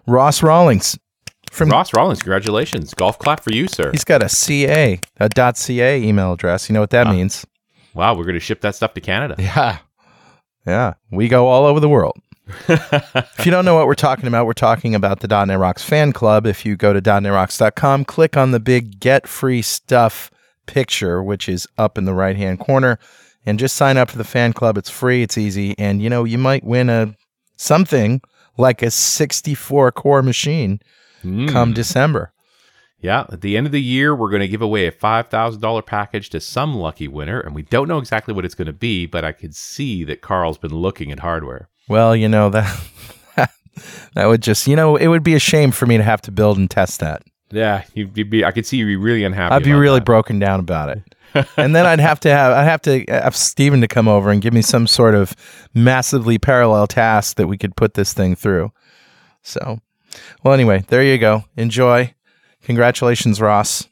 Ross 0.08 0.42
Rawlings. 0.42 0.98
From 1.52 1.70
Ross 1.70 1.94
Rollins, 1.94 2.20
congratulations. 2.20 2.94
Golf 2.94 3.20
clap 3.20 3.44
for 3.44 3.52
you, 3.52 3.68
sir. 3.68 3.92
he's 3.92 4.04
got 4.04 4.24
a 4.24 4.30
CA, 4.30 5.00
a 5.20 5.54
.ca 5.56 6.02
email 6.02 6.34
address. 6.34 6.70
You 6.70 6.74
know 6.74 6.80
what 6.80 6.92
that 6.92 7.08
means? 7.08 7.46
Wow, 7.94 8.16
we're 8.16 8.24
going 8.24 8.36
to 8.36 8.40
ship 8.40 8.62
that 8.62 8.76
stuff 8.76 8.94
to 8.94 9.02
Canada. 9.02 9.36
Yeah. 9.40 9.80
Yeah. 10.68 10.94
We 11.10 11.28
go 11.30 11.48
all 11.48 11.66
over 11.66 11.80
the 11.80 11.90
world. 11.90 12.18
if 12.68 13.46
you 13.46 13.52
don't 13.52 13.66
know 13.66 13.76
what 13.76 13.88
we're 13.88 13.96
talking 13.96 14.28
about, 14.28 14.46
we're 14.46 14.54
talking 14.54 14.94
about 14.94 15.22
the 15.22 15.28
.NET 15.28 15.58
Rocks 15.58 15.84
fan 15.84 16.12
club. 16.12 16.46
If 16.46 16.66
you 16.66 16.76
go 16.76 16.94
to 16.94 17.02
.NETRocks.com, 17.02 18.06
click 18.06 18.38
on 18.38 18.52
the 18.52 18.60
big 18.60 19.00
get 19.00 19.28
free 19.28 19.62
stuff 19.62 20.30
picture, 20.66 21.24
which 21.24 21.50
is 21.50 21.68
up 21.78 21.98
in 21.98 22.06
the 22.06 22.14
right 22.14 22.36
hand 22.36 22.60
corner, 22.60 23.00
and 23.46 23.58
just 23.58 23.76
sign 23.76 23.98
up 23.98 24.10
for 24.12 24.18
the 24.18 24.24
fan 24.24 24.54
club. 24.54 24.78
It's 24.78 24.90
free, 24.90 25.24
it's 25.24 25.38
easy, 25.38 25.78
and 25.80 26.02
you 26.02 26.10
know, 26.10 26.24
you 26.24 26.38
might 26.38 26.64
win 26.64 26.90
a 26.90 27.16
something 27.58 28.22
like 28.58 28.82
a 28.82 28.92
64 28.92 29.92
core 29.94 30.22
machine 30.22 30.80
Mm. 31.24 31.50
come 31.50 31.74
December. 31.74 32.34
Yeah, 33.02 33.26
at 33.32 33.40
the 33.42 33.56
end 33.56 33.66
of 33.66 33.72
the 33.72 33.82
year, 33.82 34.14
we're 34.14 34.30
going 34.30 34.42
to 34.42 34.48
give 34.48 34.62
away 34.62 34.86
a 34.86 34.92
$5,000 34.92 35.86
package 35.86 36.30
to 36.32 36.42
some 36.42 36.76
lucky 36.76 37.08
winner, 37.08 37.40
and 37.40 37.56
we 37.56 37.62
don't 37.62 37.88
know 37.88 37.98
exactly 37.98 38.34
what 38.34 38.44
it's 38.44 38.56
going 38.56 38.66
to 38.66 38.74
be, 38.74 39.06
but 39.06 39.24
I 39.24 39.32
could 39.32 39.56
see 39.56 40.04
that 40.04 40.22
Carl's 40.22 40.58
been 40.58 40.76
looking 40.76 41.10
at 41.10 41.20
hardware. 41.20 41.70
Well, 41.88 42.14
you 42.14 42.28
know 42.28 42.50
that 42.50 42.78
that 44.14 44.26
would 44.26 44.42
just, 44.42 44.68
you 44.68 44.76
know, 44.76 44.96
it 44.98 45.08
would 45.08 45.24
be 45.24 45.34
a 45.34 45.40
shame 45.40 45.72
for 45.72 45.86
me 45.86 45.98
to 45.98 46.04
have 46.04 46.22
to 46.24 46.32
build 46.32 46.58
and 46.58 46.70
test 46.70 47.00
that. 47.00 47.24
Yeah, 47.52 47.84
you'd, 47.94 48.30
be. 48.30 48.46
I 48.46 48.52
could 48.52 48.66
see 48.66 48.78
you'd 48.78 48.86
be 48.86 48.96
really 48.96 49.24
unhappy. 49.24 49.56
I'd 49.56 49.64
be 49.64 49.74
really 49.74 50.00
that. 50.00 50.06
broken 50.06 50.38
down 50.38 50.60
about 50.60 50.90
it. 50.90 51.48
and 51.58 51.76
then 51.76 51.86
I'd 51.86 52.00
have 52.00 52.20
to 52.22 52.30
have 52.30 52.54
I'd 52.54 52.66
have 52.66 52.82
to 52.84 53.06
have 53.08 53.36
Stephen 53.36 53.82
to 53.82 53.88
come 53.88 54.08
over 54.08 54.32
and 54.32 54.42
give 54.42 54.54
me 54.54 54.62
some 54.62 54.88
sort 54.88 55.16
of 55.16 55.36
massively 55.74 56.38
parallel 56.38 56.88
task 56.88 57.38
that 57.38 57.48
we 57.48 57.58
could 57.58 57.76
put 57.76 57.94
this 57.94 58.14
thing 58.14 58.36
through. 58.36 58.72
So, 59.42 59.80
well, 60.44 60.54
anyway, 60.54 60.84
there 60.88 61.04
you 61.04 61.18
go. 61.18 61.46
Enjoy. 61.56 62.14
Congratulations, 62.64 63.42
Ross. 63.42 63.88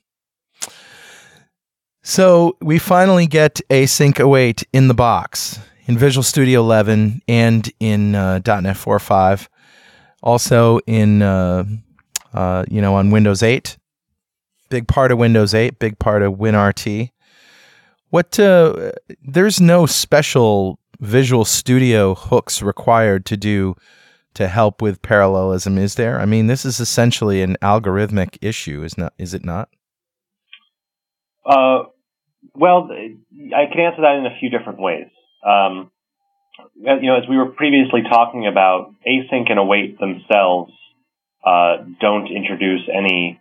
So 2.03 2.57
we 2.61 2.79
finally 2.79 3.27
get 3.27 3.59
Async 3.69 4.19
Await 4.19 4.63
in 4.71 4.87
the 4.87 4.93
box 4.93 5.59
in 5.85 5.97
Visual 5.97 6.23
Studio 6.23 6.61
11 6.61 7.21
and 7.27 7.69
in 7.79 8.15
uh, 8.15 8.39
.NET 8.45 8.75
4.5. 8.75 9.47
Also 10.23 10.79
in 10.87 11.21
uh, 11.21 11.63
uh, 12.33 12.65
you 12.69 12.81
know 12.81 12.95
on 12.95 13.11
Windows 13.11 13.43
8 13.43 13.77
big 14.69 14.87
part 14.87 15.11
of 15.11 15.17
Windows 15.17 15.53
8, 15.53 15.79
big 15.79 15.99
part 15.99 16.21
of 16.21 16.33
WinRT. 16.33 17.11
What 18.09 18.39
uh, 18.39 18.91
there's 19.21 19.59
no 19.59 19.85
special 19.85 20.79
Visual 20.99 21.45
Studio 21.45 22.15
hooks 22.15 22.61
required 22.61 23.25
to 23.27 23.37
do 23.37 23.75
to 24.37 24.47
help 24.47 24.83
with 24.83 25.01
parallelism, 25.01 25.79
is 25.79 25.95
there? 25.95 26.19
I 26.19 26.25
mean, 26.25 26.45
this 26.45 26.63
is 26.63 26.79
essentially 26.79 27.41
an 27.41 27.57
algorithmic 27.61 28.37
issue, 28.39 28.83
is 28.83 28.95
not? 28.95 29.13
Is 29.17 29.33
it 29.33 29.43
not? 29.43 29.69
Uh, 31.43 31.85
well, 32.53 32.87
I 32.91 33.65
can 33.71 33.81
answer 33.81 34.01
that 34.01 34.15
in 34.19 34.27
a 34.27 34.37
few 34.39 34.51
different 34.51 34.79
ways. 34.79 35.07
Um, 35.43 35.89
as- 36.87 37.01
you 37.01 37.09
know, 37.09 37.17
as 37.17 37.27
we 37.27 37.35
were 37.35 37.47
previously 37.47 38.03
talking 38.03 38.45
about, 38.45 38.93
async 39.07 39.49
and 39.49 39.57
await 39.57 39.99
themselves 39.99 40.71
uh, 41.43 41.77
don't 41.99 42.27
introduce 42.27 42.81
any 42.93 43.39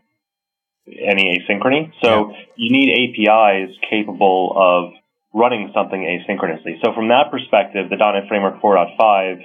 any 0.89 1.41
asynchrony. 1.41 1.93
So 2.01 2.33
you 2.55 2.71
need 2.71 2.89
APIs 2.95 3.77
capable 3.91 4.55
of 4.57 4.93
running 5.35 5.73
something 5.75 6.01
asynchronously. 6.01 6.81
So 6.83 6.95
from 6.95 7.09
that 7.09 7.33
perspective, 7.33 7.91
the 7.91 7.97
.NET 7.97 8.29
Framework 8.29 8.63
4.5 8.63 9.43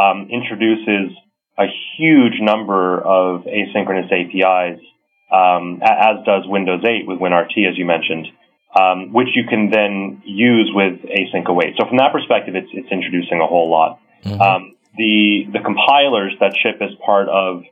um, 0.00 0.28
introduces 0.30 1.16
a 1.58 1.66
huge 1.96 2.40
number 2.40 2.98
of 3.00 3.42
asynchronous 3.44 4.08
APIs, 4.10 4.80
um, 5.30 5.80
as 5.82 6.24
does 6.24 6.44
Windows 6.46 6.82
8 6.84 7.06
with 7.06 7.18
WinRT, 7.18 7.68
as 7.68 7.76
you 7.76 7.84
mentioned, 7.84 8.26
um, 8.74 9.12
which 9.12 9.28
you 9.34 9.44
can 9.48 9.70
then 9.70 10.22
use 10.24 10.70
with 10.74 11.00
async 11.02 11.46
await. 11.46 11.74
So 11.78 11.86
from 11.86 11.98
that 11.98 12.12
perspective, 12.12 12.54
it's, 12.56 12.70
it's 12.72 12.90
introducing 12.90 13.40
a 13.40 13.46
whole 13.46 13.70
lot. 13.70 14.00
Um, 14.40 14.76
the 14.96 15.46
the 15.52 15.60
compilers 15.60 16.32
that 16.40 16.52
ship 16.62 16.80
as 16.80 16.90
part 17.04 17.28
of 17.28 17.62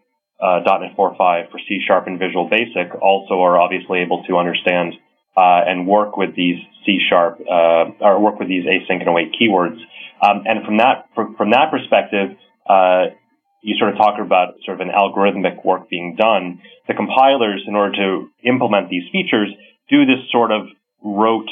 uh, 0.40 0.60
.NET 0.64 0.96
4.5 0.96 1.50
for 1.50 1.58
C 1.68 1.80
Sharp 1.86 2.06
and 2.06 2.18
Visual 2.18 2.48
Basic 2.48 2.94
also 3.02 3.40
are 3.42 3.58
obviously 3.58 4.00
able 4.00 4.22
to 4.24 4.36
understand 4.36 4.94
uh, 5.36 5.62
and 5.66 5.86
work 5.86 6.16
with 6.16 6.34
these 6.36 6.58
C 6.86 6.98
Sharp 7.08 7.40
uh, 7.40 7.90
or 8.00 8.20
work 8.20 8.38
with 8.38 8.48
these 8.48 8.64
async 8.64 9.00
and 9.00 9.08
await 9.08 9.34
keywords. 9.34 9.78
Um, 10.20 10.44
and 10.46 10.64
from 10.64 10.78
that 10.78 11.06
from, 11.14 11.50
that 11.50 11.70
perspective, 11.70 12.36
uh, 12.68 13.14
you 13.62 13.76
sort 13.78 13.92
of 13.92 13.96
talk 13.98 14.18
about 14.20 14.54
sort 14.64 14.80
of 14.80 14.86
an 14.86 14.92
algorithmic 14.94 15.64
work 15.64 15.88
being 15.88 16.16
done. 16.16 16.60
The 16.86 16.94
compilers, 16.94 17.62
in 17.66 17.74
order 17.74 17.94
to 17.96 18.28
implement 18.44 18.88
these 18.90 19.04
features, 19.10 19.48
do 19.90 20.06
this 20.06 20.18
sort 20.30 20.50
of 20.52 20.66
rote 21.04 21.50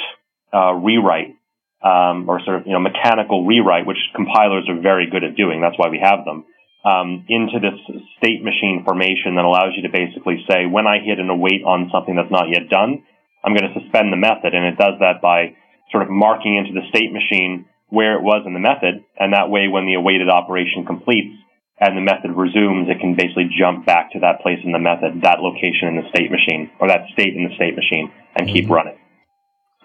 uh, 0.52 0.72
rewrite 0.74 1.36
um, 1.82 2.28
or 2.28 2.40
sort 2.44 2.60
of 2.60 2.66
you 2.66 2.72
know 2.72 2.80
mechanical 2.80 3.44
rewrite, 3.46 3.86
which 3.86 3.98
compilers 4.14 4.68
are 4.68 4.80
very 4.80 5.08
good 5.10 5.24
at 5.24 5.36
doing. 5.36 5.60
That's 5.60 5.78
why 5.78 5.88
we 5.88 6.00
have 6.02 6.24
them. 6.24 6.44
um, 6.86 7.26
into 7.28 7.58
this 7.58 7.74
state 8.18 8.44
machine 8.46 8.82
formation 8.84 9.34
that 9.34 9.44
allows 9.44 9.74
you 9.74 9.82
to 9.82 9.90
basically 9.90 10.44
say, 10.48 10.66
when 10.66 10.86
I 10.86 11.02
hit 11.02 11.18
an 11.18 11.28
await 11.28 11.66
on 11.66 11.90
something 11.90 12.14
that's 12.14 12.30
not 12.30 12.46
yet 12.48 12.70
done, 12.70 13.02
I'm 13.42 13.54
going 13.58 13.66
to 13.66 13.74
suspend 13.74 14.12
the 14.12 14.16
method. 14.16 14.54
And 14.54 14.64
it 14.64 14.78
does 14.78 14.94
that 15.02 15.20
by 15.20 15.58
sort 15.90 16.04
of 16.04 16.10
marking 16.10 16.56
into 16.56 16.72
the 16.78 16.86
state 16.88 17.12
machine 17.12 17.66
where 17.88 18.16
it 18.16 18.22
was 18.22 18.42
in 18.46 18.54
the 18.54 18.60
method. 18.60 19.04
And 19.18 19.32
that 19.32 19.50
way, 19.50 19.68
when 19.68 19.86
the 19.86 19.94
awaited 19.94 20.28
operation 20.28 20.84
completes 20.84 21.36
and 21.78 21.96
the 21.96 22.00
method 22.00 22.32
resumes, 22.32 22.88
it 22.88 23.00
can 23.00 23.14
basically 23.14 23.50
jump 23.58 23.86
back 23.86 24.12
to 24.12 24.20
that 24.20 24.40
place 24.40 24.58
in 24.64 24.72
the 24.72 24.78
method, 24.78 25.22
that 25.22 25.40
location 25.40 25.88
in 25.88 25.96
the 25.96 26.08
state 26.08 26.30
machine, 26.30 26.70
or 26.80 26.88
that 26.88 27.08
state 27.12 27.36
in 27.36 27.44
the 27.48 27.54
state 27.54 27.76
machine, 27.76 28.10
and 28.34 28.48
keep 28.48 28.64
mm-hmm. 28.64 28.72
running. 28.72 28.98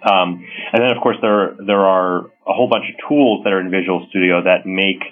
Um, 0.01 0.45
and 0.73 0.81
then, 0.81 0.89
of 0.89 1.01
course, 1.03 1.17
there 1.21 1.55
there 1.65 1.85
are 1.85 2.25
a 2.47 2.53
whole 2.53 2.67
bunch 2.67 2.85
of 2.89 2.95
tools 3.07 3.43
that 3.43 3.53
are 3.53 3.61
in 3.61 3.69
Visual 3.69 4.07
Studio 4.09 4.41
that 4.43 4.65
make 4.65 5.03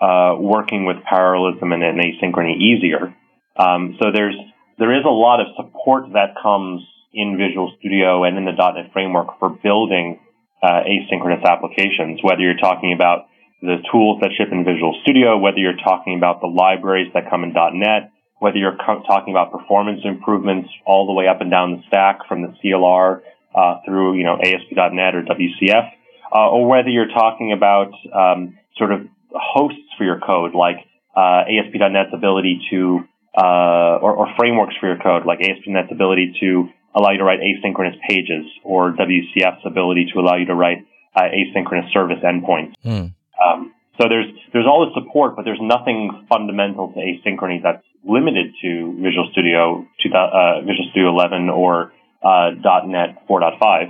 uh, 0.00 0.34
working 0.36 0.84
with 0.84 0.96
parallelism 1.04 1.70
and, 1.72 1.82
and 1.84 2.00
asynchrony 2.00 2.56
easier. 2.58 3.14
Um, 3.56 3.96
so 4.02 4.10
there's 4.12 4.34
there 4.78 4.98
is 4.98 5.04
a 5.04 5.14
lot 5.14 5.40
of 5.40 5.46
support 5.54 6.12
that 6.14 6.34
comes 6.42 6.82
in 7.14 7.36
Visual 7.38 7.72
Studio 7.78 8.24
and 8.24 8.36
in 8.36 8.44
the 8.44 8.52
.NET 8.52 8.92
framework 8.92 9.38
for 9.38 9.50
building 9.50 10.18
uh, 10.62 10.82
asynchronous 10.86 11.44
applications. 11.44 12.20
Whether 12.22 12.42
you're 12.42 12.58
talking 12.60 12.92
about 12.92 13.26
the 13.60 13.76
tools 13.90 14.20
that 14.20 14.30
ship 14.36 14.48
in 14.50 14.64
Visual 14.64 14.98
Studio, 15.02 15.38
whether 15.38 15.58
you're 15.58 15.76
talking 15.76 16.16
about 16.16 16.40
the 16.40 16.46
libraries 16.46 17.12
that 17.14 17.30
come 17.30 17.44
in 17.44 17.52
.NET, 17.52 18.10
whether 18.38 18.56
you're 18.56 18.76
co- 18.76 19.02
talking 19.06 19.32
about 19.32 19.52
performance 19.52 20.00
improvements 20.04 20.68
all 20.84 21.06
the 21.06 21.12
way 21.12 21.28
up 21.28 21.40
and 21.40 21.50
down 21.50 21.72
the 21.76 21.82
stack 21.86 22.26
from 22.26 22.42
the 22.42 22.54
CLR 22.62 23.20
uh, 23.54 23.76
through 23.84 24.16
you 24.16 24.24
know 24.24 24.36
ASP.NET 24.42 25.14
or 25.14 25.22
WCF, 25.22 25.90
uh, 26.34 26.50
or 26.50 26.66
whether 26.66 26.88
you're 26.88 27.08
talking 27.08 27.52
about 27.52 27.92
um, 28.12 28.58
sort 28.76 28.92
of 28.92 29.06
hosts 29.30 29.86
for 29.96 30.04
your 30.04 30.18
code, 30.18 30.54
like 30.54 30.76
uh, 31.16 31.44
ASP.NET's 31.46 32.10
ability 32.12 32.66
to, 32.70 33.00
uh, 33.36 33.98
or, 34.00 34.16
or, 34.16 34.28
frameworks 34.36 34.74
for 34.80 34.88
your 34.88 34.98
code, 34.98 35.26
like 35.26 35.40
ASP.NET's 35.40 35.92
ability 35.92 36.34
to 36.40 36.68
allow 36.94 37.10
you 37.10 37.18
to 37.18 37.24
write 37.24 37.40
asynchronous 37.40 37.98
pages, 38.08 38.44
or 38.64 38.92
WCF's 38.92 39.64
ability 39.64 40.10
to 40.12 40.20
allow 40.20 40.36
you 40.36 40.46
to 40.46 40.54
write 40.54 40.86
uh, 41.16 41.22
asynchronous 41.22 41.92
service 41.92 42.18
endpoints. 42.24 42.74
Mm. 42.84 43.14
Um, 43.44 43.74
so 44.00 44.08
there's 44.08 44.26
there's 44.52 44.66
all 44.66 44.86
this 44.86 44.94
support, 44.94 45.36
but 45.36 45.44
there's 45.44 45.60
nothing 45.60 46.26
fundamental 46.28 46.92
to 46.92 46.98
asynchrony 46.98 47.62
that's 47.62 47.84
limited 48.04 48.52
to 48.62 48.96
Visual 49.00 49.28
Studio, 49.32 49.86
to, 50.00 50.08
uh, 50.16 50.60
Visual 50.60 50.88
Studio 50.90 51.10
11 51.10 51.50
or 51.50 51.92
uh, 52.22 52.50
.NET 52.86 53.28
4.5. 53.28 53.84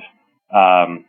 Um, 0.54 1.04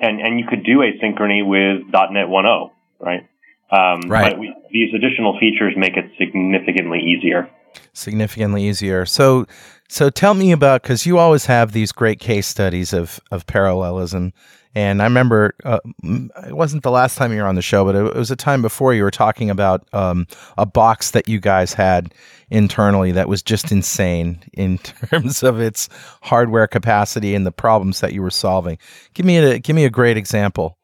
and 0.00 0.20
and 0.20 0.38
you 0.38 0.46
could 0.46 0.64
do 0.64 0.78
asynchrony 0.78 1.46
with 1.46 1.86
.NET 1.92 2.26
1.0, 2.26 2.70
right? 3.00 3.26
Um, 3.70 4.08
right. 4.08 4.32
But 4.32 4.38
we, 4.38 4.54
these 4.70 4.94
additional 4.94 5.38
features 5.38 5.74
make 5.76 5.96
it 5.96 6.10
significantly 6.18 7.00
easier. 7.00 7.50
Significantly 7.92 8.64
easier. 8.64 9.04
So, 9.04 9.46
so 9.88 10.10
tell 10.10 10.34
me 10.34 10.52
about 10.52 10.82
because 10.82 11.06
you 11.06 11.18
always 11.18 11.46
have 11.46 11.72
these 11.72 11.92
great 11.92 12.20
case 12.20 12.46
studies 12.46 12.92
of 12.92 13.20
of 13.30 13.46
parallelism, 13.46 14.32
and 14.74 15.00
I 15.00 15.04
remember 15.04 15.54
uh, 15.64 15.80
it 16.04 16.54
wasn't 16.56 16.82
the 16.82 16.90
last 16.90 17.16
time 17.16 17.32
you 17.32 17.40
were 17.40 17.46
on 17.46 17.54
the 17.54 17.62
show, 17.62 17.84
but 17.84 17.94
it, 17.94 18.14
was 18.14 18.30
a 18.30 18.36
time 18.36 18.60
before 18.60 18.92
you 18.92 19.02
were 19.02 19.10
talking 19.10 19.48
about 19.48 19.88
um, 19.94 20.26
a 20.58 20.66
box 20.66 21.12
that 21.12 21.26
you 21.26 21.40
guys 21.40 21.72
had 21.72 22.14
internally 22.50 23.12
that 23.12 23.28
was 23.28 23.42
just 23.42 23.72
insane 23.72 24.42
in 24.52 24.78
terms 24.78 25.42
of 25.42 25.58
its 25.58 25.88
hardware 26.22 26.66
capacity 26.66 27.34
and 27.34 27.46
the 27.46 27.52
problems 27.52 28.00
that 28.00 28.12
you 28.12 28.22
were 28.22 28.30
solving. 28.30 28.78
Give 29.14 29.24
me 29.24 29.38
a 29.38 29.58
give 29.58 29.74
me 29.74 29.84
a 29.84 29.90
great 29.90 30.16
example. 30.16 30.76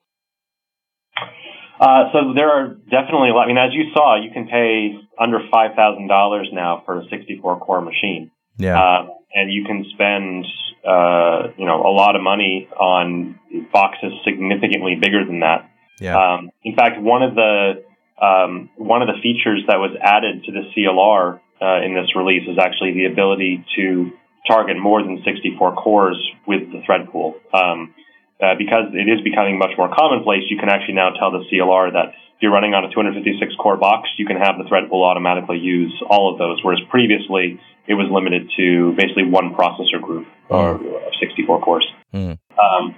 Uh, 1.78 2.04
so 2.12 2.32
there 2.34 2.48
are 2.48 2.68
definitely 2.68 3.28
a 3.28 3.34
lot. 3.34 3.44
I 3.44 3.46
mean, 3.48 3.58
as 3.58 3.74
you 3.74 3.92
saw, 3.92 4.16
you 4.16 4.30
can 4.32 4.46
pay 4.46 4.96
under 5.20 5.40
five 5.52 5.74
thousand 5.76 6.08
dollars 6.08 6.48
now 6.52 6.82
for 6.86 7.00
a 7.00 7.08
64 7.10 7.60
core 7.60 7.82
machine. 7.82 8.30
Yeah. 8.56 8.80
Uh, 8.80 9.08
and 9.34 9.52
you 9.52 9.64
can 9.64 9.84
spend, 9.92 10.46
uh, 10.86 11.48
you 11.56 11.66
know, 11.66 11.82
a 11.82 11.92
lot 11.92 12.14
of 12.16 12.22
money 12.22 12.68
on 12.78 13.38
boxes 13.72 14.12
significantly 14.24 14.96
bigger 15.00 15.24
than 15.24 15.40
that. 15.40 15.70
Yeah. 16.00 16.16
Um, 16.16 16.50
in 16.62 16.74
fact, 16.74 17.00
one 17.00 17.22
of 17.22 17.34
the 17.34 17.84
um, 18.20 18.70
one 18.76 19.02
of 19.02 19.08
the 19.08 19.20
features 19.20 19.64
that 19.66 19.78
was 19.78 19.96
added 20.00 20.44
to 20.44 20.52
the 20.52 20.70
CLR 20.70 21.40
uh, 21.60 21.84
in 21.84 21.94
this 21.94 22.14
release 22.14 22.48
is 22.48 22.58
actually 22.58 22.94
the 22.94 23.06
ability 23.06 23.64
to 23.76 24.12
target 24.46 24.76
more 24.78 25.02
than 25.02 25.22
64 25.24 25.74
cores 25.74 26.16
with 26.46 26.70
the 26.70 26.82
thread 26.86 27.10
pool. 27.10 27.34
Um, 27.52 27.94
uh, 28.40 28.54
because 28.58 28.92
it 28.92 29.08
is 29.08 29.22
becoming 29.22 29.58
much 29.58 29.70
more 29.78 29.88
commonplace, 29.94 30.42
you 30.50 30.58
can 30.58 30.68
actually 30.68 30.94
now 30.94 31.10
tell 31.10 31.30
the 31.30 31.44
CLR 31.50 31.92
that 31.92 32.14
you're 32.44 32.52
running 32.52 32.76
on 32.76 32.84
a 32.84 32.92
256 32.92 33.56
core 33.56 33.80
box, 33.80 34.12
you 34.20 34.28
can 34.28 34.36
have 34.36 34.60
the 34.60 34.68
thread 34.68 34.92
pool 34.92 35.00
automatically 35.00 35.56
use 35.56 35.96
all 36.04 36.28
of 36.28 36.36
those, 36.36 36.60
whereas 36.60 36.80
previously 36.92 37.56
it 37.88 37.96
was 37.96 38.04
limited 38.12 38.52
to 38.60 38.92
basically 39.00 39.24
one 39.24 39.56
processor 39.56 39.96
group 39.96 40.28
or 40.52 40.76
mm. 40.76 41.00
64 41.24 41.64
cores. 41.64 41.88
Mm. 42.12 42.36
Um, 42.60 42.94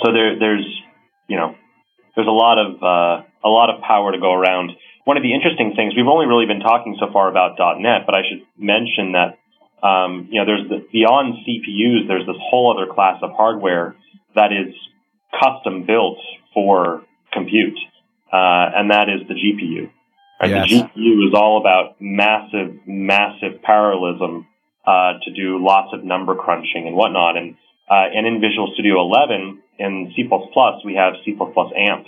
so 0.00 0.08
there, 0.08 0.40
there's, 0.40 0.64
you 1.28 1.36
know, 1.36 1.54
there's 2.16 2.26
a 2.26 2.32
lot 2.32 2.56
of 2.56 2.80
uh, 2.80 3.28
a 3.44 3.52
lot 3.52 3.68
of 3.68 3.84
power 3.84 4.12
to 4.12 4.18
go 4.18 4.32
around. 4.32 4.72
One 5.04 5.16
of 5.16 5.22
the 5.22 5.34
interesting 5.36 5.74
things 5.76 5.92
we've 5.92 6.08
only 6.08 6.24
really 6.24 6.46
been 6.46 6.64
talking 6.64 6.96
so 6.98 7.12
far 7.12 7.28
about 7.28 7.60
.NET, 7.60 8.08
but 8.08 8.16
I 8.16 8.24
should 8.24 8.40
mention 8.56 9.12
that 9.12 9.36
um, 9.84 10.28
you 10.32 10.40
know 10.40 10.46
there's 10.48 10.68
the, 10.68 10.80
beyond 10.92 11.44
CPUs, 11.44 12.08
there's 12.08 12.24
this 12.24 12.40
whole 12.40 12.72
other 12.72 12.88
class 12.88 13.20
of 13.22 13.32
hardware 13.36 13.96
that 14.34 14.48
is 14.52 14.72
custom 15.36 15.84
built 15.84 16.18
for 16.54 17.02
compute, 17.32 17.78
uh, 18.32 18.72
and 18.74 18.90
that 18.90 19.08
is 19.08 19.26
the 19.28 19.34
GPU. 19.34 19.90
Right? 20.40 20.50
Yes. 20.50 20.70
The 20.70 20.76
GPU 20.76 21.28
is 21.28 21.34
all 21.34 21.60
about 21.60 21.96
massive, 22.00 22.80
massive 22.86 23.62
parallelism 23.62 24.46
uh, 24.86 25.14
to 25.24 25.32
do 25.32 25.62
lots 25.62 25.92
of 25.92 26.04
number 26.04 26.34
crunching 26.34 26.86
and 26.86 26.96
whatnot. 26.96 27.36
And 27.36 27.56
uh, 27.90 28.08
and 28.14 28.26
in 28.26 28.40
Visual 28.40 28.72
Studio 28.74 29.00
11 29.00 29.60
in 29.78 30.12
C++, 30.16 30.28
we 30.84 30.94
have 30.94 31.14
C++ 31.24 31.36
AMP, 31.36 32.06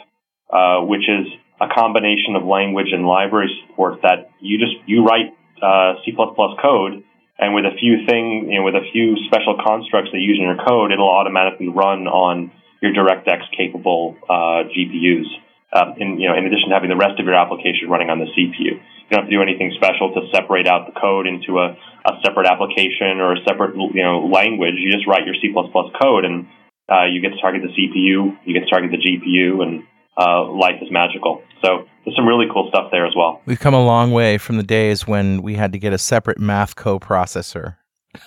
uh, 0.50 0.80
which 0.86 1.02
is 1.08 1.26
a 1.60 1.66
combination 1.68 2.36
of 2.36 2.44
language 2.44 2.88
and 2.92 3.06
library 3.06 3.50
support 3.66 4.00
that 4.02 4.30
you 4.40 4.58
just 4.58 4.74
you 4.86 5.04
write 5.04 5.34
uh, 5.62 5.94
C++ 6.04 6.12
code 6.16 7.04
and 7.38 7.54
with 7.54 7.64
a 7.64 7.74
few 7.78 8.06
thing, 8.06 8.48
you 8.50 8.58
know, 8.58 8.64
with 8.64 8.74
a 8.74 8.86
few 8.92 9.16
special 9.26 9.58
constructs 9.58 10.10
that 10.12 10.18
you 10.18 10.28
use 10.30 10.38
in 10.38 10.46
your 10.46 10.64
code, 10.64 10.92
it'll 10.92 11.10
automatically 11.10 11.68
run 11.68 12.06
on 12.06 12.52
your 12.80 12.92
DirectX 12.92 13.50
capable 13.56 14.16
uh, 14.28 14.70
GPUs. 14.70 15.26
Um, 15.74 15.98
in, 15.98 16.20
you 16.22 16.30
know, 16.30 16.38
in 16.38 16.46
addition 16.46 16.70
to 16.70 16.74
having 16.74 16.88
the 16.88 16.96
rest 16.96 17.18
of 17.18 17.26
your 17.26 17.34
application 17.34 17.90
running 17.90 18.06
on 18.08 18.22
the 18.22 18.30
CPU, 18.30 18.78
you 18.78 19.10
don't 19.10 19.26
have 19.26 19.30
to 19.30 19.34
do 19.34 19.42
anything 19.42 19.74
special 19.74 20.14
to 20.14 20.30
separate 20.30 20.70
out 20.70 20.86
the 20.86 20.94
code 20.94 21.26
into 21.26 21.58
a, 21.58 21.74
a 22.06 22.12
separate 22.22 22.46
application 22.46 23.18
or 23.18 23.34
a 23.34 23.42
separate, 23.42 23.74
you 23.74 24.02
know, 24.02 24.30
language. 24.30 24.78
You 24.78 24.94
just 24.94 25.06
write 25.10 25.26
your 25.26 25.34
C++ 25.42 25.50
code, 25.50 26.24
and 26.24 26.46
uh, 26.86 27.10
you 27.10 27.20
get 27.20 27.34
to 27.34 27.40
target 27.42 27.62
the 27.66 27.74
CPU, 27.74 28.38
you 28.46 28.54
get 28.54 28.64
to 28.64 28.70
target 28.70 28.94
the 28.94 29.02
GPU, 29.02 29.66
and 29.66 29.82
uh, 30.16 30.46
life 30.46 30.78
is 30.80 30.88
magical. 30.90 31.42
So 31.64 31.86
there's 32.04 32.16
some 32.16 32.26
really 32.26 32.46
cool 32.52 32.68
stuff 32.68 32.90
there 32.90 33.06
as 33.06 33.14
well. 33.16 33.40
We've 33.46 33.60
come 33.60 33.74
a 33.74 33.84
long 33.84 34.12
way 34.12 34.38
from 34.38 34.56
the 34.56 34.62
days 34.62 35.06
when 35.06 35.42
we 35.42 35.54
had 35.54 35.72
to 35.72 35.78
get 35.78 35.92
a 35.92 35.98
separate 35.98 36.38
math 36.38 36.76
coprocessor. 36.76 37.76
uh, 38.14 38.20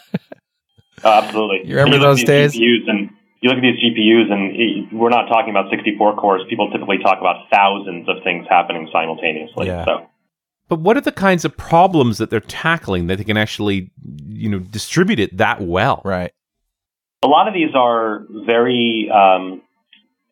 absolutely. 1.03 1.67
You 1.69 1.77
remember 1.77 1.97
you 1.97 2.01
those 2.01 2.23
days? 2.23 2.53
GPUs 2.53 2.89
and 2.89 3.09
you 3.41 3.49
look 3.49 3.57
at 3.57 3.61
these 3.61 3.79
GPUs, 3.79 4.31
and 4.31 4.91
we're 4.99 5.09
not 5.09 5.27
talking 5.27 5.51
about 5.51 5.69
64 5.69 6.15
cores. 6.15 6.41
People 6.49 6.71
typically 6.71 6.97
talk 6.97 7.19
about 7.19 7.45
thousands 7.51 8.09
of 8.09 8.23
things 8.23 8.45
happening 8.49 8.89
simultaneously. 8.91 9.67
Yeah. 9.67 9.85
So. 9.85 10.07
But 10.69 10.79
what 10.79 10.97
are 10.97 11.01
the 11.01 11.11
kinds 11.11 11.45
of 11.45 11.55
problems 11.55 12.17
that 12.17 12.29
they're 12.29 12.39
tackling 12.39 13.07
that 13.07 13.17
they 13.17 13.23
can 13.23 13.38
actually, 13.38 13.91
you 14.27 14.49
know, 14.49 14.59
distribute 14.59 15.19
it 15.19 15.38
that 15.38 15.61
well? 15.61 16.01
Right. 16.03 16.31
A 17.23 17.27
lot 17.27 17.47
of 17.47 17.53
these 17.53 17.73
are 17.73 18.25
very 18.45 19.09
um, 19.13 19.61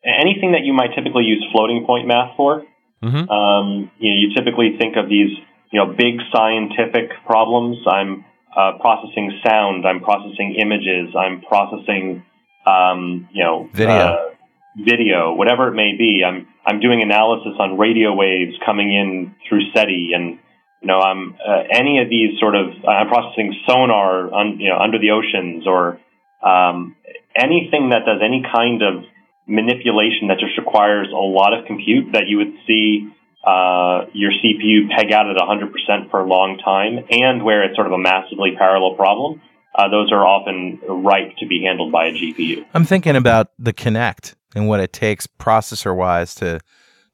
anything 0.05 0.51
that 0.51 0.63
you 0.63 0.73
might 0.73 0.93
typically 0.95 1.23
use 1.23 1.45
floating 1.51 1.85
point 1.85 2.07
math 2.07 2.35
for. 2.37 2.63
Mm-hmm. 3.03 3.29
Um, 3.29 3.91
you, 3.99 4.09
know, 4.09 4.17
you 4.17 4.35
typically 4.35 4.77
think 4.79 4.95
of 4.97 5.09
these, 5.09 5.37
you 5.71 5.79
know, 5.79 5.93
big 5.93 6.19
scientific 6.33 7.11
problems. 7.25 7.77
I'm 7.87 8.25
uh, 8.55 8.77
processing 8.79 9.39
sound. 9.45 9.85
I'm 9.85 9.99
processing 9.99 10.55
images. 10.59 11.13
I'm 11.17 11.41
processing, 11.41 12.23
um, 12.65 13.27
you 13.31 13.43
know, 13.43 13.69
video, 13.73 13.95
uh, 13.95 14.29
video, 14.77 15.33
whatever 15.33 15.67
it 15.67 15.75
may 15.75 15.95
be. 15.97 16.23
I'm 16.25 16.47
I'm 16.65 16.79
doing 16.79 17.01
analysis 17.01 17.53
on 17.59 17.77
radio 17.77 18.13
waves 18.13 18.53
coming 18.65 18.93
in 18.93 19.35
through 19.47 19.61
SETI, 19.73 20.11
and 20.15 20.39
you 20.81 20.87
know, 20.87 20.99
I'm 20.99 21.35
uh, 21.35 21.63
any 21.71 21.99
of 21.99 22.09
these 22.09 22.39
sort 22.39 22.55
of 22.55 22.67
I'm 22.87 23.07
processing 23.07 23.55
sonar, 23.67 24.33
un, 24.33 24.59
you 24.59 24.69
know, 24.69 24.77
under 24.77 24.99
the 24.99 25.11
oceans, 25.11 25.67
or 25.67 25.99
um, 26.43 26.95
anything 27.35 27.89
that 27.89 28.05
does 28.05 28.21
any 28.23 28.43
kind 28.53 28.81
of 28.81 29.03
manipulation 29.47 30.29
that 30.29 30.39
just 30.39 30.57
requires 30.57 31.07
a 31.11 31.15
lot 31.15 31.53
of 31.53 31.65
compute 31.65 32.13
that 32.13 32.27
you 32.27 32.37
would 32.37 32.53
see 32.65 33.07
uh, 33.45 34.09
your 34.13 34.31
CPU 34.31 34.89
peg 34.89 35.11
out 35.11 35.29
at 35.29 35.37
100% 35.37 36.09
for 36.09 36.19
a 36.19 36.25
long 36.25 36.57
time, 36.57 37.05
and 37.11 37.43
where 37.43 37.63
it's 37.63 37.75
sort 37.75 37.85
of 37.85 37.93
a 37.93 37.97
massively 37.97 38.55
parallel 38.57 38.95
problem, 38.95 39.41
uh, 39.77 39.89
those 39.89 40.11
are 40.11 40.25
often 40.25 40.79
ripe 40.87 41.35
to 41.37 41.45
be 41.45 41.63
handled 41.63 41.91
by 41.91 42.07
a 42.07 42.11
GPU. 42.11 42.65
I'm 42.73 42.85
thinking 42.85 43.15
about 43.15 43.51
the 43.59 43.73
Kinect 43.73 44.35
and 44.55 44.67
what 44.67 44.79
it 44.79 44.93
takes 44.93 45.27
processor 45.27 45.95
wise 45.95 46.35
to 46.35 46.59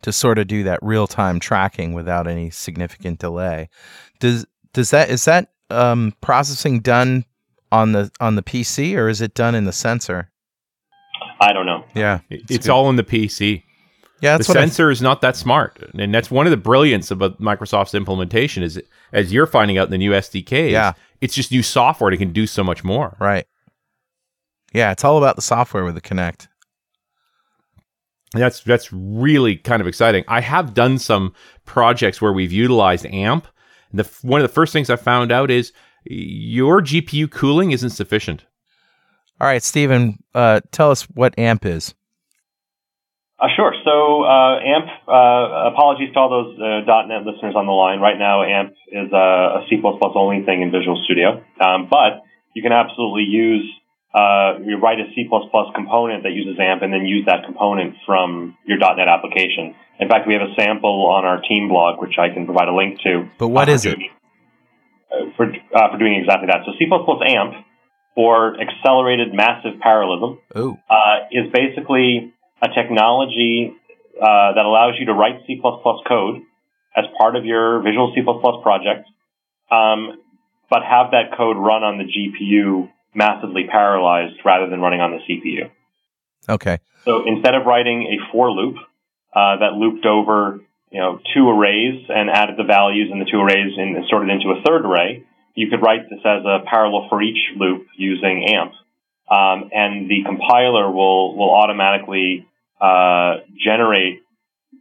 to 0.04 0.12
sort 0.12 0.40
of 0.40 0.48
do 0.48 0.64
that 0.64 0.80
real 0.82 1.06
time 1.06 1.40
tracking 1.40 1.94
without 1.94 2.28
any 2.28 2.50
significant 2.50 3.20
delay. 3.20 3.70
Does 4.20 4.46
does 4.74 4.92
that 4.92 5.10
is 5.10 5.26
that 5.26 5.52
um, 5.70 6.14
processing 6.22 6.80
done 6.80 7.26
on 7.72 7.94
the 7.94 8.12
on 8.20 8.36
the 8.36 8.44
PC 8.44 8.96
or 8.96 9.10
is 9.10 9.22
it 9.22 9.34
done 9.34 9.56
in 9.56 9.66
the 9.66 9.72
sensor? 9.72 10.32
I 11.40 11.54
don't 11.54 11.66
know. 11.66 11.84
Yeah, 11.96 12.20
it's 12.30 12.70
all 12.70 12.90
in 12.90 12.96
the 12.96 13.04
PC. 13.04 13.64
Yeah, 14.22 14.38
the 14.38 14.44
sensor 14.44 14.90
I, 14.90 14.92
is 14.92 15.02
not 15.02 15.22
that 15.22 15.36
smart, 15.36 15.80
and 15.98 16.14
that's 16.14 16.30
one 16.30 16.46
of 16.46 16.52
the 16.52 16.58
brilliance 16.58 17.10
of 17.10 17.18
Microsoft's 17.18 17.96
implementation. 17.96 18.62
Is 18.62 18.80
as 19.12 19.34
you're 19.34 19.48
finding 19.48 19.80
out 19.80 19.88
in 19.88 19.92
the 19.92 19.98
new 19.98 20.12
SDK, 20.12 20.70
yeah, 20.70 20.94
it's 21.22 21.36
just 21.36 21.52
new 21.52 21.64
software 21.64 22.12
that 22.12 22.18
can 22.18 22.34
do 22.34 22.48
so 22.48 22.64
much 22.64 22.84
more. 22.84 23.16
Right. 23.20 23.48
Yeah, 24.74 24.92
it's 24.92 25.04
all 25.04 25.18
about 25.18 25.36
the 25.36 25.42
software 25.42 25.84
with 25.84 25.96
the 25.96 26.02
Kinect. 26.02 26.48
That's 28.34 28.62
that's 28.62 28.92
really 28.94 29.58
kind 29.58 29.82
of 29.82 29.88
exciting. 29.88 30.24
I 30.28 30.40
have 30.40 30.74
done 30.74 30.98
some 31.00 31.34
projects 31.66 32.22
where 32.22 32.32
we've 32.32 32.52
utilized 32.52 33.06
AMP. 33.06 33.46
The 33.94 34.10
one 34.22 34.40
of 34.40 34.48
the 34.48 34.54
first 34.54 34.72
things 34.72 34.90
I 34.90 34.96
found 34.96 35.32
out 35.34 35.52
is 35.52 35.74
your 36.06 36.82
GPU 36.82 37.30
cooling 37.30 37.72
isn't 37.72 37.90
sufficient. 37.90 38.46
All 39.42 39.48
right, 39.48 39.62
Stephen, 39.62 40.24
uh, 40.34 40.62
tell 40.72 40.92
us 40.92 41.04
what 41.10 41.38
AMP 41.38 41.66
is. 41.66 41.94
Uh, 43.42 43.50
sure. 43.56 43.74
So 43.84 44.22
uh, 44.22 44.62
AMP, 44.62 44.86
uh, 45.10 45.74
apologies 45.74 46.14
to 46.14 46.20
all 46.20 46.30
those 46.30 46.54
uh, 46.62 46.86
.NET 46.86 47.26
listeners 47.26 47.58
on 47.58 47.66
the 47.66 47.74
line. 47.74 47.98
Right 48.00 48.20
now, 48.20 48.46
AMP 48.46 48.78
is 48.94 49.10
a, 49.12 49.66
a 49.66 49.66
C++ 49.68 49.82
only 49.82 50.46
thing 50.46 50.62
in 50.62 50.70
Visual 50.70 51.02
Studio, 51.06 51.42
um, 51.58 51.90
but 51.90 52.22
you 52.54 52.62
can 52.62 52.72
absolutely 52.72 53.26
use 53.26 53.66
uh, 54.14 54.60
you 54.62 54.78
write 54.78 55.00
a 55.00 55.08
C++ 55.16 55.26
component 55.74 56.24
that 56.24 56.34
uses 56.34 56.60
AMP 56.60 56.84
and 56.84 56.94
then 56.94 57.06
use 57.06 57.26
that 57.26 57.46
component 57.46 57.96
from 58.06 58.58
your 58.68 58.78
.NET 58.78 59.08
application. 59.08 59.74
In 60.00 60.10
fact, 60.10 60.28
we 60.28 60.34
have 60.34 60.44
a 60.44 60.54
sample 60.54 61.08
on 61.08 61.24
our 61.26 61.42
team 61.42 61.70
blog, 61.70 62.02
which 62.02 62.20
I 62.20 62.30
can 62.30 62.46
provide 62.46 62.68
a 62.68 62.76
link 62.76 63.00
to. 63.04 63.30
But 63.40 63.48
what 63.48 63.70
uh, 63.70 63.74
is 63.74 63.86
it? 63.86 63.98
For, 65.38 65.48
uh, 65.48 65.92
for 65.92 65.98
doing 65.98 66.20
exactly 66.20 66.48
that. 66.48 66.62
So 66.66 66.74
C++ 66.78 66.86
AMP, 66.92 67.54
for 68.14 68.60
accelerated 68.60 69.34
massive 69.34 69.80
parallelism, 69.80 70.40
uh, 70.54 71.32
is 71.32 71.50
basically 71.54 72.34
a 72.62 72.68
technology 72.70 73.74
uh, 74.22 74.54
that 74.54 74.66
allows 74.66 74.96
you 75.00 75.06
to 75.08 75.14
write 75.14 75.42
C++ 75.48 75.60
code 75.62 76.42
as 76.96 77.06
part 77.18 77.36
of 77.36 77.46
your 77.46 77.82
Visual 77.82 78.14
C++ 78.14 78.22
project, 78.62 79.08
um, 79.72 80.22
but 80.70 80.84
have 80.84 81.12
that 81.12 81.36
code 81.38 81.58
run 81.58 81.84
on 81.84 81.98
the 81.98 82.04
GPU 82.04 82.90
massively 83.14 83.68
parallelized 83.74 84.44
rather 84.46 84.70
than 84.70 84.80
running 84.80 85.02
on 85.02 85.12
the 85.12 85.20
CPU. 85.20 85.70
Okay. 86.50 86.80
So 87.06 87.24
instead 87.28 87.56
of 87.56 87.66
writing 87.66 88.04
a 88.04 88.32
for 88.32 88.52
loop 88.52 88.76
uh, 89.34 89.58
that 89.58 89.74
looped 89.74 90.06
over 90.06 90.60
you 90.92 91.00
know 91.00 91.20
two 91.34 91.50
arrays 91.50 92.06
and 92.10 92.30
added 92.30 92.58
the 92.58 92.64
values 92.64 93.10
in 93.12 93.20
the 93.20 93.26
two 93.26 93.40
arrays 93.40 93.74
and 93.78 94.04
sorted 94.10 94.30
into 94.30 94.50
a 94.50 94.62
third 94.66 94.86
array, 94.86 95.24
you 95.56 95.70
could 95.70 95.82
write 95.82 96.10
this 96.10 96.20
as 96.26 96.44
a 96.46 96.60
parallel 96.70 97.08
for 97.10 97.22
each 97.22 97.40
loop 97.56 97.88
using 97.98 98.46
AMP, 98.48 98.74
um, 99.30 99.70
and 99.74 100.10
the 100.10 100.24
compiler 100.26 100.92
will 100.92 101.36
will 101.36 101.52
automatically 101.52 102.48
uh, 102.82 103.46
generate 103.64 104.22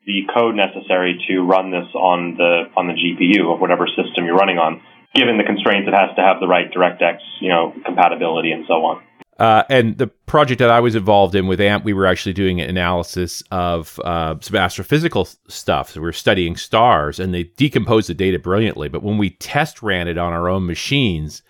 the 0.06 0.22
code 0.34 0.56
necessary 0.56 1.22
to 1.28 1.40
run 1.40 1.70
this 1.70 1.86
on 1.94 2.36
the 2.36 2.64
on 2.76 2.86
the 2.86 2.94
GPU 2.94 3.52
of 3.52 3.60
whatever 3.60 3.86
system 3.86 4.24
you're 4.24 4.36
running 4.36 4.58
on 4.58 4.80
given 5.14 5.38
the 5.38 5.44
constraints, 5.44 5.88
it 5.88 5.94
has 5.94 6.14
to 6.16 6.22
have 6.22 6.40
the 6.40 6.46
right 6.46 6.70
DirectX, 6.72 7.18
you 7.40 7.48
know, 7.48 7.74
compatibility 7.84 8.52
and 8.52 8.64
so 8.66 8.74
on. 8.84 9.02
Uh, 9.38 9.64
and 9.70 9.96
the 9.96 10.06
project 10.06 10.58
that 10.58 10.70
I 10.70 10.80
was 10.80 10.94
involved 10.94 11.34
in 11.34 11.46
with 11.46 11.60
AMP, 11.60 11.82
we 11.82 11.94
were 11.94 12.04
actually 12.04 12.34
doing 12.34 12.60
an 12.60 12.68
analysis 12.68 13.42
of 13.50 13.98
uh, 14.04 14.36
some 14.40 14.56
astrophysical 14.56 15.34
stuff. 15.48 15.90
So 15.90 16.00
we 16.00 16.04
were 16.04 16.12
studying 16.12 16.56
stars, 16.56 17.18
and 17.18 17.32
they 17.32 17.44
decomposed 17.44 18.10
the 18.10 18.14
data 18.14 18.38
brilliantly. 18.38 18.90
But 18.90 19.02
when 19.02 19.16
we 19.16 19.30
test 19.30 19.82
ran 19.82 20.08
it 20.08 20.18
on 20.18 20.34
our 20.34 20.48
own 20.48 20.66
machines, 20.66 21.42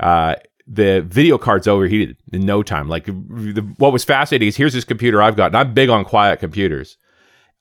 uh, 0.00 0.34
the 0.68 1.02
video 1.08 1.38
cards 1.38 1.66
overheated 1.66 2.16
in 2.32 2.44
no 2.44 2.62
time. 2.62 2.88
Like 2.88 3.06
the, 3.06 3.66
what 3.78 3.92
was 3.92 4.04
fascinating 4.04 4.48
is 4.48 4.56
here's 4.56 4.74
this 4.74 4.84
computer 4.84 5.22
I've 5.22 5.36
got, 5.36 5.46
and 5.46 5.56
I'm 5.56 5.74
big 5.74 5.88
on 5.88 6.04
quiet 6.04 6.40
computers. 6.40 6.96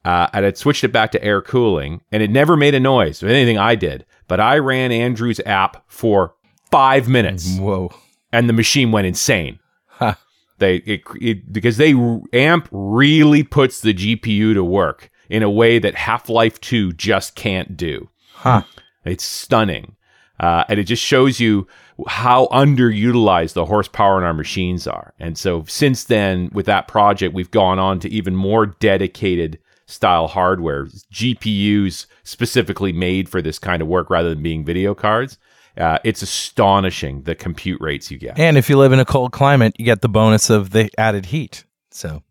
Uh, 0.06 0.28
and 0.32 0.46
I'd 0.46 0.58
switched 0.58 0.84
it 0.84 0.94
back 0.94 1.12
to 1.12 1.24
air 1.24 1.42
cooling, 1.42 2.02
and 2.12 2.24
it 2.24 2.30
never 2.30 2.56
made 2.56 2.76
a 2.76 2.80
noise 2.80 3.22
with 3.22 3.32
anything 3.32 3.58
I 3.58 3.76
did. 3.76 4.06
But 4.28 4.40
I 4.40 4.58
ran 4.58 4.92
Andrew's 4.92 5.42
app 5.46 5.84
for 5.88 6.36
five 6.72 7.10
minutes. 7.10 7.58
Whoa! 7.58 7.92
And 8.32 8.48
the 8.48 8.54
machine 8.54 8.92
went 8.92 9.08
insane. 9.08 9.60
Huh. 9.88 10.16
They 10.60 10.78
it, 10.78 11.02
it, 11.20 11.52
because 11.52 11.76
they 11.78 11.94
AMP 12.32 12.70
really 12.72 13.44
puts 13.44 13.82
the 13.82 13.94
GPU 13.94 14.54
to 14.54 14.64
work 14.64 15.10
in 15.30 15.44
a 15.44 15.50
way 15.50 15.78
that 15.78 15.96
Half 15.96 16.30
Life 16.30 16.62
Two 16.62 16.94
just 16.94 17.36
can't 17.36 17.76
do. 17.76 18.10
Huh. 18.34 18.64
It's 19.04 19.26
stunning, 19.26 19.97
uh, 20.40 20.64
and 20.70 20.80
it 20.80 20.84
just 20.84 21.04
shows 21.04 21.40
you 21.40 21.68
how 22.08 22.48
underutilized 22.48 23.54
the 23.54 23.66
horsepower 23.66 24.18
in 24.20 24.24
our 24.24 24.34
machines 24.34 24.88
are. 24.88 25.14
And 25.20 25.38
so 25.38 25.64
since 25.68 26.04
then, 26.04 26.50
with 26.54 26.66
that 26.68 26.88
project, 26.88 27.34
we've 27.34 27.52
gone 27.52 27.80
on 27.80 28.00
to 28.02 28.10
even 28.10 28.36
more 28.36 28.68
dedicated 28.68 29.60
style 29.88 30.28
hardware, 30.28 30.86
GPUs 30.86 32.06
specifically 32.24 32.92
made 32.92 33.30
for 33.30 33.42
this 33.42 33.58
kind 33.58 33.82
of 33.82 33.88
work 33.88 34.10
rather 34.10 34.30
than 34.30 34.44
being 34.44 34.64
video 34.64 34.94
cards. 34.94 35.38
Uh, 35.78 36.00
it's 36.04 36.22
astonishing 36.22 37.22
the 37.24 37.36
compute 37.36 37.80
rates 37.82 38.12
you 38.12 38.18
get. 38.18 38.38
And 38.38 38.58
if 38.58 38.70
you 38.70 38.78
live 38.78 38.92
in 38.92 39.00
a 39.00 39.06
cold 39.06 39.32
climate, 39.32 39.76
you 39.78 39.86
get 39.86 40.02
the 40.02 40.10
bonus 40.10 40.50
of 40.50 40.72
the 40.72 40.90
added 40.98 41.28
heat. 41.28 41.66
So, 41.92 42.24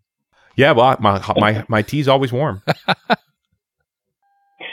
yeah, 0.56 0.72
well, 0.72 0.96
my 1.00 1.22
my 1.36 1.64
my 1.68 1.82
tea's 1.82 2.08
always 2.08 2.32
warm. 2.32 2.62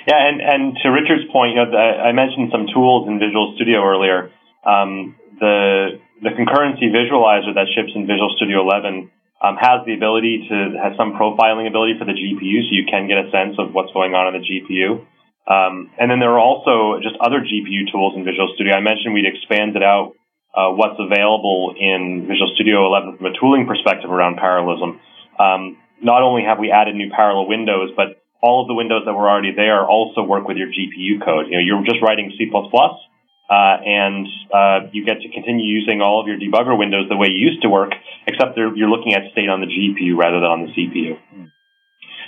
yeah, 0.07 0.19
and 0.27 0.41
and 0.41 0.77
to 0.83 0.89
Richard's 0.89 1.29
point, 1.31 1.55
you 1.55 1.63
know, 1.63 1.71
the, 1.71 1.77
I 1.77 2.11
mentioned 2.11 2.49
some 2.51 2.67
tools 2.73 3.07
in 3.07 3.19
Visual 3.19 3.53
Studio 3.55 3.83
earlier. 3.83 4.31
Um, 4.65 5.15
the 5.39 5.99
the 6.21 6.31
concurrency 6.31 6.87
visualizer 6.87 7.55
that 7.55 7.67
ships 7.75 7.91
in 7.95 8.07
Visual 8.07 8.31
Studio 8.37 8.63
11 8.63 9.11
um, 9.43 9.55
has 9.59 9.83
the 9.85 9.93
ability 9.93 10.47
to 10.47 10.79
have 10.79 10.95
some 10.95 11.19
profiling 11.19 11.67
ability 11.67 11.99
for 11.99 12.05
the 12.05 12.15
GPU, 12.15 12.63
so 12.63 12.71
you 12.71 12.87
can 12.87 13.11
get 13.11 13.19
a 13.19 13.27
sense 13.29 13.59
of 13.59 13.75
what's 13.75 13.91
going 13.91 14.15
on 14.15 14.31
in 14.31 14.39
the 14.39 14.43
GPU. 14.47 15.03
Um, 15.43 15.91
and 15.99 16.07
then 16.07 16.23
there 16.23 16.31
are 16.31 16.39
also 16.39 17.03
just 17.03 17.19
other 17.19 17.43
GPU 17.43 17.91
tools 17.91 18.15
in 18.15 18.23
Visual 18.23 18.47
Studio. 18.55 18.71
I 18.71 18.79
mentioned 18.79 19.13
we'd 19.13 19.27
expanded 19.27 19.83
out 19.83 20.15
uh, 20.55 20.71
what's 20.71 20.95
available 20.95 21.75
in 21.75 22.23
Visual 22.23 22.55
Studio 22.55 22.87
11 22.87 23.17
from 23.17 23.25
a 23.27 23.35
tooling 23.35 23.67
perspective 23.67 24.07
around 24.09 24.39
parallelism. 24.39 25.03
Um, 25.35 25.75
not 25.99 26.23
only 26.23 26.43
have 26.47 26.59
we 26.59 26.71
added 26.71 26.95
new 26.95 27.11
parallel 27.11 27.47
windows, 27.51 27.91
but 27.97 28.22
all 28.43 28.61
of 28.61 28.67
the 28.67 28.75
windows 28.75 29.07
that 29.07 29.13
were 29.15 29.31
already 29.31 29.55
there 29.55 29.87
also 29.87 30.21
work 30.21 30.45
with 30.45 30.57
your 30.59 30.67
GPU 30.67 31.23
code. 31.23 31.47
You 31.47 31.55
know, 31.55 31.63
you're 31.63 31.85
just 31.87 32.03
writing 32.03 32.27
C++, 32.37 32.51
uh, 32.51 33.55
and 33.55 34.27
uh, 34.51 34.91
you 34.91 35.05
get 35.07 35.23
to 35.23 35.29
continue 35.31 35.63
using 35.63 36.03
all 36.03 36.19
of 36.19 36.27
your 36.27 36.35
debugger 36.35 36.77
windows 36.77 37.07
the 37.07 37.15
way 37.15 37.31
you 37.31 37.39
used 37.39 37.63
to 37.63 37.69
work, 37.69 37.95
except 38.27 38.57
you're 38.57 38.91
looking 38.91 39.15
at 39.15 39.31
state 39.31 39.47
on 39.47 39.63
the 39.63 39.71
GPU 39.71 40.19
rather 40.19 40.43
than 40.43 40.51
on 40.51 40.67
the 40.67 40.71
CPU. 40.75 41.15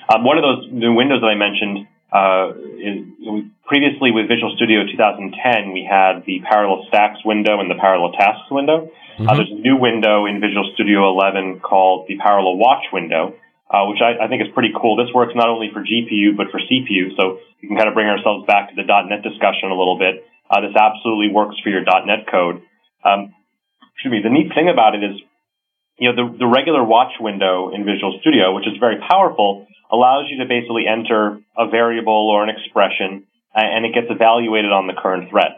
Um, 0.07 0.23
one 0.23 0.37
of 0.39 0.43
those 0.47 0.71
new 0.71 0.95
windows 0.95 1.19
that 1.19 1.27
I 1.27 1.35
mentioned 1.35 1.87
uh, 2.15 2.55
is 2.79 3.51
previously 3.67 4.15
with 4.15 4.31
Visual 4.31 4.55
Studio 4.55 4.87
2010, 4.87 5.73
we 5.73 5.83
had 5.83 6.23
the 6.23 6.39
parallel 6.47 6.85
stacks 6.87 7.19
window 7.25 7.59
and 7.59 7.69
the 7.69 7.75
parallel 7.75 8.13
tasks 8.15 8.47
window. 8.51 8.87
Uh, 8.87 9.19
mm-hmm. 9.19 9.35
there's 9.35 9.51
a 9.51 9.59
new 9.59 9.75
window 9.75 10.25
in 10.25 10.39
Visual 10.39 10.63
Studio 10.75 11.09
11 11.11 11.59
called 11.59 12.07
the 12.07 12.15
parallel 12.15 12.55
watch 12.55 12.87
window, 12.93 13.35
uh, 13.69 13.85
which 13.89 13.99
I, 14.01 14.25
I, 14.25 14.27
think 14.27 14.41
is 14.45 14.53
pretty 14.53 14.73
cool. 14.77 14.95
This 14.95 15.13
works 15.13 15.33
not 15.33 15.49
only 15.49 15.73
for 15.73 15.81
GPU 15.81 16.37
but 16.37 16.53
for 16.53 16.61
CPU, 16.61 17.17
so 17.17 17.39
you 17.61 17.67
can 17.67 17.77
kind 17.77 17.89
of 17.89 17.95
bring 17.95 18.07
ourselves 18.07 18.45
back 18.45 18.69
to 18.69 18.75
the 18.75 18.85
.NET 18.85 19.23
discussion 19.23 19.73
a 19.73 19.77
little 19.77 19.97
bit. 19.97 20.21
Uh, 20.49 20.61
this 20.61 20.77
absolutely 20.77 21.33
works 21.33 21.57
for 21.63 21.69
your 21.69 21.81
.NET 21.81 22.29
code. 22.29 22.61
Um, 23.03 23.33
excuse 23.93 24.11
me. 24.11 24.21
The 24.21 24.29
neat 24.29 24.53
thing 24.53 24.69
about 24.69 24.93
it 24.93 25.03
is, 25.03 25.17
you 25.97 26.11
know, 26.11 26.15
the, 26.15 26.45
the 26.45 26.47
regular 26.47 26.83
watch 26.83 27.17
window 27.19 27.73
in 27.73 27.85
Visual 27.85 28.17
Studio, 28.21 28.53
which 28.53 28.67
is 28.67 28.77
very 28.79 29.01
powerful, 29.01 29.65
allows 29.91 30.29
you 30.29 30.37
to 30.43 30.45
basically 30.45 30.85
enter 30.85 31.41
a 31.57 31.69
variable 31.69 32.29
or 32.29 32.43
an 32.43 32.49
expression, 32.49 33.25
and 33.53 33.85
it 33.85 33.93
gets 33.93 34.07
evaluated 34.09 34.71
on 34.71 34.85
the 34.85 34.93
current 34.93 35.29
thread, 35.29 35.57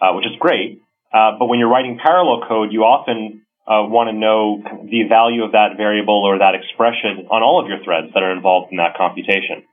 uh, 0.00 0.14
which 0.14 0.26
is 0.26 0.32
great. 0.40 0.82
Uh, 1.12 1.38
but 1.38 1.46
when 1.46 1.58
you're 1.58 1.70
writing 1.70 1.98
parallel 2.02 2.42
code, 2.48 2.72
you 2.72 2.82
often 2.82 3.42
uh, 3.68 3.84
want 3.84 4.08
to 4.08 4.16
know 4.16 4.64
the 4.88 5.04
value 5.08 5.44
of 5.44 5.52
that 5.52 5.76
variable 5.76 6.24
or 6.24 6.40
that 6.40 6.56
expression 6.56 7.28
on 7.28 7.44
all 7.44 7.60
of 7.60 7.68
your 7.68 7.84
threads 7.84 8.08
that 8.14 8.22
are 8.22 8.32
involved 8.32 8.72
in 8.72 8.78
that 8.80 8.96
computation. 8.96 9.68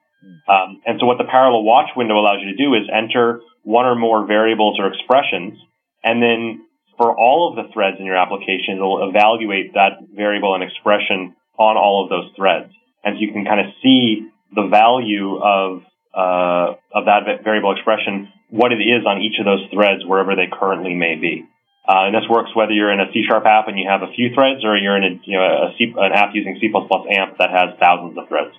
Um, 0.51 0.81
and 0.85 0.99
so 0.99 1.05
what 1.05 1.17
the 1.17 1.29
parallel 1.29 1.63
watch 1.63 1.89
window 1.95 2.19
allows 2.19 2.43
you 2.43 2.51
to 2.51 2.59
do 2.59 2.73
is 2.75 2.89
enter 2.91 3.39
one 3.63 3.85
or 3.85 3.95
more 3.95 4.27
variables 4.27 4.77
or 4.79 4.91
expressions, 4.91 5.57
and 6.03 6.21
then 6.21 6.65
for 6.97 7.15
all 7.15 7.49
of 7.49 7.55
the 7.55 7.71
threads 7.73 7.97
in 7.99 8.05
your 8.05 8.17
application, 8.17 8.75
it'll 8.75 9.07
evaluate 9.09 9.73
that 9.73 10.03
variable 10.13 10.55
and 10.55 10.63
expression 10.63 11.35
on 11.57 11.77
all 11.77 12.03
of 12.03 12.09
those 12.09 12.31
threads. 12.35 12.71
And 13.03 13.15
so 13.15 13.19
you 13.21 13.31
can 13.31 13.45
kind 13.45 13.59
of 13.59 13.67
see 13.81 14.27
the 14.53 14.67
value 14.67 15.37
of 15.37 15.83
uh, 16.15 16.79
of 16.93 17.05
that 17.05 17.43
variable 17.43 17.75
expression, 17.75 18.31
what 18.49 18.71
it 18.71 18.79
is 18.79 19.05
on 19.05 19.21
each 19.21 19.35
of 19.39 19.45
those 19.45 19.67
threads, 19.73 20.05
wherever 20.05 20.35
they 20.35 20.47
currently 20.47 20.95
may 20.95 21.15
be. 21.15 21.43
Uh, 21.87 22.09
and 22.09 22.15
this 22.15 22.27
works 22.29 22.49
whether 22.55 22.71
you're 22.71 22.91
in 22.91 22.99
a 22.99 23.11
C 23.13 23.23
sharp 23.29 23.45
app 23.45 23.67
and 23.67 23.77
you 23.77 23.85
have 23.87 24.01
a 24.01 24.11
few 24.15 24.33
threads, 24.33 24.65
or 24.65 24.75
you're 24.75 24.97
in 24.97 25.03
a, 25.03 25.21
you 25.23 25.37
know, 25.37 25.43
a 25.43 25.73
C, 25.77 25.93
an 25.95 26.11
app 26.13 26.33
using 26.33 26.57
C++ 26.59 26.71
AMP 26.73 27.37
that 27.37 27.49
has 27.51 27.77
thousands 27.79 28.17
of 28.17 28.27
threads. 28.27 28.55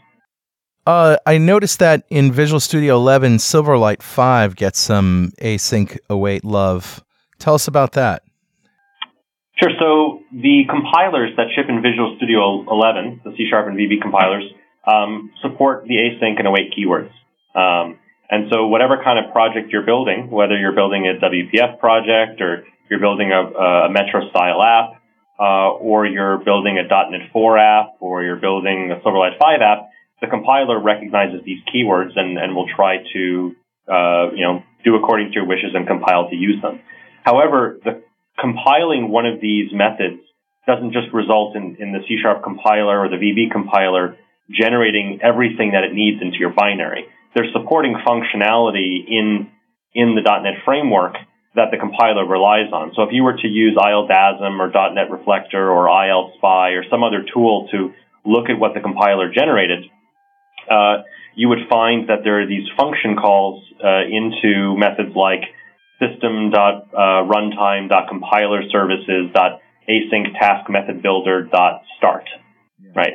Uh, 0.86 1.16
I 1.26 1.38
noticed 1.38 1.80
that 1.80 2.04
in 2.10 2.30
Visual 2.30 2.60
Studio 2.60 2.94
11, 2.94 3.38
Silverlight 3.38 4.02
5 4.02 4.54
gets 4.54 4.78
some 4.78 5.32
async 5.42 5.98
await 6.08 6.44
love. 6.44 7.02
Tell 7.40 7.54
us 7.54 7.66
about 7.66 7.92
that. 7.92 8.22
Sure. 9.60 9.70
So 9.80 10.20
the 10.32 10.62
compilers 10.68 11.30
that 11.36 11.46
ship 11.56 11.66
in 11.68 11.82
Visual 11.82 12.14
Studio 12.18 12.64
11, 12.70 13.22
the 13.24 13.32
C 13.36 13.46
Sharp 13.50 13.66
and 13.66 13.76
VB 13.76 14.00
compilers, 14.00 14.44
um, 14.86 15.32
support 15.42 15.84
the 15.88 15.94
async 15.96 16.38
and 16.38 16.46
await 16.46 16.72
keywords. 16.76 17.10
Um, 17.58 17.98
and 18.30 18.50
so 18.52 18.66
whatever 18.66 19.02
kind 19.02 19.24
of 19.24 19.32
project 19.32 19.72
you're 19.72 19.86
building, 19.86 20.30
whether 20.30 20.58
you're 20.58 20.74
building 20.74 21.06
a 21.06 21.18
WPF 21.18 21.78
project 21.80 22.40
or 22.40 22.64
you're 22.90 23.00
building 23.00 23.32
a, 23.32 23.86
a 23.86 23.90
Metro 23.90 24.28
style 24.30 24.62
app, 24.62 25.02
uh, 25.38 25.70
or 25.76 26.06
you're 26.06 26.38
building 26.38 26.78
a 26.78 26.82
.NET 26.82 27.30
4 27.32 27.58
app, 27.58 27.96
or 28.00 28.22
you're 28.22 28.40
building 28.40 28.92
a 28.92 29.00
Silverlight 29.06 29.38
5 29.38 29.60
app, 29.60 29.88
the 30.20 30.26
compiler 30.26 30.80
recognizes 30.80 31.44
these 31.44 31.60
keywords 31.72 32.16
and, 32.16 32.38
and 32.38 32.54
will 32.54 32.68
try 32.74 32.98
to, 33.12 33.54
uh, 33.86 34.32
you 34.32 34.42
know, 34.42 34.62
do 34.84 34.96
according 34.96 35.28
to 35.28 35.34
your 35.34 35.46
wishes 35.46 35.74
and 35.74 35.86
compile 35.86 36.30
to 36.30 36.36
use 36.36 36.60
them. 36.62 36.80
However, 37.22 37.78
the 37.84 38.02
compiling 38.38 39.10
one 39.10 39.26
of 39.26 39.40
these 39.40 39.72
methods 39.72 40.22
doesn't 40.66 40.92
just 40.92 41.12
result 41.12 41.54
in, 41.54 41.76
in 41.78 41.92
the 41.92 42.00
C 42.08 42.16
sharp 42.22 42.42
compiler 42.42 42.98
or 42.98 43.08
the 43.08 43.16
VB 43.16 43.50
compiler 43.52 44.16
generating 44.50 45.20
everything 45.22 45.72
that 45.72 45.84
it 45.84 45.92
needs 45.92 46.22
into 46.22 46.38
your 46.38 46.50
binary. 46.50 47.06
They're 47.34 47.50
supporting 47.52 47.94
functionality 48.06 49.04
in, 49.06 49.50
in 49.92 50.14
the 50.14 50.22
.NET 50.22 50.64
framework 50.64 51.16
that 51.56 51.72
the 51.72 51.78
compiler 51.78 52.24
relies 52.24 52.72
on. 52.72 52.92
So 52.94 53.02
if 53.02 53.10
you 53.12 53.24
were 53.24 53.36
to 53.36 53.48
use 53.48 53.76
ILDASM 53.76 54.60
or 54.60 54.70
.NET 54.92 55.10
Reflector 55.10 55.68
or 55.70 55.88
ILSpy 55.88 56.78
or 56.78 56.84
some 56.90 57.02
other 57.02 57.24
tool 57.32 57.66
to 57.72 57.94
look 58.24 58.48
at 58.50 58.58
what 58.58 58.74
the 58.74 58.80
compiler 58.80 59.32
generated, 59.32 59.86
uh, 60.70 61.02
you 61.34 61.48
would 61.48 61.66
find 61.68 62.08
that 62.08 62.22
there 62.24 62.40
are 62.42 62.46
these 62.46 62.68
function 62.76 63.16
calls 63.16 63.64
uh, 63.82 64.04
into 64.04 64.76
methods 64.76 65.16
like 65.16 65.44
system.runtime.compilerservices.asynctaskmethodbuilder.start, 65.98 68.68
services.async 68.70 70.38
task 70.38 70.70
method 70.70 71.02
start. 71.96 72.28
Right? 72.94 73.14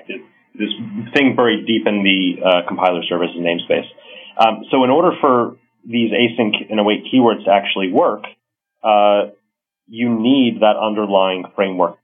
This 0.58 0.74
thing 1.14 1.36
buried 1.36 1.68
deep 1.68 1.86
in 1.86 2.02
the 2.04 2.42
uh, 2.44 2.64
compiler 2.68 3.04
services 3.08 3.38
namespace. 3.38 3.86
Um, 4.38 4.66
so 4.72 4.84
in 4.84 4.90
order 4.90 5.12
for 5.22 5.58
these 5.86 6.12
async 6.12 6.70
and 6.70 6.80
await 6.80 7.06
keywords 7.14 7.46
to 7.46 7.52
actually 7.52 7.92
work, 7.92 8.24
uh, 8.84 9.32
you 9.88 10.10
need 10.10 10.62
that 10.62 10.76
underlying 10.82 11.46
framework, 11.56 11.98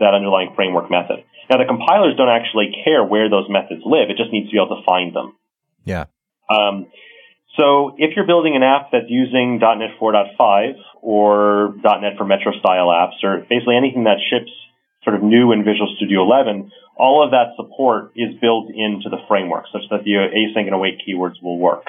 that 0.00 0.14
underlying 0.14 0.52
framework 0.54 0.90
method. 0.90 1.24
Now, 1.50 1.58
the 1.58 1.64
compilers 1.64 2.16
don't 2.16 2.28
actually 2.28 2.72
care 2.84 3.04
where 3.04 3.30
those 3.30 3.48
methods 3.48 3.82
live. 3.84 4.10
It 4.10 4.16
just 4.16 4.32
needs 4.32 4.48
to 4.48 4.52
be 4.52 4.58
able 4.58 4.76
to 4.76 4.84
find 4.84 5.14
them. 5.14 5.36
Yeah. 5.84 6.04
Um, 6.48 6.86
so 7.56 7.96
if 7.98 8.14
you're 8.14 8.26
building 8.26 8.54
an 8.54 8.62
app 8.62 8.90
that's 8.92 9.08
using 9.08 9.58
.NET 9.58 9.98
4.5 10.00 10.74
or 11.02 11.74
.NET 11.82 12.16
for 12.16 12.24
Metro 12.24 12.52
style 12.58 12.88
apps, 12.88 13.24
or 13.24 13.38
basically 13.48 13.76
anything 13.76 14.04
that 14.04 14.18
ships 14.30 14.50
sort 15.04 15.16
of 15.16 15.22
new 15.22 15.52
in 15.52 15.64
Visual 15.64 15.92
Studio 15.96 16.22
11, 16.22 16.70
all 16.96 17.24
of 17.24 17.30
that 17.30 17.54
support 17.56 18.12
is 18.14 18.34
built 18.40 18.68
into 18.70 19.08
the 19.08 19.18
framework 19.28 19.64
such 19.72 19.82
that 19.90 20.04
the 20.04 20.12
async 20.12 20.66
and 20.66 20.74
await 20.74 21.00
keywords 21.06 21.42
will 21.42 21.58
work. 21.58 21.86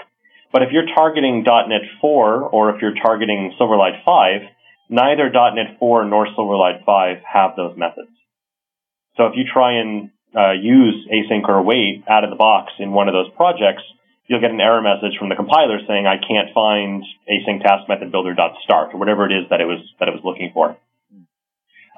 But 0.52 0.64
if 0.64 0.70
you're 0.72 0.88
targeting 0.96 1.44
.NET 1.46 1.82
4 2.02 2.50
or 2.50 2.76
if 2.76 2.82
you're 2.82 2.96
targeting 2.96 3.54
Silverlight 3.60 4.04
5, 4.04 4.42
neither 4.90 5.30
.NET 5.30 5.78
4 5.80 6.06
nor 6.06 6.28
Silverlight 6.28 6.84
5 6.86 7.18
have 7.32 7.52
those 7.56 7.78
methods. 7.78 8.10
So 9.16 9.28
if 9.28 9.34
you 9.36 9.44
try 9.52 9.80
and 9.80 10.10
uh, 10.36 10.54
use 10.54 11.08
async 11.12 11.48
or 11.48 11.58
await 11.58 12.04
out 12.10 12.24
of 12.24 12.30
the 12.30 12.36
box 12.36 12.74
in 12.80 12.92
one 12.92 13.08
of 13.08 13.14
those 13.14 13.30
projects, 13.36 13.84
you'll 14.28 14.42
get 14.42 14.52
an 14.52 14.62
error 14.62 14.82
message 14.82 15.18
from 15.18 15.30
the 15.30 15.36
compiler 15.36 15.80
saying 15.88 16.06
I 16.06 16.18
can't 16.18 16.54
find 16.54 17.04
async 17.30 17.62
task 17.62 17.90
method 17.90 18.12
builder 18.12 18.34
start 18.64 18.94
or 18.94 19.00
whatever 19.00 19.26
it 19.26 19.34
is 19.34 19.50
that 19.50 19.62
it 19.62 19.66
was 19.66 19.82
that 20.00 20.08
it 20.08 20.14
was 20.14 20.22
looking 20.24 20.52
for. 20.54 20.78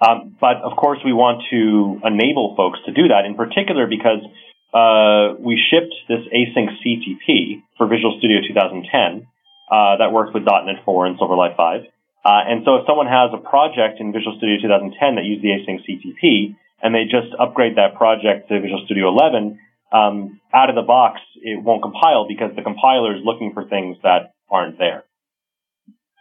Um, 0.01 0.35
but 0.41 0.57
of 0.63 0.75
course, 0.75 0.97
we 1.05 1.13
want 1.13 1.43
to 1.51 2.01
enable 2.03 2.55
folks 2.57 2.79
to 2.87 2.91
do 2.91 3.09
that, 3.09 3.25
in 3.25 3.35
particular 3.35 3.85
because 3.85 4.25
uh, 4.73 5.35
we 5.39 5.59
shipped 5.59 5.93
this 6.07 6.23
async 6.31 6.71
CTP 6.79 7.63
for 7.77 7.87
Visual 7.87 8.15
Studio 8.19 8.39
2010 8.47 9.27
uh, 9.71 9.97
that 9.97 10.11
works 10.11 10.31
with 10.33 10.43
.NET 10.43 10.83
4 10.85 11.05
and 11.07 11.19
Silverlight 11.19 11.57
5. 11.57 11.81
Uh, 12.23 12.41
and 12.47 12.63
so 12.63 12.75
if 12.75 12.85
someone 12.87 13.07
has 13.07 13.31
a 13.33 13.37
project 13.37 13.99
in 13.99 14.13
Visual 14.13 14.37
Studio 14.37 14.61
2010 14.61 15.15
that 15.15 15.25
uses 15.25 15.41
the 15.41 15.51
async 15.51 15.81
CTP 15.83 16.55
and 16.81 16.95
they 16.95 17.03
just 17.03 17.33
upgrade 17.39 17.77
that 17.77 17.95
project 17.95 18.49
to 18.49 18.61
Visual 18.61 18.81
Studio 18.85 19.09
11, 19.09 19.59
um, 19.91 20.39
out 20.53 20.69
of 20.69 20.75
the 20.75 20.83
box, 20.83 21.19
it 21.41 21.61
won't 21.61 21.81
compile 21.81 22.27
because 22.27 22.55
the 22.55 22.61
compiler 22.61 23.15
is 23.15 23.21
looking 23.25 23.51
for 23.53 23.67
things 23.67 23.97
that 24.03 24.33
aren't 24.49 24.77
there. 24.77 25.03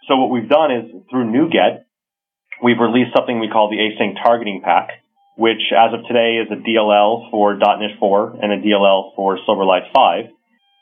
So 0.08 0.16
what 0.16 0.30
we've 0.30 0.48
done 0.48 0.72
is 0.72 0.84
through 1.10 1.30
NuGet, 1.30 1.84
we've 2.62 2.80
released 2.80 3.14
something 3.14 3.38
we 3.38 3.48
call 3.48 3.70
the 3.70 3.76
async 3.76 4.16
targeting 4.22 4.60
pack, 4.64 4.90
which 5.40 5.72
as 5.72 5.96
of 5.96 6.04
today 6.04 6.36
is 6.36 6.52
a 6.52 6.60
DLL 6.60 7.30
for 7.30 7.56
.NET 7.56 7.96
4 7.98 8.36
and 8.44 8.52
a 8.52 8.60
DLL 8.60 9.16
for 9.16 9.38
Silverlight 9.48 9.88
5, 9.88 10.28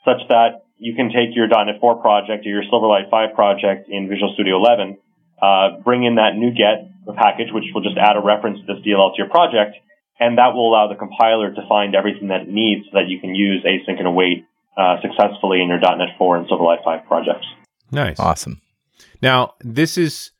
such 0.04 0.26
that 0.34 0.66
you 0.78 0.96
can 0.96 1.14
take 1.14 1.30
your 1.38 1.46
.NET 1.46 1.78
4 1.80 2.02
project 2.02 2.44
or 2.44 2.50
your 2.50 2.64
Silverlight 2.66 3.08
5 3.08 3.34
project 3.36 3.86
in 3.88 4.08
Visual 4.08 4.34
Studio 4.34 4.58
11, 4.58 4.98
uh, 5.40 5.78
bring 5.84 6.02
in 6.02 6.16
that 6.16 6.34
new 6.34 6.50
NuGet 6.50 7.14
package, 7.14 7.54
which 7.54 7.70
will 7.72 7.82
just 7.86 7.96
add 7.96 8.16
a 8.16 8.20
reference 8.20 8.58
to 8.58 8.66
this 8.66 8.82
DLL 8.82 9.14
to 9.14 9.18
your 9.22 9.30
project, 9.30 9.78
and 10.18 10.38
that 10.38 10.50
will 10.54 10.68
allow 10.68 10.88
the 10.88 10.98
compiler 10.98 11.54
to 11.54 11.62
find 11.68 11.94
everything 11.94 12.26
that 12.26 12.42
it 12.42 12.48
needs 12.48 12.82
so 12.90 12.98
that 12.98 13.06
you 13.06 13.20
can 13.20 13.36
use 13.36 13.62
async 13.62 13.96
and 13.96 14.08
await 14.08 14.42
uh, 14.76 14.98
successfully 15.00 15.62
in 15.62 15.68
your 15.68 15.78
.NET 15.78 16.18
4 16.18 16.36
and 16.36 16.48
Silverlight 16.50 16.82
5 16.82 17.06
projects. 17.06 17.46
Nice. 17.92 18.18
Awesome. 18.18 18.60
Now, 19.22 19.54
this 19.60 19.96
is 19.96 20.32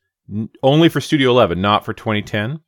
only 0.61 0.89
for 0.89 0.99
Studio 0.99 1.29
11, 1.31 1.61
not 1.61 1.85
for 1.85 1.93
2010? 1.93 2.59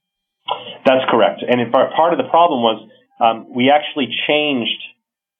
That's 0.85 1.05
correct. 1.09 1.43
And 1.47 1.61
in 1.61 1.71
part, 1.71 1.93
part 1.93 2.13
of 2.13 2.17
the 2.17 2.29
problem 2.29 2.61
was 2.61 2.89
um, 3.19 3.53
we 3.53 3.69
actually 3.69 4.09
changed 4.27 4.81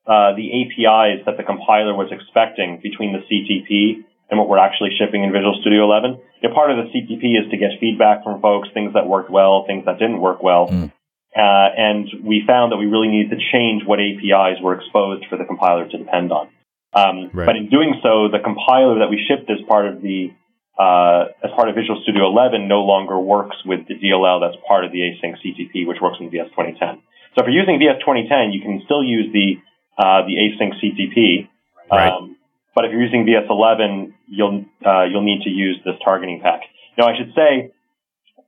uh, 0.06 0.34
the 0.36 0.50
APIs 0.50 1.26
that 1.26 1.38
the 1.38 1.44
compiler 1.44 1.94
was 1.94 2.10
expecting 2.12 2.80
between 2.82 3.14
the 3.14 3.22
CTP 3.26 4.06
and 4.30 4.40
what 4.40 4.48
we're 4.48 4.62
actually 4.62 4.92
shipping 4.98 5.24
in 5.24 5.32
Visual 5.32 5.58
Studio 5.62 5.84
11. 5.84 6.18
You 6.42 6.50
know, 6.50 6.56
part 6.56 6.72
of 6.72 6.78
the 6.78 6.90
CTP 6.90 7.38
is 7.38 7.52
to 7.52 7.58
get 7.58 7.80
feedback 7.80 8.24
from 8.24 8.42
folks, 8.42 8.70
things 8.74 8.94
that 8.94 9.06
worked 9.06 9.30
well, 9.30 9.66
things 9.68 9.86
that 9.86 10.00
didn't 10.00 10.22
work 10.22 10.42
well. 10.42 10.70
Mm. 10.70 10.92
Uh, 11.36 11.68
and 11.78 12.08
we 12.24 12.44
found 12.46 12.72
that 12.72 12.78
we 12.78 12.86
really 12.86 13.08
needed 13.08 13.32
to 13.32 13.40
change 13.52 13.84
what 13.86 14.00
APIs 14.00 14.62
were 14.62 14.76
exposed 14.76 15.26
for 15.30 15.38
the 15.38 15.46
compiler 15.46 15.88
to 15.88 15.98
depend 15.98 16.32
on. 16.32 16.50
Um, 16.94 17.30
right. 17.32 17.46
But 17.46 17.56
in 17.56 17.70
doing 17.70 17.96
so, 18.04 18.28
the 18.28 18.40
compiler 18.44 19.00
that 19.00 19.10
we 19.10 19.20
shipped 19.28 19.50
as 19.50 19.60
part 19.68 19.88
of 19.88 20.02
the 20.02 20.32
uh, 20.80 21.36
as 21.44 21.52
part 21.56 21.68
of 21.68 21.76
Visual 21.76 22.00
Studio 22.04 22.28
11 22.28 22.68
no 22.68 22.82
longer 22.82 23.20
works 23.20 23.58
with 23.66 23.88
the 23.88 23.96
DLL 23.96 24.40
that's 24.40 24.58
part 24.68 24.86
of 24.86 24.92
the 24.92 25.00
async 25.00 25.36
CTP, 25.44 25.86
which 25.88 26.00
works 26.02 26.18
in 26.20 26.30
VS 26.32 26.50
2010. 26.56 27.04
So 27.36 27.44
if 27.44 27.48
you're 27.48 27.60
using 27.60 27.80
VS 27.80 28.00
2010, 28.04 28.52
you 28.52 28.62
can 28.62 28.82
still 28.86 29.04
use 29.04 29.28
the 29.32 29.60
uh, 30.00 30.24
the 30.24 30.36
async 30.40 30.72
CTP. 30.80 31.48
Right. 31.92 32.12
Um, 32.12 32.38
but 32.74 32.86
if 32.86 32.92
you're 32.92 33.04
using 33.04 33.26
VS 33.26 33.48
11, 33.50 34.16
you'll 34.28 34.66
uh, 34.86 35.04
you'll 35.04 35.28
need 35.28 35.44
to 35.44 35.50
use 35.50 35.80
this 35.84 35.96
targeting 36.04 36.40
pack. 36.42 36.62
Now, 36.98 37.08
I 37.08 37.18
should 37.18 37.36
say 37.36 37.72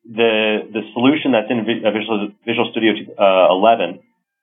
the 0.08 0.64
the 0.72 0.82
solution 0.94 1.32
that's 1.34 1.52
in 1.52 1.60
uh, 1.60 1.92
Visual, 1.92 2.32
Visual 2.46 2.72
Studio 2.72 2.94
uh, 3.20 3.52
11 3.52 4.00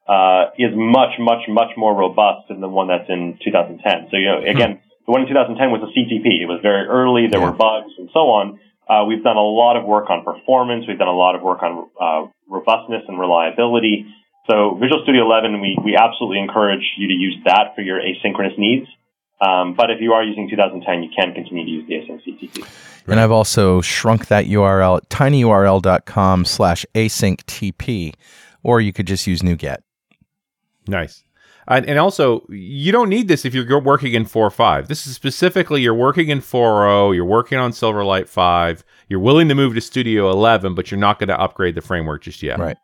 uh, 0.07 0.53
is 0.59 0.72
much 0.76 1.16
much 1.18 1.49
much 1.49 1.72
more 1.76 1.97
robust 1.97 2.49
than 2.49 2.61
the 2.61 2.68
one 2.68 2.89
that's 2.89 3.09
in 3.09 3.39
2010. 3.43 4.09
So 4.11 4.16
you 4.16 4.28
know 4.28 4.45
again. 4.45 4.85
Hmm 4.85 4.87
the 5.07 5.12
one 5.12 5.22
in 5.22 5.28
2010 5.28 5.70
was 5.70 5.82
a 5.82 5.90
CTP. 5.90 6.42
It 6.42 6.46
was 6.46 6.61
very 6.62 6.86
early. 6.86 7.26
There 7.26 7.40
yeah. 7.40 7.51
were 7.51 7.57
bugs 7.57 7.92
and 7.98 8.09
so 8.12 8.30
on. 8.30 8.61
Uh, 8.88 9.05
we've 9.07 9.22
done 9.22 9.36
a 9.36 9.40
lot 9.40 9.76
of 9.76 9.84
work 9.84 10.11
on 10.11 10.24
performance. 10.24 10.84
We've 10.88 10.98
done 10.98 11.09
a 11.09 11.16
lot 11.16 11.34
of 11.34 11.42
work 11.42 11.62
on 11.62 11.88
uh, 12.01 12.26
robustness 12.48 13.03
and 13.07 13.18
reliability. 13.18 14.07
So 14.48 14.74
Visual 14.80 15.03
Studio 15.05 15.24
11, 15.24 15.61
we, 15.61 15.78
we 15.84 15.96
absolutely 15.96 16.40
encourage 16.40 16.82
you 16.98 17.07
to 17.07 17.14
use 17.14 17.36
that 17.44 17.76
for 17.76 17.82
your 17.82 18.01
asynchronous 18.01 18.59
needs. 18.59 18.88
Um, 19.40 19.74
but 19.74 19.90
if 19.90 20.01
you 20.01 20.12
are 20.12 20.22
using 20.22 20.51
2010, 20.51 21.03
you 21.03 21.11
can 21.16 21.34
continue 21.34 21.64
to 21.64 21.70
use 21.70 21.86
the 21.86 21.94
async 21.94 22.20
CTP. 22.26 22.66
And 23.07 23.18
I've 23.18 23.30
also 23.30 23.80
shrunk 23.80 24.26
that 24.26 24.46
URL 24.46 24.98
at 24.98 25.09
tinyurl.com 25.09 26.44
slash 26.44 26.84
asynctp, 26.94 28.14
or 28.62 28.80
you 28.80 28.92
could 28.92 29.07
just 29.07 29.26
use 29.26 29.40
NuGet. 29.40 29.78
Nice. 30.86 31.24
And, 31.71 31.87
and 31.87 31.99
also, 31.99 32.45
you 32.49 32.91
don't 32.91 33.09
need 33.09 33.29
this 33.29 33.45
if 33.45 33.55
you're 33.55 33.81
working 33.81 34.12
in 34.12 34.25
4 34.25 34.51
5. 34.51 34.89
This 34.89 35.07
is 35.07 35.14
specifically 35.14 35.81
you're 35.81 35.95
working 35.95 36.29
in 36.29 36.41
4.0, 36.41 37.14
you're 37.14 37.25
working 37.25 37.59
on 37.59 37.71
Silverlight 37.71 38.29
5, 38.29 38.85
you're 39.09 39.21
willing 39.21 39.49
to 39.49 39.55
move 39.55 39.75
to 39.75 39.81
Studio 39.81 40.31
11, 40.31 40.75
but 40.75 40.91
you're 40.91 40.99
not 40.99 41.21
going 41.21 41.29
to 41.29 41.41
upgrade 41.41 41.77
the 41.77 41.81
framework 41.81 42.23
just 42.23 42.43
yet. 42.43 42.59
Right. 42.59 42.77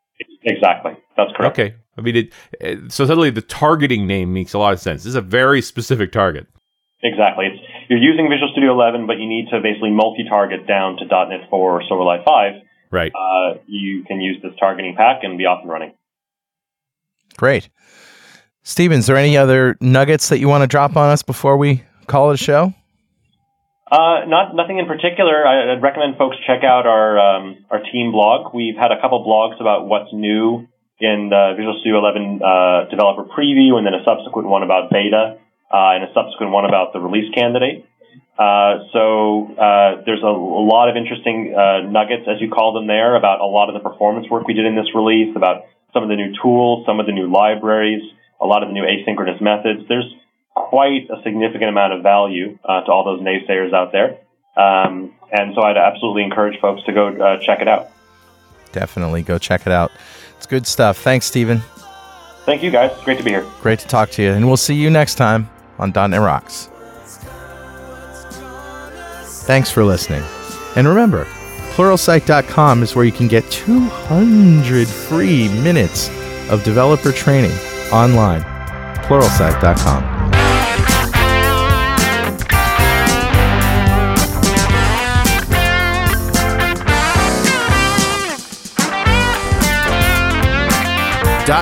Exactly. 0.44 0.92
That's 1.16 1.32
correct. 1.36 1.58
Okay. 1.58 1.74
I 1.98 2.00
mean, 2.00 2.16
it, 2.16 2.32
it, 2.60 2.92
so 2.92 3.04
suddenly 3.06 3.30
the 3.30 3.42
targeting 3.42 4.06
name 4.06 4.32
makes 4.32 4.54
a 4.54 4.58
lot 4.58 4.72
of 4.72 4.80
sense. 4.80 5.02
This 5.02 5.10
is 5.10 5.14
a 5.16 5.20
very 5.20 5.60
specific 5.60 6.12
target. 6.12 6.46
Exactly. 7.02 7.46
It's, 7.46 7.62
you're 7.88 7.98
using 7.98 8.28
Visual 8.28 8.50
Studio 8.52 8.72
11, 8.72 9.08
but 9.08 9.18
you 9.18 9.26
need 9.26 9.48
to 9.50 9.60
basically 9.60 9.90
multi-target 9.90 10.66
down 10.68 10.96
to 10.98 11.04
.NET 11.04 11.50
4 11.50 11.50
or 11.50 11.82
Silverlight 11.82 12.24
5. 12.24 12.52
Right. 12.92 13.12
Uh, 13.12 13.58
you 13.66 14.04
can 14.04 14.20
use 14.20 14.40
this 14.42 14.52
targeting 14.60 14.94
pack 14.96 15.24
and 15.24 15.36
be 15.36 15.46
off 15.46 15.62
and 15.62 15.70
running. 15.70 15.92
Great. 17.36 17.68
Stephen, 18.66 18.98
is 18.98 19.06
there 19.06 19.14
any 19.14 19.36
other 19.36 19.78
nuggets 19.80 20.28
that 20.28 20.40
you 20.40 20.48
want 20.48 20.62
to 20.62 20.66
drop 20.66 20.96
on 20.96 21.08
us 21.08 21.22
before 21.22 21.56
we 21.56 21.84
call 22.08 22.32
it 22.32 22.34
a 22.34 22.36
show? 22.36 22.74
Uh, 23.86 24.26
not 24.26 24.56
nothing 24.58 24.82
in 24.82 24.86
particular. 24.90 25.46
I, 25.46 25.70
would 25.70 25.82
recommend 25.82 26.18
folks 26.18 26.34
check 26.44 26.64
out 26.66 26.82
our 26.82 27.14
um, 27.14 27.62
our 27.70 27.78
team 27.78 28.10
blog. 28.10 28.52
We've 28.52 28.74
had 28.74 28.90
a 28.90 29.00
couple 29.00 29.22
blogs 29.22 29.60
about 29.60 29.86
what's 29.86 30.12
new 30.12 30.66
in 30.98 31.30
the 31.30 31.54
Visual 31.54 31.78
Studio 31.78 32.02
11 32.02 32.42
uh, 32.42 32.90
developer 32.90 33.22
preview, 33.30 33.78
and 33.78 33.86
then 33.86 33.94
a 33.94 34.02
subsequent 34.02 34.48
one 34.48 34.64
about 34.64 34.90
beta, 34.90 35.38
uh, 35.70 35.94
and 35.94 36.02
a 36.02 36.10
subsequent 36.10 36.50
one 36.50 36.64
about 36.66 36.92
the 36.92 36.98
release 36.98 37.30
candidate. 37.38 37.86
Uh, 38.34 38.82
so 38.90 39.46
uh, 39.54 40.02
there's 40.02 40.26
a, 40.26 40.34
a, 40.34 40.66
lot 40.66 40.90
of 40.90 40.96
interesting 40.98 41.54
uh, 41.54 41.86
nuggets, 41.86 42.26
as 42.26 42.42
you 42.42 42.50
call 42.50 42.74
them, 42.74 42.88
there 42.88 43.14
about 43.14 43.38
a 43.38 43.46
lot 43.46 43.70
of 43.70 43.78
the 43.78 43.88
performance 43.88 44.26
work 44.28 44.44
we 44.48 44.54
did 44.54 44.66
in 44.66 44.74
this 44.74 44.90
release, 44.92 45.30
about 45.36 45.70
some 45.94 46.02
of 46.02 46.08
the 46.10 46.16
new 46.16 46.34
tools, 46.42 46.84
some 46.84 46.98
of 46.98 47.06
the 47.06 47.12
new 47.12 47.30
libraries, 47.30 48.02
a 48.40 48.46
lot 48.46 48.62
of 48.62 48.68
the 48.68 48.72
new 48.72 48.84
asynchronous 48.84 49.40
methods. 49.40 49.88
There's 49.88 50.12
quite 50.54 51.08
a 51.10 51.22
significant 51.22 51.70
amount 51.70 51.92
of 51.92 52.02
value 52.02 52.58
uh, 52.64 52.82
to 52.82 52.90
all 52.90 53.04
those 53.04 53.20
naysayers 53.20 53.72
out 53.72 53.92
there. 53.92 54.18
Um, 54.56 55.12
and 55.30 55.54
so 55.54 55.62
I'd 55.62 55.76
absolutely 55.76 56.22
encourage 56.22 56.58
folks 56.60 56.82
to 56.84 56.92
go 56.92 57.08
uh, 57.08 57.38
check 57.40 57.60
it 57.60 57.68
out. 57.68 57.90
Definitely 58.72 59.22
go 59.22 59.38
check 59.38 59.66
it 59.66 59.72
out. 59.72 59.92
It's 60.36 60.46
good 60.46 60.66
stuff. 60.66 60.98
Thanks, 60.98 61.26
Stephen. 61.26 61.62
Thank 62.44 62.62
you, 62.62 62.70
guys. 62.70 62.92
great 63.04 63.18
to 63.18 63.24
be 63.24 63.30
here. 63.30 63.44
Great 63.60 63.80
to 63.80 63.88
talk 63.88 64.10
to 64.12 64.22
you. 64.22 64.30
And 64.30 64.46
we'll 64.46 64.56
see 64.56 64.74
you 64.74 64.88
next 64.88 65.16
time 65.16 65.50
on 65.78 65.92
.NET 65.92 66.20
Rocks. 66.20 66.70
Thanks 69.46 69.70
for 69.70 69.84
listening. 69.84 70.22
And 70.76 70.86
remember, 70.86 71.24
pluralsight.com 71.74 72.82
is 72.82 72.94
where 72.94 73.04
you 73.04 73.12
can 73.12 73.28
get 73.28 73.50
200 73.50 74.88
free 74.88 75.48
minutes 75.48 76.08
of 76.50 76.62
developer 76.64 77.12
training 77.12 77.56
online. 77.92 78.42
pluralsight.com. 79.04 80.16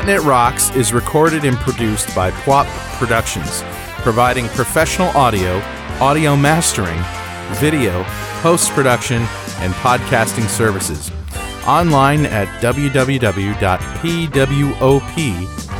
.NET 0.06 0.22
Rocks 0.22 0.70
is 0.76 0.92
recorded 0.92 1.44
and 1.44 1.56
produced 1.56 2.14
by 2.14 2.30
Pwop 2.30 2.66
Productions, 2.98 3.62
providing 4.02 4.48
professional 4.48 5.08
audio, 5.16 5.62
audio 5.98 6.36
mastering, 6.36 7.02
video, 7.58 8.04
post-production, 8.42 9.22
and 9.60 9.72
podcasting 9.74 10.46
services. 10.46 11.10
Online 11.66 12.26
at 12.26 12.48
www.pwop.com. 12.60 13.24